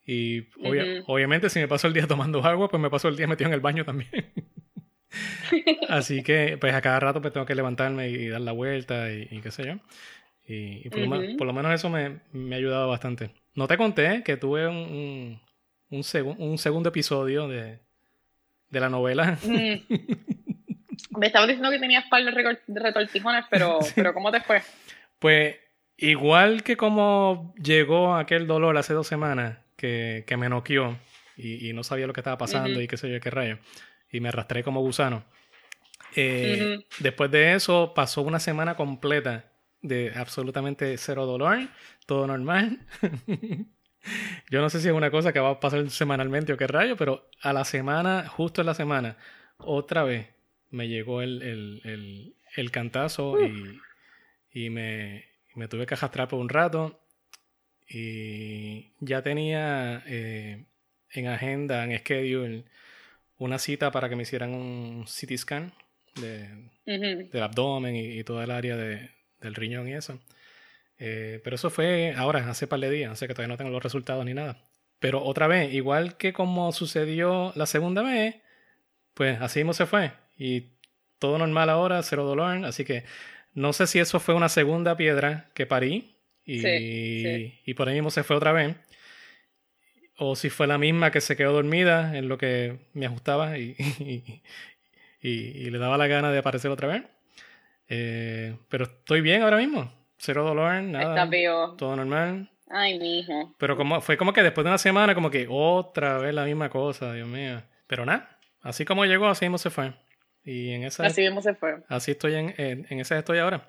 Y 0.04 0.50
obvia- 0.64 0.84
Ujú. 1.00 1.12
obviamente 1.12 1.48
si 1.50 1.58
me 1.60 1.68
paso 1.68 1.86
el 1.86 1.94
día 1.94 2.06
tomando 2.08 2.42
agua, 2.44 2.68
pues 2.68 2.80
me 2.82 2.90
paso 2.90 3.08
el 3.08 3.16
día 3.16 3.26
metido 3.26 3.48
en 3.48 3.54
el 3.54 3.60
baño 3.60 3.84
también. 3.84 4.10
Así 5.88 6.22
que 6.22 6.56
pues 6.58 6.74
a 6.74 6.80
cada 6.80 7.00
rato 7.00 7.20
pues 7.20 7.32
tengo 7.32 7.46
que 7.46 7.54
levantarme 7.54 8.08
y 8.08 8.28
dar 8.28 8.40
la 8.40 8.52
vuelta 8.52 9.10
y, 9.12 9.28
y 9.30 9.40
qué 9.40 9.50
sé 9.50 9.64
yo. 9.66 9.74
Y, 10.46 10.86
y 10.86 10.90
por, 10.90 11.00
lo, 11.00 11.06
Ujú. 11.06 11.14
men- 11.16 11.36
por 11.36 11.46
lo 11.46 11.52
menos 11.52 11.72
eso 11.72 11.88
me, 11.90 12.20
me 12.32 12.54
ha 12.54 12.58
ayudado 12.58 12.88
bastante. 12.88 13.30
No 13.54 13.68
te 13.68 13.76
conté 13.76 14.22
que 14.24 14.36
tuve 14.36 14.66
un, 14.66 14.76
un, 14.76 15.42
un 15.92 16.02
segun- 16.02 16.36
un 16.38 16.58
segundo 16.58 16.88
episodio 16.88 17.46
de, 17.48 17.78
de 18.70 18.80
la 18.80 18.88
novela. 18.88 19.38
Mm. 21.12 21.18
Me 21.18 21.26
estabas 21.26 21.48
diciendo 21.48 21.70
que 21.70 21.78
tenías 21.78 22.04
par 22.08 22.22
de 22.24 22.80
retortijones, 22.80 23.44
pero, 23.50 23.78
pero 23.94 24.12
¿cómo 24.14 24.30
te 24.30 24.40
fue? 24.40 24.62
Pues 25.18 25.56
igual 25.96 26.62
que 26.62 26.76
como 26.76 27.54
llegó 27.62 28.14
aquel 28.14 28.46
dolor 28.46 28.76
hace 28.76 28.92
dos 28.94 29.06
semanas 29.06 29.58
que, 29.76 30.24
que 30.26 30.36
me 30.36 30.48
noqueó 30.48 30.96
y, 31.36 31.68
y 31.68 31.72
no 31.72 31.82
sabía 31.82 32.06
lo 32.06 32.12
que 32.12 32.20
estaba 32.20 32.38
pasando 32.38 32.70
Ujú. 32.70 32.80
y 32.80 32.88
qué 32.88 32.96
sé 32.96 33.10
yo, 33.10 33.20
qué 33.20 33.30
rayo, 33.30 33.58
y 34.10 34.20
me 34.20 34.28
arrastré 34.28 34.62
como 34.62 34.80
gusano. 34.80 35.24
Eh, 36.14 36.76
Ujú. 36.76 36.84
Después 37.00 37.30
de 37.30 37.54
eso 37.54 37.92
pasó 37.94 38.22
una 38.22 38.38
semana 38.40 38.74
completa 38.76 39.50
de 39.80 40.12
absolutamente 40.14 40.96
cero 40.98 41.26
dolor, 41.26 41.58
todo 42.06 42.26
normal. 42.26 42.78
Yo 44.50 44.60
no 44.60 44.70
sé 44.70 44.80
si 44.80 44.88
es 44.88 44.94
una 44.94 45.10
cosa 45.10 45.32
que 45.32 45.40
va 45.40 45.50
a 45.50 45.60
pasar 45.60 45.88
semanalmente 45.90 46.52
o 46.52 46.56
qué 46.56 46.66
rayo, 46.66 46.96
pero 46.96 47.28
a 47.40 47.52
la 47.52 47.64
semana, 47.64 48.28
justo 48.28 48.60
en 48.60 48.66
la 48.66 48.74
semana, 48.74 49.16
otra 49.58 50.02
vez 50.04 50.28
me 50.70 50.88
llegó 50.88 51.22
el, 51.22 51.42
el, 51.42 52.34
el, 52.56 52.70
cantazo 52.70 53.40
y, 53.42 53.78
y 54.52 54.70
me, 54.70 55.24
me, 55.54 55.68
tuve 55.68 55.86
que 55.86 55.94
arrastrar 55.94 56.28
por 56.28 56.40
un 56.40 56.48
rato. 56.48 57.00
Y 57.88 58.92
ya 59.00 59.22
tenía 59.22 60.02
eh, 60.06 60.64
en 61.10 61.26
agenda, 61.26 61.84
en 61.84 61.98
schedule, 61.98 62.64
una 63.38 63.58
cita 63.58 63.90
para 63.90 64.08
que 64.08 64.16
me 64.16 64.22
hicieran 64.22 64.54
un 64.54 65.04
CT 65.04 65.36
scan 65.36 65.72
de, 66.14 66.48
del 66.84 67.42
abdomen 67.42 67.96
y, 67.96 68.18
y, 68.18 68.24
toda 68.24 68.44
el 68.44 68.50
área 68.50 68.76
de, 68.76 69.10
del 69.40 69.54
riñón 69.54 69.88
y 69.88 69.94
eso. 69.94 70.18
Eh, 71.04 71.40
pero 71.42 71.56
eso 71.56 71.68
fue 71.68 72.14
ahora, 72.16 72.48
hace 72.48 72.68
par 72.68 72.78
de 72.78 72.88
días, 72.88 73.18
sé 73.18 73.26
que 73.26 73.34
todavía 73.34 73.52
no 73.52 73.56
tengo 73.56 73.72
los 73.72 73.82
resultados 73.82 74.24
ni 74.24 74.34
nada. 74.34 74.62
Pero 75.00 75.20
otra 75.24 75.48
vez, 75.48 75.74
igual 75.74 76.16
que 76.16 76.32
como 76.32 76.70
sucedió 76.70 77.52
la 77.56 77.66
segunda 77.66 78.02
vez, 78.02 78.36
pues 79.14 79.40
así 79.40 79.58
mismo 79.58 79.72
se 79.74 79.86
fue. 79.86 80.12
Y 80.38 80.68
todo 81.18 81.38
normal 81.38 81.70
ahora, 81.70 82.00
cero 82.04 82.24
dolor. 82.24 82.64
Así 82.64 82.84
que 82.84 83.02
no 83.52 83.72
sé 83.72 83.88
si 83.88 83.98
eso 83.98 84.20
fue 84.20 84.36
una 84.36 84.48
segunda 84.48 84.96
piedra 84.96 85.50
que 85.54 85.66
parí 85.66 86.14
y, 86.44 86.64
y 87.64 87.74
por 87.74 87.88
ahí 87.88 87.96
mismo 87.96 88.12
se 88.12 88.22
fue 88.22 88.36
otra 88.36 88.52
vez. 88.52 88.76
O 90.18 90.36
si 90.36 90.50
fue 90.50 90.68
la 90.68 90.78
misma 90.78 91.10
que 91.10 91.20
se 91.20 91.34
quedó 91.36 91.52
dormida 91.52 92.16
en 92.16 92.28
lo 92.28 92.38
que 92.38 92.78
me 92.92 93.06
ajustaba 93.06 93.58
y, 93.58 93.74
y 95.20 95.68
le 95.68 95.78
daba 95.78 95.98
la 95.98 96.06
gana 96.06 96.30
de 96.30 96.38
aparecer 96.38 96.70
otra 96.70 96.86
vez. 96.86 97.02
Eh, 97.88 98.54
pero 98.68 98.84
estoy 98.84 99.20
bien 99.20 99.42
ahora 99.42 99.56
mismo. 99.56 100.01
Cero 100.24 100.44
dolor, 100.44 100.80
nada. 100.84 101.28
Todo 101.76 101.96
normal. 101.96 102.48
Ay, 102.70 102.96
mijo. 102.96 103.56
Pero 103.58 103.76
como, 103.76 104.00
fue 104.00 104.16
como 104.16 104.32
que 104.32 104.44
después 104.44 104.64
de 104.64 104.70
una 104.70 104.78
semana, 104.78 105.16
como 105.16 105.30
que 105.30 105.48
otra 105.50 106.18
vez 106.18 106.32
la 106.32 106.44
misma 106.44 106.70
cosa, 106.70 107.12
Dios 107.12 107.26
mío. 107.26 107.60
Pero 107.88 108.06
nada, 108.06 108.38
así 108.60 108.84
como 108.84 109.04
llegó, 109.04 109.26
así 109.26 109.46
mismo 109.46 109.58
se 109.58 109.70
fue. 109.70 109.92
Y 110.44 110.70
en 110.70 110.84
esa. 110.84 111.06
Así 111.06 111.22
mismo 111.22 111.42
se 111.42 111.56
fue. 111.56 111.82
Así 111.88 112.12
estoy 112.12 112.34
en, 112.34 112.54
en, 112.56 112.86
en 112.88 113.00
esa 113.00 113.18
estoy 113.18 113.40
ahora. 113.40 113.68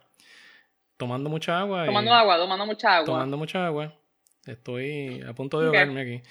Tomando 0.95 1.27
mucha 1.27 1.59
agua. 1.59 1.87
Tomando 1.87 2.13
agua, 2.13 2.37
tomando 2.37 2.65
mucha 2.67 2.97
agua. 2.97 3.05
Tomando 3.07 3.37
mucha 3.37 3.65
agua. 3.65 3.95
Estoy 4.45 5.23
a 5.23 5.33
punto 5.33 5.59
de 5.59 5.65
ahogarme 5.65 6.01
aquí. 6.01 6.21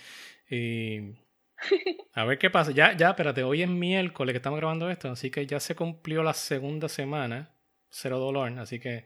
Y 0.55 1.17
a 2.15 2.25
ver 2.25 2.39
qué 2.39 2.49
pasa. 2.49 2.71
Ya, 2.71 2.97
ya, 2.97 3.09
espérate, 3.09 3.43
hoy 3.43 3.63
es 3.63 3.69
miércoles 3.69 4.35
que 4.35 4.37
estamos 4.37 4.61
grabando 4.61 4.89
esto, 4.89 5.11
así 5.11 5.33
que 5.33 5.45
ya 5.47 5.59
se 5.59 5.75
cumplió 5.75 6.23
la 6.23 6.33
segunda 6.33 6.89
semana 6.89 7.51
cero 7.91 8.21
dolor. 8.21 8.57
Así 8.61 8.79
que 8.79 9.05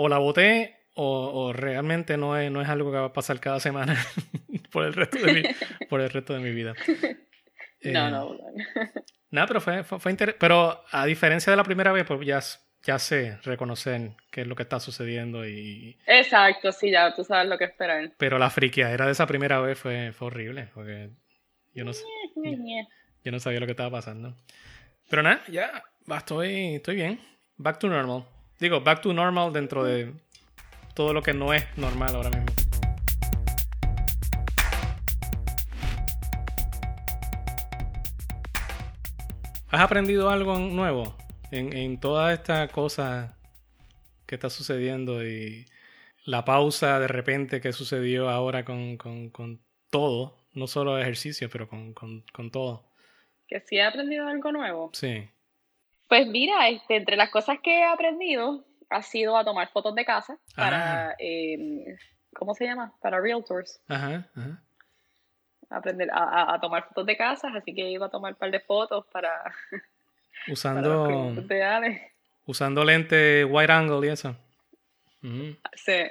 o 0.00 0.08
la 0.08 0.18
boté 0.18 0.76
o, 0.94 1.52
realmente 1.52 2.16
no 2.16 2.36
es, 2.36 2.50
no 2.50 2.60
es 2.60 2.68
algo 2.68 2.90
que 2.90 2.98
va 2.98 3.06
a 3.06 3.12
pasar 3.12 3.38
cada 3.38 3.60
semana 3.60 3.96
por, 4.72 4.84
el 4.84 4.94
resto 4.94 5.18
de 5.18 5.32
mi, 5.32 5.42
por 5.88 6.00
el 6.00 6.10
resto 6.10 6.34
de 6.34 6.40
mi 6.40 6.50
vida. 6.50 6.74
no, 7.82 8.10
no. 8.10 8.34
Eh, 8.34 8.92
nada, 9.30 9.46
pero 9.46 9.60
fue, 9.60 9.84
fue, 9.84 10.10
interesante. 10.10 10.38
Pero 10.40 10.84
a 10.90 11.04
diferencia 11.04 11.52
de 11.52 11.56
la 11.56 11.64
primera 11.64 11.92
vez, 11.92 12.04
pues 12.04 12.20
ya, 12.26 12.40
ya 12.84 12.98
sé 12.98 13.38
reconocer 13.42 14.12
qué 14.30 14.42
es 14.42 14.46
lo 14.46 14.54
que 14.56 14.64
está 14.64 14.80
sucediendo 14.80 15.46
y... 15.46 15.98
Exacto, 16.06 16.72
sí, 16.72 16.90
ya 16.90 17.14
tú 17.14 17.24
sabes 17.24 17.48
lo 17.48 17.58
que 17.58 17.64
esperar. 17.64 18.12
Pero 18.16 18.38
la 18.38 18.50
friqueadera 18.50 19.06
de 19.06 19.12
esa 19.12 19.26
primera 19.26 19.60
vez 19.60 19.78
fue, 19.78 20.12
fue 20.12 20.28
horrible, 20.28 20.68
porque 20.74 21.10
yo 21.74 21.84
no, 21.84 21.92
yo 23.24 23.32
no 23.32 23.40
sabía 23.40 23.60
lo 23.60 23.66
que 23.66 23.72
estaba 23.72 23.90
pasando. 23.90 24.36
Pero 25.10 25.22
nada, 25.22 25.42
ya, 25.48 25.82
estoy, 26.16 26.76
estoy 26.76 26.96
bien 26.96 27.20
back 27.56 27.78
to 27.78 27.88
normal. 27.88 28.24
Digo, 28.60 28.80
back 28.80 29.02
to 29.02 29.12
normal 29.12 29.52
dentro 29.52 29.84
de 29.84 30.12
todo 30.94 31.12
lo 31.12 31.22
que 31.22 31.32
no 31.32 31.54
es 31.54 31.64
normal 31.76 32.16
ahora 32.16 32.30
mismo. 32.30 32.46
¿Has 39.70 39.80
aprendido 39.80 40.28
algo 40.28 40.58
nuevo 40.58 41.16
en, 41.52 41.72
en 41.76 42.00
toda 42.00 42.32
esta 42.32 42.66
cosa 42.66 43.38
que 44.26 44.34
está 44.34 44.50
sucediendo 44.50 45.24
y 45.24 45.66
la 46.24 46.44
pausa 46.44 46.98
de 46.98 47.06
repente 47.06 47.60
que 47.60 47.72
sucedió 47.72 48.28
ahora 48.28 48.64
con, 48.64 48.96
con, 48.96 49.30
con 49.30 49.62
todo? 49.88 50.36
No 50.54 50.66
solo 50.66 50.98
ejercicio, 50.98 51.48
pero 51.48 51.68
con, 51.68 51.92
con, 51.92 52.24
con 52.32 52.50
todo. 52.50 52.90
¿Que 53.46 53.60
sí 53.60 53.76
he 53.76 53.84
aprendido 53.84 54.26
algo 54.26 54.50
nuevo? 54.50 54.90
Sí. 54.94 55.28
Pues 56.08 56.26
mira, 56.26 56.68
este, 56.68 56.96
entre 56.96 57.16
las 57.16 57.30
cosas 57.30 57.58
que 57.62 57.80
he 57.80 57.84
aprendido 57.84 58.64
ha 58.90 59.02
sido 59.02 59.36
a 59.36 59.44
tomar 59.44 59.68
fotos 59.68 59.94
de 59.94 60.04
casa 60.04 60.38
para, 60.56 61.14
em, 61.18 61.84
¿cómo 62.34 62.54
se 62.54 62.64
llama? 62.64 62.94
Para 63.02 63.20
realtors. 63.20 63.80
Ajá, 63.88 64.26
ajá. 64.34 64.62
Aprender 65.70 66.08
a, 66.10 66.58
tomar 66.62 66.88
fotos 66.88 67.04
de 67.04 67.16
casas, 67.16 67.54
así 67.54 67.74
que 67.74 67.90
iba 67.90 68.06
a 68.06 68.10
tomar 68.10 68.32
un 68.32 68.38
par 68.38 68.50
de 68.50 68.60
fotos 68.60 69.04
para... 69.12 69.30
Usando... 70.48 71.34
usando 72.46 72.84
lente 72.84 73.44
wide 73.44 73.72
angle 73.72 74.06
y 74.06 74.10
eso. 74.10 74.34
Sí. 75.74 76.04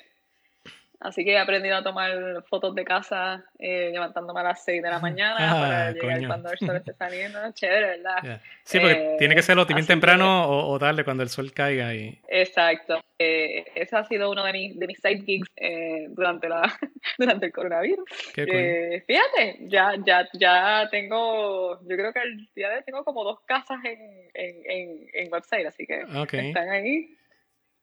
Así 0.99 1.23
que 1.23 1.33
he 1.33 1.37
aprendido 1.37 1.75
a 1.75 1.83
tomar 1.83 2.43
fotos 2.49 2.73
de 2.73 2.83
casa 2.83 3.45
eh, 3.59 3.91
levantándome 3.91 4.39
a 4.39 4.43
las 4.43 4.63
6 4.63 4.81
de 4.81 4.89
la 4.89 4.99
mañana 4.99 5.35
ah, 5.39 5.61
para 5.61 5.91
llegar 5.91 6.27
cuando 6.27 6.51
el 6.51 6.57
sol 6.57 6.75
esté 6.75 6.93
saliendo. 6.97 7.39
Chévere, 7.53 7.97
¿verdad? 7.97 8.41
Sí, 8.63 8.79
porque 8.79 9.15
tiene 9.19 9.35
que 9.35 9.43
serlo 9.43 9.65
bien 9.65 9.85
temprano 9.85 10.49
o, 10.49 10.79
darle 10.79 11.03
cuando 11.03 11.23
el 11.23 11.29
sol 11.29 11.53
caiga. 11.53 11.93
Y... 11.93 12.19
Exacto. 12.27 12.99
Eh, 13.19 13.65
ese 13.75 13.95
ha 13.95 14.03
sido 14.05 14.31
uno 14.31 14.43
de 14.43 14.53
mis, 14.53 14.79
de 14.79 14.87
mis 14.87 14.99
side 14.99 15.21
gigs 15.23 15.49
eh, 15.55 16.07
durante, 16.09 16.49
la, 16.49 16.61
durante 17.17 17.47
el 17.47 17.51
coronavirus. 17.51 18.07
Eh, 18.35 19.03
fíjate, 19.05 19.57
ya, 19.67 19.93
ya, 20.03 20.27
ya 20.33 20.87
tengo, 20.89 21.79
yo 21.81 21.95
creo 21.95 22.13
que 22.13 22.19
el 22.19 22.47
día 22.55 22.69
de 22.69 22.75
hoy 22.77 22.83
tengo 22.85 23.03
como 23.03 23.23
dos 23.23 23.39
casas 23.41 23.79
en, 23.83 24.29
en, 24.33 25.07
en, 25.13 25.33
website, 25.33 25.67
así 25.67 25.85
que 25.85 26.01
están 26.01 26.69
ahí. 26.69 27.15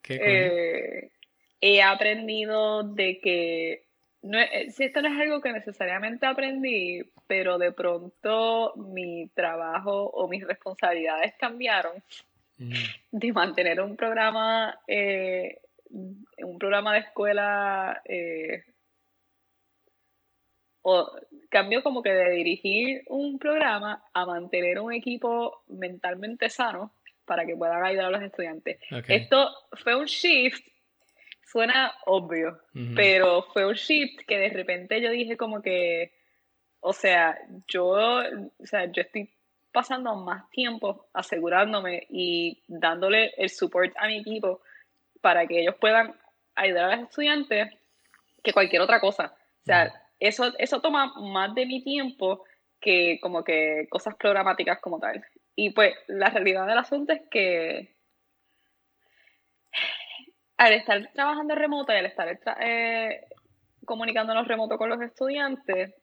Qué 0.02 0.18
cool 0.18 1.10
he 1.66 1.80
aprendido 1.80 2.82
de 2.82 3.20
que 3.20 3.86
no, 4.20 4.38
eh, 4.38 4.70
si 4.70 4.84
esto 4.84 5.00
no 5.00 5.08
es 5.08 5.18
algo 5.18 5.40
que 5.40 5.50
necesariamente 5.50 6.26
aprendí, 6.26 7.02
pero 7.26 7.56
de 7.56 7.72
pronto 7.72 8.74
mi 8.76 9.28
trabajo 9.28 10.10
o 10.10 10.28
mis 10.28 10.46
responsabilidades 10.46 11.32
cambiaron 11.38 12.02
mm. 12.58 12.72
de 13.12 13.32
mantener 13.32 13.80
un 13.80 13.96
programa, 13.96 14.78
eh, 14.86 15.58
un 15.88 16.58
programa 16.58 16.92
de 16.92 17.00
escuela, 17.00 18.02
eh, 18.04 18.64
o 20.82 21.10
cambio 21.48 21.82
como 21.82 22.02
que 22.02 22.12
de 22.12 22.30
dirigir 22.30 23.04
un 23.08 23.38
programa 23.38 24.04
a 24.12 24.26
mantener 24.26 24.80
un 24.80 24.92
equipo 24.92 25.62
mentalmente 25.68 26.50
sano 26.50 26.92
para 27.24 27.46
que 27.46 27.56
puedan 27.56 27.82
ayudar 27.82 28.06
a 28.06 28.10
los 28.10 28.22
estudiantes. 28.22 28.78
Esto 29.08 29.48
fue 29.82 29.96
un 29.96 30.04
shift 30.04 30.73
suena 31.54 31.94
obvio, 32.06 32.58
pero 32.96 33.44
fue 33.52 33.64
un 33.64 33.74
shift 33.74 34.26
que 34.26 34.38
de 34.38 34.48
repente 34.48 35.00
yo 35.00 35.08
dije 35.10 35.36
como 35.36 35.62
que, 35.62 36.12
o 36.80 36.92
sea, 36.92 37.38
yo, 37.68 37.92
o 37.92 38.66
sea, 38.66 38.86
yo 38.86 39.02
estoy 39.02 39.30
pasando 39.70 40.16
más 40.16 40.50
tiempo 40.50 41.06
asegurándome 41.12 42.08
y 42.10 42.60
dándole 42.66 43.34
el 43.36 43.50
support 43.50 43.94
a 43.98 44.08
mi 44.08 44.18
equipo 44.18 44.62
para 45.20 45.46
que 45.46 45.60
ellos 45.60 45.76
puedan 45.80 46.16
ayudar 46.56 46.90
a 46.90 46.96
los 46.96 47.08
estudiantes 47.08 47.72
que 48.42 48.52
cualquier 48.52 48.82
otra 48.82 48.98
cosa. 48.98 49.32
O 49.62 49.64
sea, 49.64 49.92
eso, 50.18 50.52
eso 50.58 50.80
toma 50.80 51.14
más 51.20 51.54
de 51.54 51.66
mi 51.66 51.84
tiempo 51.84 52.42
que 52.80 53.20
como 53.22 53.44
que 53.44 53.86
cosas 53.88 54.16
programáticas 54.16 54.80
como 54.80 54.98
tal. 54.98 55.24
Y 55.54 55.70
pues 55.70 55.94
la 56.08 56.30
realidad 56.30 56.66
del 56.66 56.78
asunto 56.78 57.12
es 57.12 57.22
que 57.30 57.93
al 60.56 60.72
estar 60.72 61.10
trabajando 61.12 61.54
remoto 61.54 61.92
y 61.92 61.96
al 61.96 62.06
estar 62.06 62.38
eh, 62.60 63.26
comunicándonos 63.84 64.48
remoto 64.48 64.78
con 64.78 64.88
los 64.88 65.00
estudiantes, 65.00 65.94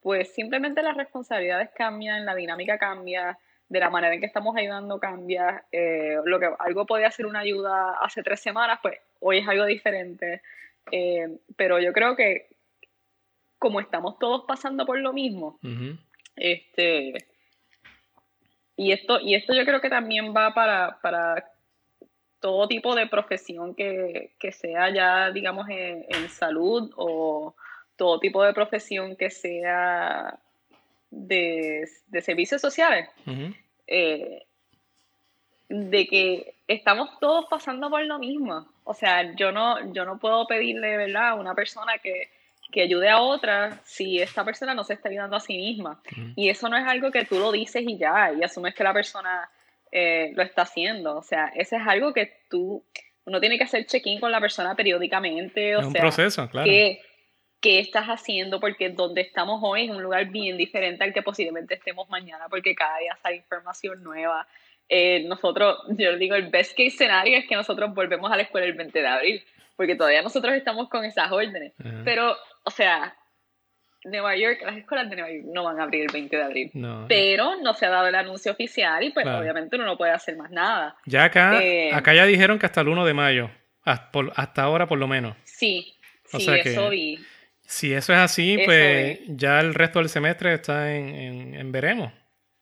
pues 0.00 0.32
simplemente 0.34 0.82
las 0.82 0.96
responsabilidades 0.96 1.70
cambian, 1.74 2.24
la 2.24 2.34
dinámica 2.34 2.78
cambia, 2.78 3.38
de 3.68 3.78
la 3.78 3.88
manera 3.88 4.14
en 4.14 4.20
que 4.20 4.26
estamos 4.26 4.56
ayudando 4.56 4.98
cambia. 4.98 5.64
Eh, 5.70 6.16
lo 6.24 6.40
que 6.40 6.50
algo 6.58 6.86
podía 6.86 7.10
ser 7.10 7.26
una 7.26 7.40
ayuda 7.40 7.98
hace 8.02 8.22
tres 8.22 8.40
semanas, 8.40 8.80
pues 8.82 8.98
hoy 9.20 9.38
es 9.38 9.48
algo 9.48 9.64
diferente. 9.64 10.42
Eh, 10.90 11.38
pero 11.56 11.78
yo 11.78 11.92
creo 11.92 12.16
que 12.16 12.48
como 13.58 13.80
estamos 13.80 14.18
todos 14.18 14.44
pasando 14.48 14.86
por 14.86 14.98
lo 14.98 15.12
mismo, 15.12 15.58
este 16.34 17.14
y 18.74 18.92
esto, 18.92 19.20
y 19.20 19.34
esto 19.34 19.52
yo 19.52 19.66
creo 19.66 19.82
que 19.82 19.90
también 19.90 20.34
va 20.34 20.54
para, 20.54 20.98
para 21.02 21.44
todo 22.40 22.66
tipo 22.66 22.94
de 22.94 23.06
profesión 23.06 23.74
que, 23.74 24.32
sea 24.52 24.90
ya, 24.90 25.30
digamos, 25.30 25.68
en, 25.68 26.28
salud 26.28 26.90
o 26.96 27.54
todo 27.96 28.18
tipo 28.18 28.42
de 28.42 28.54
profesión 28.54 29.14
que 29.16 29.30
sea 29.30 30.38
de, 31.10 31.88
servicios 32.22 32.60
sociales. 32.60 33.08
Eh, 33.86 34.46
de 35.68 36.06
que 36.08 36.54
estamos 36.66 37.18
todos 37.20 37.46
pasando 37.48 37.88
por 37.90 38.04
lo 38.04 38.18
mismo. 38.18 38.66
O 38.84 38.94
sea, 38.94 39.34
yo 39.36 39.52
no, 39.52 39.92
yo 39.92 40.04
no 40.04 40.18
puedo 40.18 40.46
pedirle, 40.46 40.96
¿verdad?, 40.96 41.28
a 41.30 41.34
una 41.34 41.54
persona 41.54 41.98
que, 41.98 42.28
que 42.70 42.82
ayude 42.82 43.08
a 43.08 43.20
otra 43.20 43.78
si 43.84 44.20
esta 44.20 44.44
persona 44.44 44.74
no 44.74 44.84
se 44.84 44.94
está 44.94 45.08
ayudando 45.08 45.36
a 45.36 45.40
sí 45.40 45.56
misma. 45.56 46.00
Y 46.36 46.48
eso 46.48 46.68
no 46.68 46.76
es 46.76 46.86
algo 46.86 47.10
que 47.10 47.24
tú 47.24 47.38
lo 47.38 47.52
dices 47.52 47.82
y 47.86 47.98
ya, 47.98 48.32
y 48.32 48.42
asumes 48.42 48.74
que 48.74 48.84
la 48.84 48.92
persona 48.92 49.48
eh, 49.92 50.32
lo 50.34 50.42
está 50.42 50.62
haciendo. 50.62 51.16
O 51.16 51.22
sea, 51.22 51.50
ese 51.54 51.76
es 51.76 51.82
algo 51.86 52.12
que 52.12 52.32
tú, 52.48 52.84
uno 53.24 53.40
tiene 53.40 53.58
que 53.58 53.64
hacer 53.64 53.86
check-in 53.86 54.20
con 54.20 54.32
la 54.32 54.40
persona 54.40 54.74
periódicamente. 54.74 55.76
O 55.76 55.80
es 55.80 55.86
un 55.86 55.92
sea, 55.92 56.00
proceso, 56.00 56.48
claro. 56.48 56.66
¿qué, 56.66 57.00
¿Qué 57.60 57.78
estás 57.78 58.06
haciendo? 58.06 58.58
Porque 58.58 58.88
donde 58.88 59.20
estamos 59.20 59.60
hoy 59.62 59.84
es 59.84 59.90
un 59.90 60.02
lugar 60.02 60.26
bien 60.26 60.56
diferente 60.56 61.04
al 61.04 61.12
que 61.12 61.22
posiblemente 61.22 61.74
estemos 61.74 62.08
mañana, 62.08 62.46
porque 62.48 62.74
cada 62.74 62.98
día 62.98 63.18
sale 63.22 63.36
información 63.36 64.02
nueva. 64.02 64.46
Eh, 64.88 65.24
nosotros, 65.26 65.78
yo 65.90 66.16
digo, 66.16 66.34
el 66.36 66.48
best 66.48 66.72
case 66.72 66.90
scenario 66.90 67.36
es 67.36 67.46
que 67.46 67.56
nosotros 67.56 67.94
volvemos 67.94 68.32
a 68.32 68.36
la 68.36 68.42
escuela 68.42 68.66
el 68.66 68.72
20 68.72 68.98
de 69.00 69.06
abril, 69.06 69.44
porque 69.76 69.94
todavía 69.94 70.22
nosotros 70.22 70.54
estamos 70.54 70.88
con 70.88 71.04
esas 71.04 71.30
órdenes. 71.30 71.74
Pero, 72.04 72.34
o 72.64 72.70
sea, 72.70 73.14
Nueva 74.04 74.36
York, 74.36 74.60
las 74.64 74.76
escuelas 74.76 75.10
de 75.10 75.16
Nueva 75.16 75.30
York 75.30 75.44
no 75.52 75.64
van 75.64 75.78
a 75.78 75.82
abrir 75.82 76.02
el 76.02 76.12
20 76.12 76.36
de 76.36 76.42
abril. 76.42 76.70
No. 76.74 77.06
Pero 77.08 77.56
no 77.62 77.74
se 77.74 77.86
ha 77.86 77.90
dado 77.90 78.08
el 78.08 78.14
anuncio 78.14 78.52
oficial 78.52 79.02
y 79.04 79.10
pues 79.10 79.24
Claro. 79.24 79.40
obviamente 79.40 79.76
uno 79.76 79.84
no 79.84 79.96
puede 79.98 80.12
hacer 80.12 80.36
más 80.36 80.50
nada. 80.50 80.96
Ya 81.06 81.24
acá, 81.24 81.62
Eh, 81.62 81.90
acá 81.92 82.14
ya 82.14 82.24
dijeron 82.26 82.58
que 82.58 82.66
hasta 82.66 82.80
el 82.80 82.88
1 82.88 83.04
de 83.04 83.14
mayo, 83.14 83.50
hasta, 83.84 84.10
por- 84.10 84.32
hasta 84.36 84.62
ahora 84.62 84.86
por 84.86 84.98
lo 84.98 85.06
menos. 85.06 85.36
Sí, 85.44 85.94
O 86.32 86.38
sí, 86.38 86.44
sea 86.46 86.62
que- 86.62 86.70
eso 86.72 86.88
vi. 86.90 87.18
Si 87.62 87.92
eso 87.92 88.12
es 88.12 88.18
así, 88.18 88.54
Eso 88.54 88.64
pues 88.64 89.20
ya 89.28 89.60
el 89.60 89.74
resto 89.74 89.98
del 90.00 90.08
semestre 90.08 90.54
está 90.54 90.92
en, 90.94 91.08
en- 91.14 91.54
en 91.54 91.70
veremos. 91.72 92.12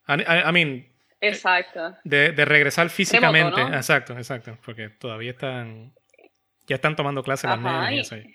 I, 0.09 0.20
I- 0.20 0.49
I 0.49 0.53
mean, 0.53 0.86
Exacto. 1.20 1.97
de, 2.05 2.32
de 2.32 2.45
regresar 2.45 2.91
físicamente. 2.91 3.59
¿no? 3.61 3.74
Exacto, 3.74 4.12
exacto. 4.18 4.59
Porque 4.64 4.89
todavía 4.91 5.30
están. 5.30 5.93
Ya 6.66 6.74
están 6.76 6.95
tomando 6.97 7.22
clases 7.22 7.49
las 7.49 7.59
nenas 7.59 7.91
y 7.93 7.95
y- 7.95 7.99
eso 8.01 8.14
ahí. 8.16 8.34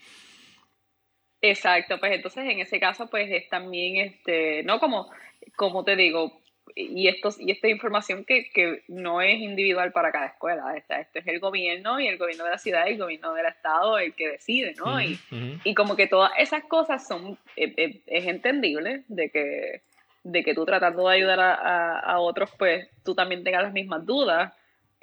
Exacto, 1.45 1.99
pues 1.99 2.13
entonces 2.13 2.45
en 2.49 2.61
ese 2.61 2.79
caso 2.79 3.07
pues 3.07 3.29
es 3.29 3.49
también 3.49 3.97
este, 3.97 4.63
no 4.63 4.79
como, 4.79 5.11
como 5.57 5.83
te 5.83 5.97
digo, 5.97 6.39
y 6.73 7.09
esto, 7.09 7.29
y 7.37 7.51
esta 7.51 7.67
información 7.67 8.23
que, 8.23 8.49
que 8.49 8.83
no 8.87 9.21
es 9.21 9.35
individual 9.41 9.91
para 9.91 10.13
cada 10.13 10.27
escuela, 10.27 10.75
esta, 10.77 11.01
esto 11.01 11.19
es 11.19 11.27
el 11.27 11.41
gobierno 11.41 11.99
y 11.99 12.07
el 12.07 12.17
gobierno 12.17 12.45
de 12.45 12.51
la 12.51 12.57
ciudad 12.57 12.87
y 12.87 12.91
el 12.91 12.97
gobierno 12.97 13.33
del 13.33 13.45
estado 13.47 13.99
el 13.99 14.13
que 14.15 14.29
decide, 14.29 14.73
¿no? 14.77 15.01
Y, 15.01 15.19
y 15.65 15.73
como 15.75 15.97
que 15.97 16.07
todas 16.07 16.31
esas 16.37 16.63
cosas 16.63 17.05
son, 17.05 17.37
eh, 17.57 17.73
eh, 17.75 18.01
es 18.07 18.25
entendible 18.25 19.03
de 19.09 19.29
que, 19.29 19.81
de 20.23 20.43
que 20.45 20.53
tú 20.55 20.65
tratando 20.65 21.09
de 21.09 21.15
ayudar 21.17 21.41
a, 21.41 21.53
a- 21.55 21.99
a 21.99 22.19
otros, 22.19 22.49
pues 22.57 22.87
tú 23.03 23.13
también 23.15 23.43
tengas 23.43 23.63
las 23.63 23.73
mismas 23.73 24.05
dudas. 24.05 24.53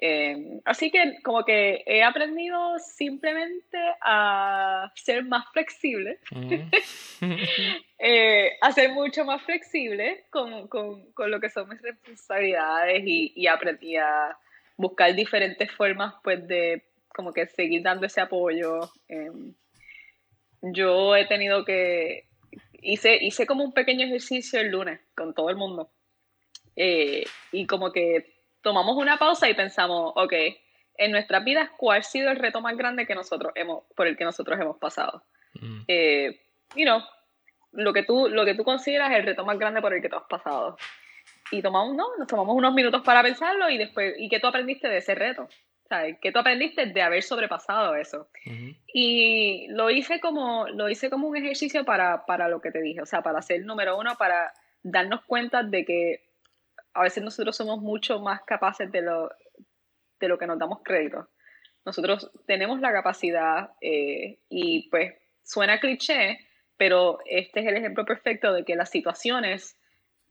Eh, 0.03 0.61
así 0.65 0.91
que 0.91 1.21
como 1.23 1.45
que 1.45 1.83
he 1.87 2.03
aprendido 2.03 2.79
simplemente 2.79 3.79
a 4.01 4.91
ser 4.95 5.25
más 5.25 5.45
flexible, 5.53 6.19
Ujú. 6.33 6.71
eh, 7.99 8.53
a 8.63 8.73
ser 8.73 8.93
mucho 8.93 9.27
más 9.27 9.43
flexible 9.43 10.25
con, 10.31 10.69
con, 10.69 11.13
con 11.13 11.31
lo 11.31 11.39
que 11.39 11.51
son 11.51 11.69
mis 11.69 11.83
responsabilidades 11.83 13.03
y, 13.05 13.33
y 13.37 13.47
aprendí 13.47 13.97
a 13.97 14.37
buscar 14.77 15.15
diferentes 15.15 15.71
formas 15.73 16.15
pues 16.25 16.47
de 16.49 16.83
como 17.15 17.35
que 17.35 17.47
seguir 17.47 17.83
dando 17.83 18.07
ese 18.07 18.23
apoyo. 18.23 18.91
eh, 19.09 19.31
yo 20.63 21.17
he 21.17 21.27
tenido 21.27 21.65
que, 21.65 22.27
hice, 22.83 23.19
hice 23.23 23.47
como 23.47 23.65
un 23.65 23.73
pequeño 23.73 24.07
ejercicio 24.07 24.61
el 24.61 24.69
lunes 24.71 25.01
con 25.15 25.35
todo 25.35 25.51
el 25.51 25.57
mundo. 25.57 25.91
Eh, 26.77 27.25
y 27.53 27.67
como 27.67 27.93
que 27.93 28.40
tomamos 28.63 28.97
una 28.97 29.19
pausa 29.19 29.49
y 29.49 29.55
pensamos, 29.55 30.13
ok, 30.17 30.33
en 30.97 31.13
nuestras 31.13 31.43
vidas, 31.45 31.71
¿cuál 31.77 32.01
ha 32.01 32.03
sido 32.03 32.31
el 32.31 32.37
reto 32.37 32.61
más 32.61 32.77
grande 32.77 33.07
que 33.07 33.15
nosotros 33.15 33.53
hemos, 33.55 33.85
por 33.97 34.07
el 34.07 34.17
que 34.17 34.25
nosotros 34.25 34.61
hemos 34.61 34.77
pasado? 34.77 35.25
Mm. 35.55 35.83
Eh, 35.89 36.41
you 36.77 36.85
know, 36.85 37.01
lo 37.73 37.93
que, 37.93 38.03
tú, 38.03 38.29
lo 38.29 38.45
que 38.45 38.55
tú 38.55 38.65
consideras 38.65 39.11
el 39.13 39.25
reto 39.25 39.45
más 39.45 39.59
grande 39.59 39.81
por 39.81 39.95
el 39.95 40.03
que 40.03 40.09
tú 40.09 40.17
has 40.17 40.29
pasado. 40.29 40.77
Y 41.51 41.63
tomamos, 41.63 41.97
¿no? 41.97 42.07
Nos 42.19 42.29
tomamos 42.29 42.55
unos 42.55 42.75
minutos 42.75 43.03
para 43.03 43.23
pensarlo 43.23 43.71
y 43.71 43.79
después, 43.79 44.15
¿y 44.19 44.29
qué 44.29 44.41
tú 44.41 44.47
aprendiste 44.47 44.89
de 44.89 44.99
ese 44.99 45.15
reto? 45.15 45.49
¿Sabes? 45.89 46.19
¿Qué 46.21 46.31
tú 46.31 46.39
aprendiste 46.39 46.87
de 46.87 47.03
haber 47.03 47.23
sobrepasado 47.23 47.97
eso? 47.97 48.29
Y 48.87 49.67
lo 49.71 49.91
hice 49.91 50.21
como, 50.21 50.69
lo 50.69 50.89
hice 50.89 51.11
como 51.11 51.27
un 51.27 51.37
ejercicio 51.37 51.85
para, 51.85 52.25
para 52.27 52.49
lo 52.49 52.61
que 52.61 52.71
te 52.71 52.81
dije, 52.81 53.03
o 53.03 53.07
sea, 53.07 53.23
para 53.23 53.43
ser 53.43 53.65
número 53.65 53.99
uno, 53.99 54.15
para 54.17 54.53
darnos 54.83 55.25
cuenta 55.25 55.65
de 55.65 55.85
que 55.85 56.30
a 56.95 57.03
veces 57.03 57.23
nosotros 57.23 57.57
somos 57.57 57.81
mucho 57.81 58.21
más 58.21 58.43
capaces 58.43 58.91
de 58.91 59.03
lo, 59.03 59.31
de 60.19 60.29
lo 60.29 60.39
que 60.39 60.47
nos 60.47 60.59
damos 60.59 60.81
crédito. 60.83 61.29
Nosotros 61.85 62.31
tenemos 62.47 62.81
la 62.81 62.93
capacidad 62.93 63.71
eh, 63.81 64.39
y 64.49 64.89
pues 64.91 65.15
suena 65.43 65.81
cliché, 65.81 66.39
pero 66.77 67.19
este 67.27 67.61
es 67.61 67.67
el 67.67 67.77
ejemplo 67.77 68.05
perfecto 68.05 68.53
de 68.53 68.65
que 68.65 68.77
las 68.77 68.91
situaciones 68.91 69.79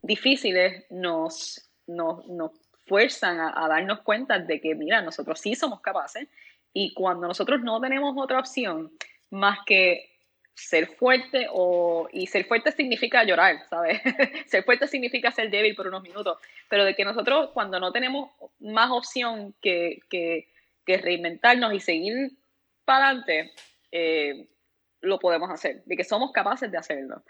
difíciles 0.01 0.85
nos, 0.89 1.69
nos, 1.87 2.25
nos 2.27 2.51
fuerzan 2.85 3.39
a, 3.39 3.65
a 3.65 3.67
darnos 3.67 4.01
cuenta 4.01 4.39
de 4.39 4.61
que, 4.61 4.75
mira, 4.75 5.01
nosotros 5.01 5.39
sí 5.39 5.55
somos 5.55 5.81
capaces 5.81 6.27
y 6.73 6.93
cuando 6.93 7.27
nosotros 7.27 7.61
no 7.61 7.81
tenemos 7.81 8.15
otra 8.17 8.39
opción 8.39 8.91
más 9.31 9.59
que 9.65 10.18
ser 10.59 10.87
fuerte 10.87 11.47
o 11.51 12.07
y 12.11 12.27
ser 12.27 12.45
fuerte 12.45 12.71
significa 12.71 13.23
llorar, 13.23 13.65
¿sabes? 13.69 14.01
ser 14.47 14.63
fuerte 14.63 14.87
significa 14.87 15.31
ser 15.31 15.49
débil 15.49 15.75
por 15.75 15.87
unos 15.87 16.03
minutos, 16.03 16.37
pero 16.69 16.85
de 16.85 16.95
que 16.95 17.05
nosotros 17.05 17.51
cuando 17.53 17.79
no 17.79 17.91
tenemos 17.91 18.31
más 18.59 18.91
opción 18.91 19.53
que, 19.61 19.99
que, 20.09 20.47
que 20.85 20.97
reinventarnos 20.97 21.73
y 21.73 21.79
seguir 21.79 22.31
para 22.85 23.09
adelante, 23.09 23.51
eh, 23.91 24.47
lo 25.01 25.19
podemos 25.19 25.49
hacer, 25.49 25.83
de 25.85 25.95
que 25.95 26.03
somos 26.03 26.31
capaces 26.31 26.71
de 26.71 26.77
hacerlo. 26.77 27.23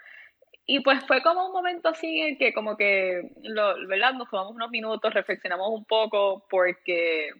Y 0.66 0.80
pues 0.80 1.04
fue 1.04 1.22
como 1.22 1.46
un 1.46 1.52
momento 1.52 1.88
así 1.88 2.20
en 2.20 2.38
que 2.38 2.52
como 2.52 2.76
que, 2.76 3.32
lo, 3.42 3.86
¿verdad? 3.88 4.14
Nos 4.14 4.30
tomamos 4.30 4.54
unos 4.54 4.70
minutos, 4.70 5.12
reflexionamos 5.12 5.68
un 5.70 5.84
poco 5.84 6.46
porque, 6.48 7.30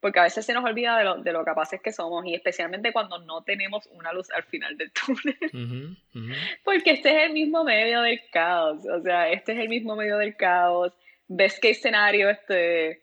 porque 0.00 0.18
a 0.18 0.22
veces 0.24 0.44
se 0.46 0.54
nos 0.54 0.64
olvida 0.64 0.96
de 0.98 1.04
lo, 1.04 1.16
de 1.16 1.32
lo 1.32 1.44
capaces 1.44 1.80
que 1.80 1.92
somos 1.92 2.24
y 2.26 2.34
especialmente 2.34 2.92
cuando 2.92 3.18
no 3.18 3.42
tenemos 3.42 3.86
una 3.92 4.12
luz 4.12 4.30
al 4.32 4.42
final 4.44 4.76
del 4.78 4.90
túnel. 5.06 5.96
Porque 6.64 6.92
este 6.92 7.10
es 7.16 7.22
el 7.28 7.32
mismo 7.32 7.64
medio 7.64 8.02
del 8.02 8.20
caos, 8.30 8.84
o 8.86 9.00
sea, 9.02 9.28
este 9.30 9.52
es 9.52 9.58
el 9.58 9.68
mismo 9.68 9.96
medio 9.96 10.16
del 10.18 10.36
caos. 10.36 10.92
Best 11.28 11.56
case 11.58 11.70
escenario, 11.70 12.28
este, 12.28 13.02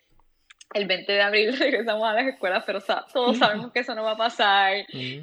el 0.73 0.85
20 0.85 1.11
de 1.13 1.21
abril 1.21 1.55
regresamos 1.59 2.03
a 2.09 2.13
las 2.13 2.27
escuelas, 2.27 2.63
pero 2.65 2.81
sa- 2.81 3.05
todos 3.13 3.37
sabemos 3.37 3.71
que 3.71 3.79
eso 3.79 3.95
no 3.95 4.03
va 4.03 4.11
a 4.11 4.17
pasar. 4.17 4.73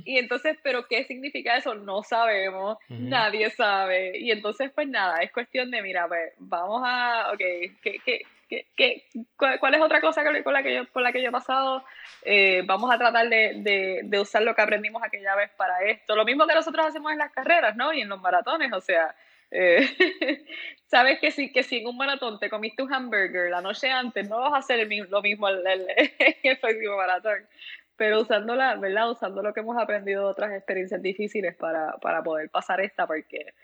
Y 0.06 0.16
entonces, 0.18 0.56
¿pero 0.62 0.86
qué 0.86 1.04
significa 1.04 1.56
eso? 1.56 1.74
No 1.74 2.02
sabemos, 2.02 2.78
nadie 3.10 3.50
sabe. 3.50 4.16
Y 4.18 4.30
entonces, 4.30 4.70
pues 4.74 4.88
nada, 4.88 5.18
es 5.18 5.30
cuestión 5.32 5.70
de, 5.70 5.82
mira, 5.82 6.08
pues 6.08 6.32
vamos 6.38 6.82
a, 6.84 7.30
ok, 7.32 7.38
¿qué, 7.82 7.98
qué, 8.04 8.22
qué, 8.48 8.66
qué- 8.76 9.04
cuál, 9.36 9.58
cuál 9.60 9.74
es 9.74 9.80
otra 9.80 10.00
cosa 10.00 10.22
con 10.42 10.52
la 10.52 10.62
que 10.62 10.74
yo, 10.74 10.84
por 10.86 11.02
la 11.02 11.12
que 11.12 11.22
yo 11.22 11.28
he 11.28 11.32
pasado? 11.32 11.84
Eh, 12.22 12.62
vamos 12.66 12.92
a 12.92 12.98
tratar 12.98 13.28
de, 13.28 13.54
de, 13.58 14.00
de 14.04 14.20
usar 14.20 14.42
lo 14.42 14.54
que 14.54 14.62
aprendimos 14.62 15.02
aquella 15.02 15.34
vez 15.36 15.50
para 15.56 15.82
esto. 15.84 16.16
Lo 16.16 16.24
mismo 16.24 16.46
que 16.46 16.54
nosotros 16.54 16.86
hacemos 16.86 17.12
en 17.12 17.18
las 17.18 17.32
carreras, 17.32 17.76
¿no? 17.76 17.92
Y 17.92 18.00
en 18.02 18.08
los 18.08 18.20
maratones, 18.20 18.72
o 18.72 18.80
sea, 18.80 19.14
eh, 19.50 19.86
sabes 20.86 21.18
que 21.20 21.30
si, 21.30 21.52
que 21.52 21.62
si 21.62 21.78
en 21.78 21.86
un 21.86 21.96
maratón 21.96 22.38
te 22.38 22.50
comiste 22.50 22.82
un 22.82 22.92
hamburger 22.92 23.50
la 23.50 23.60
noche 23.60 23.90
antes, 23.90 24.28
no 24.28 24.38
vas 24.40 24.52
a 24.54 24.58
hacer 24.58 24.80
el 24.80 24.88
lo 25.10 25.22
mismo 25.22 25.48
en 25.48 25.66
el, 25.66 25.86
en 25.96 26.36
el 26.42 26.58
próximo 26.58 26.96
maratón. 26.96 27.46
Pero 27.96 28.20
usando 28.22 28.56
la, 28.56 28.74
¿verdad? 28.76 29.10
Usando 29.10 29.42
lo 29.42 29.52
que 29.54 29.60
hemos 29.60 29.78
aprendido 29.78 30.24
de 30.24 30.30
otras 30.32 30.52
experiencias 30.52 31.00
difíciles 31.00 31.54
para, 31.54 31.92
para 31.98 32.22
poder 32.22 32.50
pasar 32.50 32.80
esta, 32.80 33.06
porque 33.06 33.54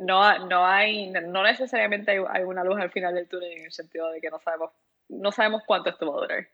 no, 0.00 0.46
no 0.46 0.66
hay, 0.66 1.10
no 1.10 1.42
necesariamente 1.42 2.12
hay, 2.12 2.18
hay 2.28 2.42
una 2.42 2.64
luz 2.64 2.78
al 2.78 2.90
final 2.90 3.14
del 3.14 3.28
túnel 3.28 3.52
en 3.52 3.64
el 3.66 3.72
sentido 3.72 4.10
de 4.10 4.20
que 4.20 4.30
no 4.30 4.40
sabemos, 4.40 4.72
no 5.08 5.32
sabemos 5.32 5.62
cuánto 5.66 5.90
esto 5.90 6.10
va 6.10 6.18
a 6.18 6.22
durar. 6.22 6.48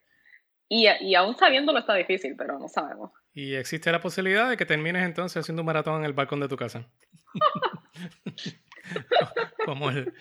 Y, 0.69 0.89
y 1.01 1.15
aún 1.15 1.37
sabiéndolo 1.37 1.81
está 1.81 1.95
difícil, 1.95 2.35
pero 2.37 2.59
no 2.59 2.69
sabemos. 2.69 3.11
Y 3.35 3.55
existe 3.55 3.93
la 3.93 4.01
posibilidad 4.01 4.49
de 4.49 4.57
que 4.57 4.67
termines 4.67 5.05
entonces 5.05 5.41
haciendo 5.41 5.63
un 5.63 5.67
maratón 5.67 6.01
en 6.01 6.05
el 6.05 6.13
balcón 6.13 6.41
de 6.41 6.49
tu 6.49 6.57
casa. 6.57 6.89
como, 9.65 9.91
el, 9.91 10.13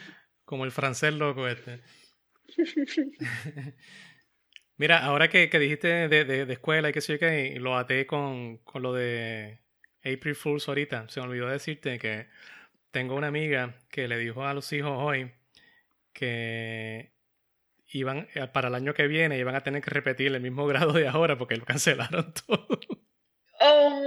como 0.44 0.66
el 0.66 0.72
francés 0.72 1.14
loco 1.14 1.48
este. 1.48 1.82
Mira, 4.78 5.06
ahora 5.06 5.30
que, 5.30 5.50
que 5.50 5.60
dijiste 5.60 6.10
de, 6.10 6.26
de, 6.26 6.46
de 6.46 6.54
escuela 6.54 6.90
y 6.90 6.94
que 6.94 7.02
sé 7.02 7.14
yo 7.14 7.20
qué, 7.20 7.58
lo 7.60 7.78
até 7.78 8.08
con, 8.08 8.58
con 8.60 8.82
lo 8.82 8.94
de 8.94 9.60
April 10.00 10.36
Fools 10.36 10.68
ahorita, 10.68 11.08
se 11.10 11.22
me 11.22 11.28
olvidó 11.28 11.48
decirte 11.48 12.00
que 12.00 12.28
tengo 12.92 13.16
una 13.16 13.28
amiga 13.28 13.76
que 13.90 14.08
le 14.08 14.18
dijo 14.18 14.46
a 14.46 14.54
los 14.54 14.72
hijos 14.74 14.92
hoy 14.96 15.32
que 16.14 17.12
iban 17.94 18.28
eh, 18.36 18.48
para 18.48 18.68
el 18.68 18.76
año 18.76 18.94
que 18.94 19.08
viene 19.08 19.38
iban 19.38 19.56
a 19.56 19.64
tener 19.64 19.82
que 19.82 19.90
repetir 19.92 20.34
el 20.34 20.42
mismo 20.42 20.66
grado 20.68 20.94
de 20.94 21.08
ahora 21.08 21.38
porque 21.38 21.58
lo 21.58 21.66
cancelaron 21.66 22.34
todo. 22.48 22.68
Oh, 23.60 24.06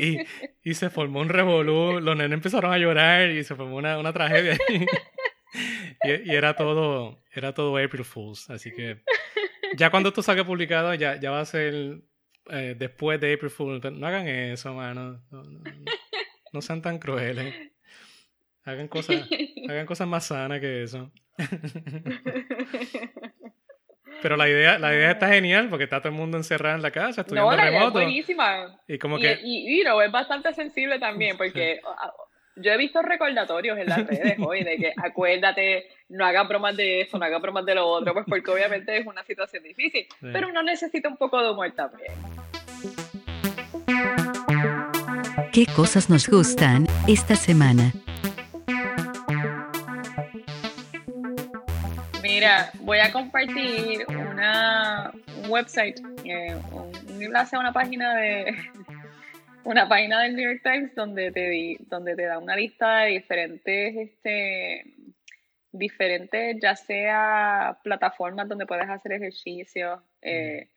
Y, 0.00 0.18
y 0.62 0.74
se 0.74 0.90
formó 0.90 1.20
un 1.20 1.28
revolú, 1.28 2.00
los 2.00 2.16
nenes 2.16 2.32
empezaron 2.32 2.72
a 2.72 2.78
llorar 2.78 3.30
y 3.30 3.42
se 3.42 3.56
formó 3.56 3.76
una, 3.76 3.98
una 3.98 4.12
tragedia. 4.12 4.56
y, 6.04 6.30
y 6.30 6.34
era 6.34 6.54
todo, 6.54 7.18
era 7.32 7.52
todo 7.52 7.76
April 7.76 8.04
Fools, 8.04 8.48
así 8.50 8.72
que 8.72 9.02
ya 9.76 9.90
cuando 9.90 10.10
esto 10.10 10.22
salga 10.22 10.44
publicado, 10.44 10.94
ya, 10.94 11.18
ya 11.18 11.30
va 11.30 11.40
a 11.40 11.44
ser 11.46 12.02
eh, 12.50 12.74
después 12.78 13.20
de 13.20 13.34
April 13.34 13.50
Fool. 13.50 13.80
No 13.98 14.06
hagan 14.06 14.28
eso, 14.28 14.72
mano. 14.74 15.22
No, 15.30 15.42
no, 15.42 15.60
no, 15.60 15.92
no 16.52 16.62
sean 16.62 16.82
tan 16.82 16.98
crueles. 16.98 17.54
Hagan 18.64 18.88
cosas, 18.88 19.26
hagan 19.68 19.86
cosas 19.86 20.06
más 20.08 20.26
sanas 20.26 20.60
que 20.60 20.82
eso. 20.82 21.10
Pero 24.20 24.36
la 24.36 24.48
idea, 24.48 24.78
la 24.80 24.92
idea 24.92 25.12
está 25.12 25.28
genial 25.28 25.68
porque 25.68 25.84
está 25.84 26.00
todo 26.00 26.08
el 26.08 26.16
mundo 26.18 26.36
encerrado 26.36 26.74
en 26.74 26.82
la 26.82 26.90
casa, 26.90 27.20
estudiando 27.20 27.50
no, 27.52 27.56
la 27.56 27.62
idea 27.62 27.72
es 27.72 27.78
remoto. 27.78 27.92
buenísima. 28.00 28.80
Y 28.88 28.98
como 28.98 29.16
Y, 29.18 29.22
que 29.22 29.38
y, 29.44 29.78
you 29.78 29.84
know, 29.84 30.00
es 30.00 30.10
bastante 30.10 30.52
sensible 30.54 30.98
también 30.98 31.36
porque 31.38 31.80
ah, 31.86 32.12
yo 32.56 32.72
he 32.72 32.76
visto 32.76 33.00
recordatorios 33.00 33.78
en 33.78 33.86
las 33.86 34.04
redes 34.04 34.36
hoy 34.40 34.64
de 34.64 34.76
que 34.76 34.92
acuérdate, 34.96 35.86
no 36.08 36.26
hagas 36.26 36.48
bromas 36.48 36.76
de 36.76 37.02
eso, 37.02 37.16
no 37.16 37.24
hagas 37.26 37.40
bromas 37.40 37.64
de 37.64 37.76
lo 37.76 37.86
otro, 37.86 38.12
pues 38.12 38.26
porque 38.28 38.50
obviamente 38.50 38.98
es 38.98 39.06
una 39.06 39.22
situación 39.22 39.62
difícil. 39.62 40.08
Pero 40.20 40.48
uno 40.48 40.64
necesita 40.64 41.08
un 41.08 41.16
poco 41.16 41.40
de 41.40 41.50
humor 41.50 41.70
también. 41.76 42.12
¿Qué 45.58 45.66
cosas 45.74 46.08
nos 46.08 46.28
gustan 46.28 46.86
esta 47.08 47.34
semana? 47.34 47.92
Mira, 52.22 52.70
voy 52.82 52.98
a 52.98 53.10
compartir 53.10 54.06
una, 54.06 55.10
un 55.42 55.50
website, 55.50 55.98
eh, 56.24 56.54
un 56.70 57.20
enlace 57.20 57.56
a 57.56 57.58
una 57.58 57.72
página 57.72 58.14
de 58.14 58.54
una 59.64 59.88
página 59.88 60.22
del 60.22 60.36
New 60.36 60.48
York 60.48 60.60
Times 60.62 60.94
donde 60.94 61.32
te 61.32 61.48
di- 61.48 61.78
donde 61.90 62.14
te 62.14 62.22
da 62.26 62.38
una 62.38 62.54
lista 62.54 62.98
de 62.98 63.08
diferentes 63.14 63.96
este 63.96 64.94
diferentes 65.72 66.56
ya 66.62 66.76
sea 66.76 67.80
plataformas 67.82 68.48
donde 68.48 68.64
puedes 68.64 68.88
hacer 68.88 69.10
ejercicios 69.10 69.98
eh, 70.22 70.68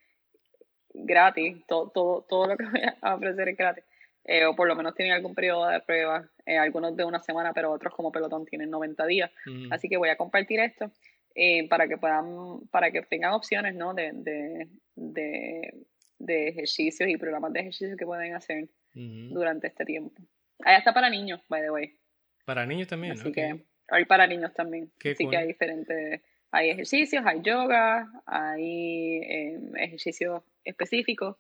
gratis, 0.92 1.64
todo, 1.68 1.92
todo, 1.92 2.22
todo 2.28 2.48
lo 2.48 2.58
que 2.58 2.66
voy 2.72 2.82
a 3.00 3.14
ofrecer 3.14 3.48
es 3.50 3.56
gratis. 3.58 3.84
Eh, 4.26 4.46
o 4.46 4.56
por 4.56 4.68
lo 4.68 4.76
menos 4.76 4.94
tienen 4.94 5.14
algún 5.14 5.34
periodo 5.34 5.68
de 5.68 5.80
prueba, 5.82 6.30
eh, 6.46 6.58
algunos 6.58 6.96
de 6.96 7.04
una 7.04 7.20
semana, 7.20 7.54
pero 7.54 7.72
otros 7.72 7.94
como 7.96 8.12
pelotón 8.12 8.46
tienen 8.46 8.70
90 8.70 9.06
días. 9.08 9.32
mm, 9.46 9.74
Así 9.74 9.90
que 9.90 9.98
voy 9.98 10.10
a 10.10 10.16
compartir 10.18 10.60
esto 10.60 10.92
eh, 11.34 11.68
para 11.68 11.88
que 11.88 11.98
puedan, 11.98 12.68
para 12.72 12.92
que 12.92 13.02
tengan 13.02 13.34
opciones, 13.34 13.74
¿no? 13.74 13.94
De, 13.94 14.12
de, 14.14 14.68
de, 14.96 15.74
de 16.20 16.48
ejercicios 16.50 17.10
y 17.10 17.18
programas 17.18 17.52
de 17.54 17.62
ejercicios 17.62 17.98
que 17.98 18.06
pueden 18.06 18.36
hacer 18.36 18.70
durante 18.94 19.68
este 19.68 19.86
tiempo. 19.86 20.22
Ahí 20.64 20.78
está 20.78 20.94
para 20.94 21.10
niños, 21.10 21.42
by 21.48 21.62
the 21.62 21.72
way. 21.72 21.98
Para 22.46 22.66
niños 22.66 22.88
también. 22.90 23.14
Así 23.14 23.30
ok. 23.30 23.34
que 23.34 23.66
hay 23.88 24.06
para 24.06 24.28
niños 24.28 24.54
también. 24.54 24.92
Qué 25.00 25.12
Así 25.12 25.24
cool. 25.24 25.32
que 25.32 25.38
hay 25.38 25.48
diferentes, 25.48 26.22
hay 26.52 26.70
ejercicios, 26.70 27.24
hay 27.26 27.42
yoga, 27.42 28.12
hay 28.26 29.18
eh, 29.24 29.60
ejercicios 29.78 30.44
específicos. 30.64 31.38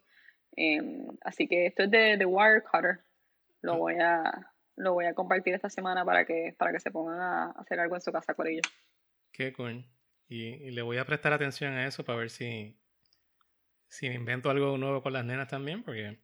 Eh, 0.56 0.82
así 1.22 1.48
que 1.48 1.68
esto 1.68 1.84
es 1.84 1.92
de, 1.92 2.18
de 2.18 2.26
Wirecutter. 2.26 3.02
Lo 3.62 3.78
voy 3.78 3.96
a 4.02 4.48
lo 4.78 4.94
voy 4.94 5.06
a 5.06 5.14
compartir 5.14 5.54
esta 5.54 5.70
semana 5.70 6.04
para 6.06 6.26
que 6.26 6.56
para 6.58 6.72
que 6.72 6.80
se 6.80 6.92
pongan 6.92 7.20
a 7.20 7.52
hacer 7.52 7.80
algo 7.80 7.96
en 7.96 8.02
su 8.02 8.12
casa 8.12 8.34
con 8.34 8.48
ellos. 8.48 8.64
Qué 9.32 9.54
cool. 9.54 9.86
Y, 10.28 10.46
y 10.46 10.72
le 10.72 10.82
voy 10.82 10.98
a 10.98 11.06
prestar 11.06 11.34
atención 11.34 11.74
a 11.74 11.86
eso 11.86 12.04
para 12.06 12.18
ver 12.20 12.30
si, 12.30 12.80
si 13.88 14.08
invento 14.08 14.50
algo 14.50 14.78
nuevo 14.78 15.02
con 15.04 15.14
las 15.14 15.26
nenas 15.26 15.48
también, 15.50 15.84
porque 15.84 16.20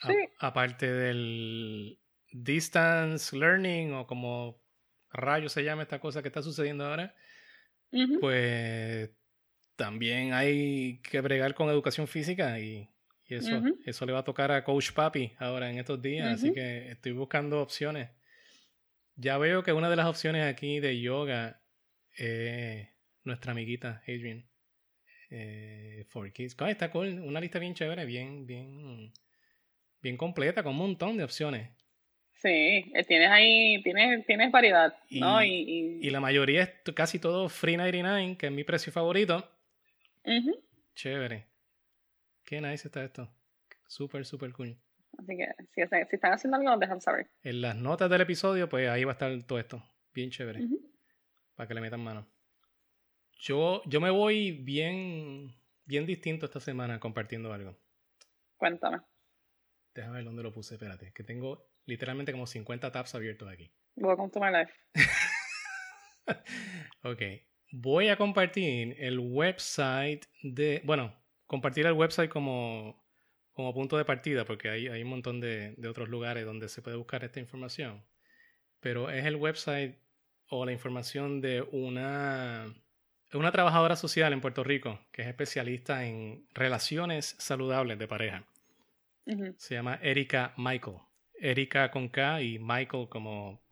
a- 0.00 0.06
Sí. 0.08 0.16
aparte 0.38 0.90
del 0.90 2.00
distance 2.30 3.36
learning 3.36 3.92
o 3.94 4.06
como 4.06 4.60
rayos 5.10 5.52
se 5.52 5.62
llama 5.64 5.82
esta 5.82 6.00
cosa 6.00 6.22
que 6.22 6.28
está 6.28 6.42
sucediendo 6.42 6.86
ahora, 6.86 7.14
Ujú. 7.92 8.20
pues 8.20 9.10
también 9.76 10.32
hay 10.32 11.00
que 11.02 11.20
bregar 11.20 11.54
con 11.54 11.68
educación 11.68 12.06
física 12.08 12.58
y, 12.60 12.88
y 13.34 13.36
eso, 13.38 13.56
eso 13.84 14.06
le 14.06 14.12
va 14.12 14.20
a 14.20 14.24
tocar 14.24 14.50
a 14.52 14.64
Coach 14.64 14.92
Papi 14.92 15.32
ahora 15.38 15.70
en 15.70 15.78
estos 15.78 16.00
días, 16.00 16.26
así 16.34 16.52
que 16.52 16.90
estoy 16.90 17.12
buscando 17.12 17.60
opciones. 17.60 18.08
Ya 19.16 19.38
veo 19.38 19.62
que 19.62 19.72
una 19.72 19.88
de 19.90 19.96
las 19.96 20.06
opciones 20.06 20.44
aquí 20.44 20.80
de 20.80 21.00
yoga 21.00 21.60
es 22.12 22.88
nuestra 23.24 23.52
amiguita 23.52 24.02
Adrian. 24.08 24.44
Eh, 25.30 26.04
for 26.08 26.30
Kids. 26.32 26.56
Está 26.68 26.90
cool, 26.90 27.08
una 27.20 27.40
lista 27.40 27.58
bien 27.58 27.74
chévere, 27.74 28.04
bien, 28.04 28.46
bien, 28.46 29.12
bien 30.00 30.16
completa, 30.16 30.62
con 30.62 30.72
un 30.72 30.78
montón 30.78 31.16
de 31.16 31.24
opciones. 31.24 31.70
Sí, 32.42 32.48
eh, 32.94 33.04
tienes 33.08 33.30
ahí, 33.30 33.82
tienes, 33.82 34.26
tienes 34.26 34.50
variedad, 34.52 34.94
¿no? 35.10 35.42
Y- 35.42 35.48
Y, 35.48 35.98
y- 36.02 36.06
Y 36.06 36.10
la 36.10 36.20
mayoría 36.20 36.62
es 36.64 36.70
casi 36.94 37.18
todo 37.18 37.48
Free 37.48 37.76
99, 37.76 38.36
que 38.36 38.46
es 38.46 38.52
mi 38.52 38.64
precio 38.64 38.92
favorito. 38.92 39.48
Chévere. 40.94 41.46
Qué 42.44 42.60
nice 42.60 42.88
está 42.88 43.04
esto. 43.04 43.28
Súper, 43.86 44.24
súper 44.24 44.52
cool. 44.52 44.76
Así 45.18 45.36
que 45.36 45.46
si, 45.74 45.80
están 46.16 46.32
haciendo 46.32 46.56
algo, 46.56 46.70
nos 46.70 46.80
dejan 46.80 47.00
saber. 47.00 47.30
En 47.42 47.60
las 47.60 47.76
notas 47.76 48.10
del 48.10 48.20
episodio, 48.20 48.68
pues 48.68 48.88
ahí 48.88 49.04
va 49.04 49.12
a 49.12 49.14
estar 49.14 49.42
todo 49.44 49.58
esto. 49.58 49.82
Bien 50.12 50.30
chévere. 50.30 50.60
Para 51.54 51.68
que 51.68 51.74
le 51.74 51.80
metan 51.80 52.00
mano. 52.00 52.28
Yo, 53.38 53.82
yo 53.86 54.00
me 54.00 54.10
voy 54.10 54.52
bien, 54.52 55.54
bien 55.84 56.06
distinto 56.06 56.46
esta 56.46 56.60
semana 56.60 56.98
compartiendo 56.98 57.52
algo. 57.52 57.76
Cuéntame. 58.56 59.00
Déjame 59.94 60.16
ver 60.16 60.24
dónde 60.24 60.42
lo 60.42 60.52
puse, 60.52 60.74
espérate. 60.74 61.12
Que 61.12 61.22
tengo 61.22 61.70
literalmente 61.86 62.32
como 62.32 62.46
50 62.46 62.90
tabs 62.90 63.14
abiertos 63.14 63.48
aquí. 63.48 63.72
Welcome 63.96 64.30
to 64.30 64.40
my 64.40 64.50
life. 64.50 64.72
Ok. 67.02 67.20
Voy 67.70 68.08
a 68.08 68.16
compartir 68.16 68.96
el 68.98 69.18
website 69.18 70.24
de. 70.42 70.80
Bueno, 70.84 71.14
compartir 71.54 71.86
el 71.86 71.92
website 71.92 72.28
como, 72.28 73.00
como 73.52 73.72
punto 73.72 73.96
de 73.96 74.04
partida, 74.04 74.44
porque 74.44 74.70
hay, 74.70 74.88
hay 74.88 75.02
un 75.04 75.08
montón 75.08 75.40
de, 75.40 75.74
de 75.76 75.88
otros 75.88 76.08
lugares 76.08 76.44
donde 76.44 76.68
se 76.68 76.82
puede 76.82 76.96
buscar 76.96 77.22
esta 77.22 77.38
información. 77.38 78.04
Pero 78.80 79.08
es 79.08 79.24
el 79.24 79.36
website 79.36 79.96
o 80.48 80.66
la 80.66 80.72
información 80.72 81.40
de 81.40 81.62
una, 81.62 82.74
una 83.32 83.52
trabajadora 83.52 83.94
social 83.94 84.32
en 84.32 84.40
Puerto 84.40 84.64
Rico 84.64 84.98
que 85.12 85.22
es 85.22 85.28
especialista 85.28 86.04
en 86.04 86.44
relaciones 86.54 87.36
saludables 87.38 88.00
de 88.00 88.08
pareja. 88.08 88.44
Se 89.56 89.76
llama 89.76 90.00
Erika 90.02 90.54
Michael. 90.56 90.96
Erika 91.40 91.92
con 91.92 92.08
K 92.08 92.42
y 92.42 92.58
Michael 92.58 93.08
como 93.08 93.62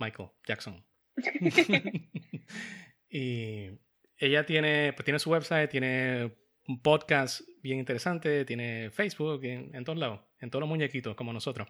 Michael 0.00 0.30
Jackson. 0.44 0.84
y 3.08 3.70
ella 4.18 4.44
tiene, 4.44 4.92
pues 4.92 5.04
tiene 5.04 5.20
su 5.20 5.30
website, 5.30 5.70
tiene 5.70 6.32
un 6.66 6.80
podcast 6.80 7.42
bien 7.62 7.78
interesante, 7.78 8.44
tiene 8.44 8.90
Facebook 8.90 9.44
en, 9.44 9.74
en 9.74 9.84
todos 9.84 9.98
lados, 9.98 10.20
en 10.40 10.50
todos 10.50 10.60
los 10.60 10.68
muñequitos 10.68 11.14
como 11.14 11.32
nosotros. 11.32 11.68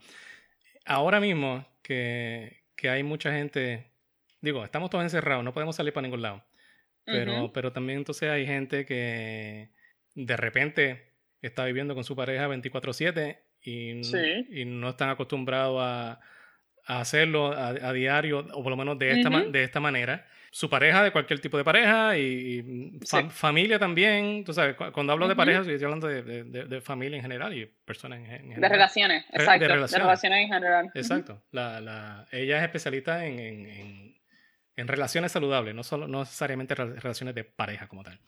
Ahora 0.85 1.21
mismo 1.21 1.67
que, 1.83 2.63
que 2.77 2.89
hay 2.91 3.03
mucha 3.03 3.33
gente, 3.33 3.87
digo, 4.41 4.65
estamos 4.65 4.91
todos 4.91 5.05
encerrados, 5.05 5.45
no 5.45 5.53
podemos 5.53 5.77
salir 5.77 5.93
para 5.93 6.07
ningún 6.07 6.23
lado. 6.23 6.45
Pero, 7.07 7.53
pero 7.53 7.71
también 7.71 7.99
entonces 7.99 8.31
hay 8.31 8.47
gente 8.47 8.87
que 8.87 9.69
de 10.15 10.37
repente 10.39 11.13
está 11.43 11.67
viviendo 11.67 11.95
con 11.95 12.03
su 12.05 12.17
pareja 12.17 12.49
24/7 12.49 13.39
y, 13.61 14.03
Sí. 14.05 14.47
y 14.51 14.65
no 14.65 14.89
están 14.91 15.11
acostumbrados 15.11 15.83
a, 15.83 16.21
a 16.87 17.01
hacerlo 17.01 17.53
a, 17.53 17.69
a 17.69 17.93
diario, 17.93 18.47
o 18.55 18.63
por 18.63 18.71
lo 18.71 18.77
menos 18.77 18.99
de 18.99 19.11
esta, 19.21 19.29
de 19.29 19.65
esta 19.65 19.81
manera. 19.81 20.27
Su 20.57 20.71
pareja, 20.71 21.03
de 21.03 21.11
cualquier 21.11 21.41
tipo 21.41 21.57
de 21.59 21.65
pareja, 21.65 22.17
y, 22.17 22.23
y 22.23 22.63
fam- 23.01 23.29
Sí. 23.29 23.31
familia 23.31 23.77
también. 23.77 24.45
Tú 24.45 24.53
sabes, 24.53 24.77
cuando 24.77 25.13
hablo 25.13 25.27
de 25.27 25.33
Ujú. 25.33 25.39
pareja, 25.39 25.59
estoy 25.59 25.75
estoy 25.75 25.87
hablando 25.87 26.07
de, 26.07 26.23
de- 26.23 26.45
de- 26.45 26.65
de 26.67 26.81
familia 26.81 27.17
en 27.17 27.23
general 27.23 27.53
y 27.59 27.67
personas 27.85 28.21
en, 28.21 28.27
en 28.27 28.31
De 28.31 28.55
general. 28.55 28.71
relaciones, 28.71 29.25
de 29.33 29.37
exacto. 29.39 29.61
De 29.67 29.69
relaciones. 29.75 30.41
en 30.43 30.49
general. 30.49 30.91
Exacto. 30.95 31.43
La, 31.51 31.81
la, 31.81 32.29
ella 32.31 32.59
es 32.59 32.63
especialista 32.63 33.27
en, 33.27 33.41
en, 33.41 33.67
en- 34.77 34.87
relaciones 34.89 35.33
saludables, 35.33 35.75
no, 35.75 35.83
solo, 35.83 36.07
no 36.07 36.21
necesariamente 36.21 36.77
re- 36.77 37.01
relaciones 37.01 37.35
de 37.35 37.43
pareja 37.43 37.89
como 37.89 38.05
tal. 38.05 38.21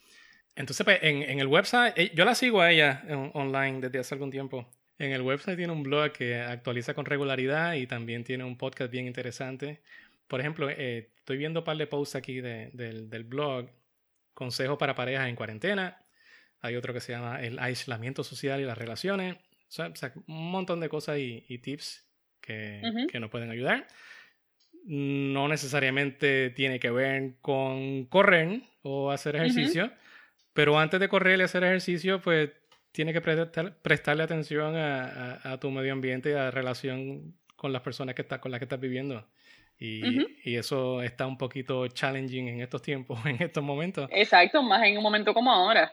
Entonces, 0.56 0.82
pues, 0.84 0.98
en, 1.02 1.22
en 1.22 1.38
el 1.38 1.46
website, 1.46 1.96
eh, 1.96 2.10
yo 2.12 2.24
la 2.24 2.34
sigo 2.34 2.60
a 2.60 2.72
ella 2.72 3.04
en- 3.06 3.30
online 3.34 3.82
desde 3.82 4.00
hace 4.00 4.16
algún 4.16 4.32
tiempo. 4.32 4.68
En 4.98 5.12
el 5.12 5.22
website 5.22 5.56
tiene 5.56 5.72
un 5.72 5.84
blog 5.84 6.10
que 6.10 6.40
actualiza 6.40 6.92
con 6.92 7.04
regularidad 7.04 7.74
y 7.74 7.86
también 7.86 8.24
tiene 8.24 8.42
un 8.42 8.58
podcast 8.58 8.90
bien 8.90 9.06
interesante. 9.06 9.80
Por 10.26 10.40
ejemplo, 10.40 10.68
eh, 10.68 11.10
estoy 11.26 11.38
viendo 11.38 11.60
un 11.60 11.64
par 11.64 11.76
de 11.76 11.88
posts 11.88 12.14
aquí 12.14 12.40
de- 12.40 12.70
del, 12.72 13.10
del 13.10 13.24
blog, 13.24 13.68
consejos 14.32 14.78
para 14.78 14.94
parejas 14.94 15.28
en 15.28 15.34
cuarentena. 15.34 16.00
Hay 16.60 16.76
otro 16.76 16.94
que 16.94 17.00
se 17.00 17.10
llama 17.10 17.40
el 17.42 17.58
aislamiento 17.58 18.22
social 18.22 18.60
y 18.60 18.64
las 18.64 18.78
relaciones. 18.78 19.34
O 19.34 19.40
sea, 19.68 19.88
o 19.88 19.96
sea, 19.96 20.12
un 20.28 20.50
montón 20.52 20.78
de 20.78 20.88
cosas 20.88 21.18
y, 21.18 21.44
y 21.48 21.58
tips 21.58 22.06
que, 22.40 22.80
Ujú. 22.84 23.06
que 23.08 23.18
nos 23.18 23.28
pueden 23.30 23.50
ayudar. 23.50 23.88
No 24.84 25.48
necesariamente 25.48 26.50
tiene 26.50 26.78
que 26.78 26.90
ver 26.90 27.34
con 27.42 28.04
correr 28.06 28.62
o 28.82 29.10
hacer 29.10 29.34
ejercicio, 29.34 29.92
pero 30.52 30.78
antes 30.78 31.00
de 31.00 31.08
correr 31.08 31.40
y 31.40 31.42
hacer 31.42 31.64
ejercicio, 31.64 32.20
pues 32.22 32.50
tiene 32.92 33.12
que 33.12 33.20
prestar- 33.20 33.76
prestarle 33.82 34.22
atención 34.22 34.76
a, 34.76 35.04
a- 35.42 35.52
a 35.54 35.60
tu 35.60 35.70
medio 35.72 35.92
ambiente 35.92 36.30
y 36.30 36.32
a 36.34 36.44
la 36.44 36.50
relación 36.52 37.36
con 37.56 37.72
las 37.72 37.82
personas 37.82 38.14
que 38.14 38.22
estás, 38.22 38.38
con 38.38 38.52
las 38.52 38.60
que 38.60 38.64
estás 38.66 38.78
viviendo. 38.80 39.28
Y, 39.78 40.02
y, 40.42 40.56
eso 40.56 41.02
está 41.02 41.26
un 41.26 41.36
poquito 41.36 41.86
challenging 41.88 42.48
en 42.48 42.60
estos 42.62 42.80
tiempos, 42.80 43.20
en 43.26 43.42
estos 43.42 43.62
momentos. 43.62 44.08
Exacto, 44.10 44.62
más 44.62 44.82
en 44.84 44.96
un 44.96 45.02
momento 45.02 45.34
como 45.34 45.52
ahora. 45.52 45.92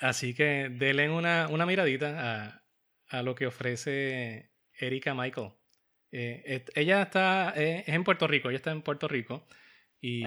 Así 0.00 0.34
que 0.34 0.68
denle 0.70 1.10
una, 1.10 1.48
una 1.50 1.66
miradita 1.66 2.14
a, 2.16 2.62
a, 3.08 3.22
lo 3.22 3.34
que 3.34 3.46
ofrece 3.46 4.50
Erika 4.78 5.14
Michael. 5.14 5.50
Eh, 6.12 6.64
ella 6.76 7.02
está 7.02 7.52
eh, 7.56 7.82
es 7.86 7.94
en 7.94 8.04
Puerto 8.04 8.28
Rico, 8.28 8.48
ella 8.48 8.58
está 8.58 8.70
en 8.70 8.82
Puerto 8.82 9.08
Rico 9.08 9.48
y 10.00 10.22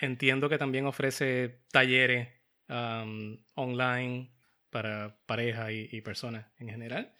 entiendo 0.00 0.48
que 0.48 0.58
también 0.58 0.84
ofrece 0.84 1.60
talleres 1.70 2.28
um, 2.68 3.38
online 3.54 4.32
para 4.68 5.16
pareja 5.26 5.70
y, 5.70 6.00
personas 6.00 6.46
en 6.58 6.68
general. 6.68 7.14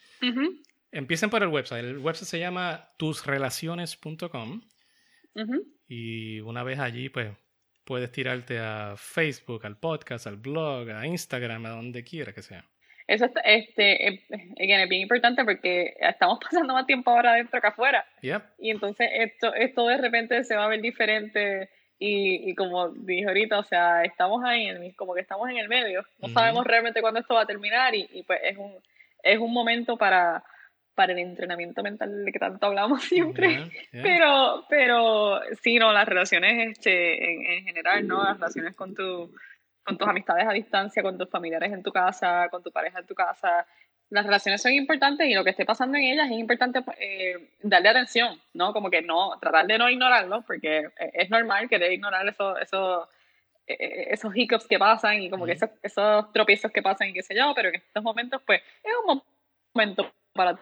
Empiecen 0.90 1.30
por 1.30 1.42
el 1.42 1.48
website. 1.48 1.84
El 1.84 1.98
website 1.98 2.28
se 2.28 2.38
llama 2.40 2.90
tusrelaciones.com. 2.98 4.62
Y 5.88 6.40
una 6.40 6.62
vez 6.62 6.78
allí, 6.78 7.08
pues 7.08 7.30
puedes 7.84 8.10
tirarte 8.10 8.58
a 8.58 8.94
Facebook, 8.96 9.64
al 9.64 9.76
podcast, 9.76 10.26
al 10.26 10.36
blog, 10.36 10.90
a 10.90 11.06
Instagram, 11.06 11.66
a 11.66 11.70
donde 11.70 12.02
quiera 12.04 12.32
que 12.32 12.42
sea. 12.42 12.64
Eso 13.06 13.26
este, 13.44 14.08
eh, 14.08 14.22
es 14.56 14.88
bien 14.88 15.02
importante 15.02 15.44
porque 15.44 15.94
estamos 16.00 16.40
pasando 16.42 16.74
más 16.74 16.86
tiempo 16.86 17.10
ahora 17.12 17.32
adentro 17.32 17.60
que 17.60 17.66
afuera. 17.68 18.04
Y 18.58 18.70
entonces 18.70 19.08
esto, 19.12 19.54
esto 19.54 19.86
de 19.86 19.98
repente 19.98 20.42
se 20.42 20.56
va 20.56 20.64
a 20.64 20.68
ver 20.68 20.80
diferente. 20.80 21.70
Y, 21.98 22.50
y 22.50 22.54
como 22.54 22.88
dije 22.90 23.26
ahorita, 23.26 23.58
o 23.58 23.64
sea, 23.64 24.02
estamos 24.02 24.44
ahí, 24.44 24.92
como 24.96 25.14
que 25.14 25.20
estamos 25.20 25.48
en 25.48 25.58
el 25.58 25.68
medio. 25.68 26.04
No 26.20 26.28
sabemos 26.28 26.66
realmente 26.66 27.00
cuándo 27.00 27.20
esto 27.20 27.34
va 27.34 27.42
a 27.42 27.46
terminar 27.46 27.94
y, 27.94 28.08
y 28.12 28.22
pues 28.24 28.40
es 28.42 28.58
un, 28.58 28.74
es 29.22 29.38
un 29.38 29.52
momento 29.52 29.96
para, 29.96 30.44
para 30.96 31.12
el 31.12 31.18
entrenamiento 31.18 31.82
mental 31.82 32.24
de 32.24 32.32
que 32.32 32.38
tanto 32.38 32.66
hablamos 32.66 33.04
siempre. 33.04 33.70
Pero, 33.92 34.64
pero 34.68 35.40
sí, 35.62 35.78
no, 35.78 35.92
las 35.92 36.08
relaciones 36.08 36.70
este, 36.70 37.32
en, 37.32 37.46
en, 37.46 37.64
general, 37.64 38.08
¿no? 38.08 38.24
Las 38.24 38.38
relaciones 38.38 38.74
con, 38.74 38.94
tu, 38.94 39.30
con 39.84 39.98
tus 39.98 40.08
amistades 40.08 40.48
a 40.48 40.52
distancia, 40.52 41.02
con 41.02 41.18
tus 41.18 41.28
familiares 41.28 41.72
en 41.72 41.82
tu 41.82 41.92
casa, 41.92 42.48
con 42.50 42.62
tu 42.62 42.72
pareja 42.72 43.00
en 43.00 43.06
tu 43.06 43.14
casa. 43.14 43.66
Las 44.08 44.24
relaciones 44.24 44.62
son 44.62 44.72
importantes 44.72 45.28
y 45.28 45.34
lo 45.34 45.44
que 45.44 45.50
esté 45.50 45.66
pasando 45.66 45.98
en 45.98 46.04
ellas 46.04 46.30
es 46.30 46.38
importante 46.38 46.82
eh, 46.98 47.50
darle 47.62 47.90
atención, 47.90 48.40
¿no? 48.54 48.72
Como 48.72 48.88
que 48.88 49.02
no, 49.02 49.38
tratar 49.38 49.66
de 49.66 49.76
no 49.76 49.90
ignorarlo, 49.90 50.42
porque 50.46 50.88
es 50.96 51.28
normal 51.28 51.68
querer 51.68 51.92
ignorar 51.92 52.26
eso, 52.26 52.56
eso, 52.56 53.06
e, 53.66 53.74
e, 53.74 54.14
esos 54.14 54.34
hiccups 54.34 54.66
que 54.66 54.78
pasan 54.78 55.20
y 55.20 55.28
como 55.28 55.44
que 55.44 55.52
esos, 55.52 55.68
esos 55.82 56.32
tropiezos 56.32 56.70
que 56.70 56.82
pasan 56.82 57.08
y 57.08 57.12
qué 57.12 57.22
sé 57.22 57.34
yo, 57.34 57.52
pero 57.54 57.68
en 57.68 57.74
estos 57.74 58.02
momentos, 58.02 58.40
pues, 58.46 58.62
es 58.82 58.92
un 59.04 59.20
momento 59.74 60.10
para 60.32 60.56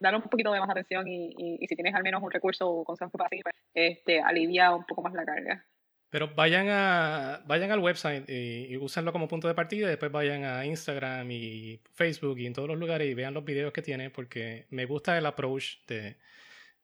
dar 0.00 0.14
un 0.14 0.22
poquito 0.22 0.52
de 0.52 0.60
más 0.60 0.70
atención 0.70 1.06
y, 1.06 1.34
y, 1.60 1.66
si 1.66 1.74
tienes 1.74 1.94
al 1.94 2.02
menos 2.02 2.22
un 2.22 2.30
recurso 2.30 2.68
o 2.68 2.84
consejos 2.84 3.12
que 3.30 3.40
pues, 3.42 3.54
este, 3.74 4.20
alivia 4.20 4.74
un 4.74 4.84
poco 4.84 5.02
más 5.02 5.14
la 5.14 5.24
carga. 5.24 5.64
Pero 6.08 6.34
vayan 6.34 6.68
a 6.70 7.42
vayan 7.46 7.72
al 7.72 7.80
website 7.80 8.28
y, 8.28 8.66
y 8.72 8.76
úsenlo 8.76 9.12
como 9.12 9.28
punto 9.28 9.48
de 9.48 9.54
partida 9.54 9.86
y 9.86 9.90
después 9.90 10.12
vayan 10.12 10.44
a 10.44 10.64
Instagram 10.64 11.30
y 11.30 11.80
Facebook 11.94 12.38
y 12.38 12.46
en 12.46 12.52
todos 12.52 12.68
los 12.68 12.78
lugares 12.78 13.08
y 13.08 13.14
vean 13.14 13.34
los 13.34 13.44
videos 13.44 13.72
que 13.72 13.82
tiene 13.82 14.10
porque 14.10 14.66
me 14.70 14.86
gusta 14.86 15.18
el 15.18 15.26
approach 15.26 15.84
de, 15.86 16.16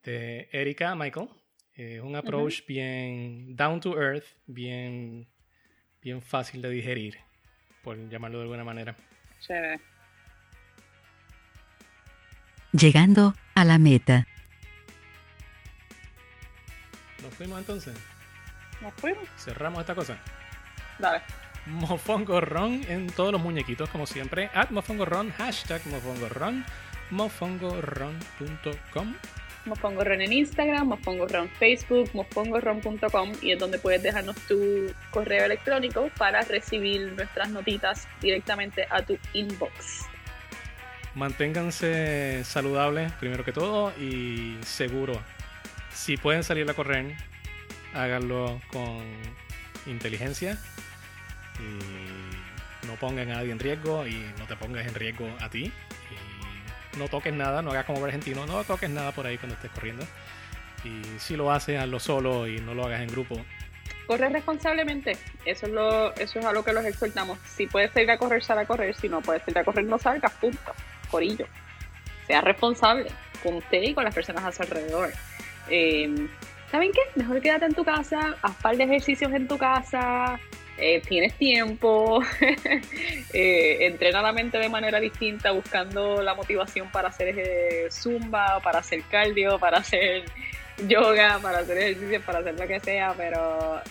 de 0.03 0.49
Erika 0.53 0.95
Michael. 0.95 1.29
Es 1.75 2.03
un 2.03 2.17
approach 2.17 2.67
bien 2.67 3.57
down 3.57 3.81
to 3.81 3.99
earth, 3.99 4.27
bien, 4.47 5.27
bien 6.03 6.21
fácil 6.21 6.61
de 6.61 6.69
digerir, 6.69 7.17
por 7.83 7.97
llamarlo 8.11 8.39
de 8.39 8.43
alguna 8.43 8.65
manera. 8.65 8.95
Chévere 9.41 9.92
llegando 12.73 13.35
a 13.55 13.65
la 13.65 13.79
meta. 13.79 14.27
¿Nos 17.23 17.35
fuimos 17.35 17.59
entonces? 17.59 17.95
¿Nos 18.81 18.93
fuimos? 18.95 19.29
Cerramos 19.37 19.81
esta 19.81 19.95
cosa. 19.95 20.19
Dale. 20.99 21.23
Mofongorron 21.67 22.83
en 22.89 23.07
todos 23.07 23.33
los 23.33 23.41
muñequitos, 23.41 23.89
como 23.91 24.07
siempre. 24.07 24.51
At 24.53 24.71
Mofongorron, 24.71 25.31
hashtag 25.33 25.87
Mofongorron, 25.87 26.65
mofongorron.com. 27.11 29.15
Mofongorron 29.65 30.23
en 30.23 30.33
Instagram, 30.33 30.89
Mofongorron 30.89 31.49
Facebook, 31.51 32.11
mofongorron.com 32.15 33.33
y 33.43 33.53
es 33.53 33.61
donde 33.61 33.79
puedes 33.79 34.03
dejarnos 34.03 34.35
tu 34.49 34.93
correo 35.13 35.45
electrónico 35.45 36.11
para 36.19 36.43
recibir 36.43 37.13
nuestras 37.13 37.49
notitas 37.51 38.09
directamente 38.21 38.89
a 38.91 39.03
tu 39.03 39.17
inbox 39.35 40.09
manténganse 41.15 42.43
saludables 42.45 43.13
primero 43.13 43.45
que 43.45 43.53
todo 43.53 43.93
y 43.99 44.59
seguros. 44.63 45.19
Si 45.93 46.17
pueden 46.17 46.43
salir 46.43 46.69
a 46.71 46.75
correr, 46.75 47.15
háganlo 47.95 48.61
con 48.73 49.03
inteligencia 49.87 50.59
y 51.59 52.87
no 52.87 52.95
pongan 52.97 53.31
a 53.31 53.35
nadie 53.37 53.53
en 53.53 53.59
riesgo 53.59 54.07
y 54.07 54.15
no 54.39 54.47
te 54.47 54.57
pongas 54.57 54.87
en 54.87 54.95
riesgo 54.95 55.29
a 55.41 55.49
ti. 55.51 55.73
Y 56.11 56.99
no 56.99 57.09
toques 57.09 57.33
nada, 57.33 57.63
no 57.63 57.71
hagas 57.71 57.85
como 57.85 58.05
argentino, 58.05 58.47
no 58.47 58.65
toques 58.65 58.91
nada 58.91 59.13
por 59.13 59.27
ahí 59.27 59.39
cuando 59.39 59.55
estés 59.55 59.71
corriendo. 59.71 60.05
Y 60.85 61.03
si 61.19 61.37
lo 61.37 61.53
haces, 61.53 61.79
hazlo 61.79 62.01
solo 62.01 62.49
y 62.49 62.59
no 62.61 62.75
lo 62.75 62.87
hagas 62.87 63.03
en 63.03 63.09
grupo. 63.09 63.37
Corre 64.07 64.29
responsablemente, 64.31 65.17
eso 65.45 65.67
es, 65.67 65.73
lo, 65.73 66.13
eso 66.17 66.41
es 66.41 66.45
a 66.45 66.53
lo 66.53 66.65
que 66.65 66.73
los 66.73 66.85
exhortamos. 66.85 67.39
Si 67.47 67.67
puedes 67.67 67.93
salir 67.93 68.11
a 68.11 68.19
correr, 68.19 68.43
sal 68.43 68.59
a 68.59 68.67
correr, 68.67 68.95
si 68.97 69.09
no 69.09 69.21
puedes 69.21 69.43
salir 69.43 69.59
a 69.59 69.65
correr, 69.65 69.85
no 69.85 69.99
salgas, 69.99 70.33
punto 70.33 70.75
corillo. 71.13 71.47
Sea 72.27 72.41
responsable 72.41 73.07
con 73.43 73.55
usted 73.57 73.83
y 73.83 73.95
con 73.95 74.05
las 74.05 74.15
personas 74.15 74.45
a 74.45 74.51
su 74.51 74.63
alrededor. 74.63 75.13
Eh, 75.69 76.29
¿Saben 76.71 76.91
qué? 76.93 77.01
Mejor 77.17 77.41
quédate 77.41 77.67
en 77.67 77.75
tu 77.75 77.85
casa, 77.85 78.35
haz 78.41 78.57
par 78.57 78.77
de 78.77 78.85
ejercicios 78.85 79.31
en 79.33 79.47
tu 79.47 79.59
casa, 79.59 80.41
eh, 80.79 81.03
tienes 81.07 81.35
tiempo, 81.35 82.23
eh, 83.35 83.77
entrena 83.81 84.23
la 84.23 84.33
mente 84.33 84.57
de 84.57 84.71
manera 84.71 84.99
distinta 84.99 85.51
buscando 85.51 86.23
la 86.23 86.35
motivación 86.35 86.91
para 86.91 87.09
hacer 87.09 87.93
zumba, 87.93 88.59
para 88.61 88.79
hacer 88.79 89.03
cardio, 89.11 89.59
para 89.59 89.79
hacer 89.79 90.25
yoga, 90.89 91.39
para 91.43 91.59
hacer 91.59 91.77
ejercicio, 91.77 92.23
para 92.23 92.39
hacer 92.39 92.59
lo 92.59 92.67
que 92.67 92.81
sea, 92.81 93.15
pero 93.19 93.83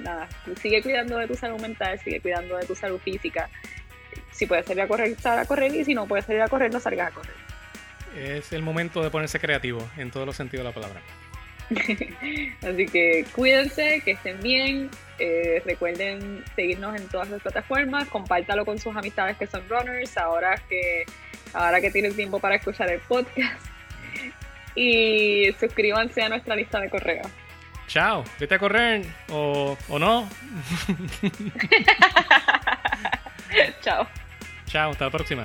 nada, 0.00 0.26
sigue 0.62 0.82
cuidando 0.82 1.18
de 1.18 1.26
tu 1.26 1.34
salud 1.34 1.60
mental, 1.60 2.00
sigue 2.00 2.20
cuidando 2.20 2.56
de 2.56 2.64
tu 2.64 2.74
salud 2.74 2.98
física 3.00 3.50
si 4.40 4.46
puedes 4.46 4.64
salir 4.64 4.80
a 4.80 4.88
correr, 4.88 5.14
sal 5.20 5.38
a 5.38 5.44
correr 5.44 5.74
y 5.74 5.84
si 5.84 5.94
no 5.94 6.06
puedes 6.06 6.24
salir 6.24 6.40
a 6.40 6.48
correr, 6.48 6.72
no 6.72 6.80
salgas 6.80 7.08
a 7.08 7.14
correr. 7.14 7.34
Es 8.16 8.54
el 8.54 8.62
momento 8.62 9.02
de 9.02 9.10
ponerse 9.10 9.38
creativo 9.38 9.86
en 9.98 10.10
todos 10.10 10.24
los 10.24 10.34
sentidos 10.34 10.64
de 10.64 10.70
la 10.70 10.74
palabra. 10.74 11.02
Así 12.62 12.86
que 12.86 13.26
cuídense, 13.32 14.00
que 14.02 14.12
estén 14.12 14.40
bien. 14.40 14.88
Eh, 15.18 15.62
recuerden 15.66 16.42
seguirnos 16.56 16.96
en 16.96 17.06
todas 17.08 17.28
las 17.28 17.42
plataformas, 17.42 18.08
compártalo 18.08 18.64
con 18.64 18.78
sus 18.78 18.96
amistades 18.96 19.36
que 19.36 19.46
son 19.46 19.62
runners, 19.68 20.16
ahora 20.16 20.54
que, 20.70 21.04
ahora 21.52 21.82
que 21.82 21.90
tienen 21.90 22.16
tiempo 22.16 22.40
para 22.40 22.54
escuchar 22.54 22.90
el 22.90 23.00
podcast. 23.00 23.62
Y 24.74 25.52
suscríbanse 25.60 26.22
a 26.22 26.30
nuestra 26.30 26.56
lista 26.56 26.80
de 26.80 26.88
correo. 26.88 27.24
Chao, 27.88 28.24
vete 28.38 28.54
a 28.54 28.58
correr 28.58 29.04
o, 29.28 29.76
o 29.90 29.98
no. 29.98 30.26
Chao. 33.82 34.06
Chao, 34.70 34.92
hasta 34.92 35.06
la 35.06 35.10
próxima. 35.10 35.42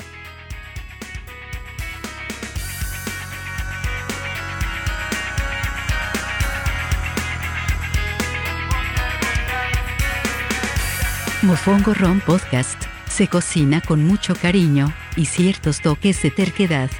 Mofongo 11.41 11.95
Ron 11.95 12.21
Podcast 12.21 12.79
se 13.09 13.27
cocina 13.27 13.81
con 13.81 14.03
mucho 14.03 14.35
cariño 14.35 14.93
y 15.15 15.25
ciertos 15.25 15.81
toques 15.81 16.21
de 16.21 16.29
terquedad. 16.29 16.91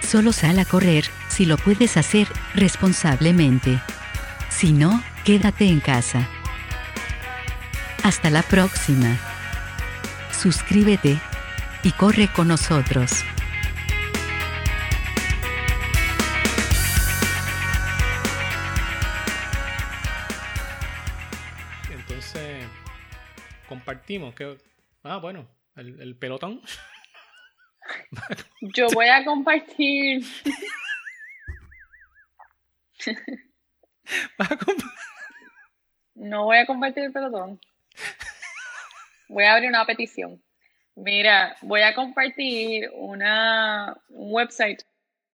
Solo 0.00 0.32
sal 0.32 0.58
a 0.58 0.64
correr 0.64 1.04
si 1.28 1.44
lo 1.44 1.56
puedes 1.56 1.96
hacer 1.96 2.26
responsablemente. 2.54 3.80
Si 4.48 4.72
no, 4.72 5.04
quédate 5.24 5.66
en 5.66 5.78
casa. 5.78 6.28
Hasta 8.02 8.30
la 8.30 8.42
próxima 8.42 9.18
suscríbete 10.38 11.18
y 11.82 11.90
corre 11.92 12.28
con 12.32 12.48
nosotros. 12.48 13.24
Entonces, 21.90 22.64
compartimos 23.68 24.34
que... 24.34 24.56
Ah, 25.02 25.16
bueno, 25.16 25.48
el, 25.74 26.16
pelotón. 26.16 26.62
Yo 28.60 28.86
voy 28.94 29.08
a 29.08 29.24
compartir... 29.24 30.24
no 36.14 36.44
voy 36.44 36.58
a 36.58 36.66
compartir 36.66 37.04
el 37.04 37.12
pelotón. 37.12 37.60
Voy 39.28 39.44
a 39.44 39.54
abrir 39.54 39.68
una 39.68 39.84
petición. 39.86 40.42
Mira, 40.96 41.56
voy 41.62 41.82
a 41.82 41.94
compartir 41.94 42.90
una, 42.94 43.96
un 44.08 44.32
website 44.32 44.82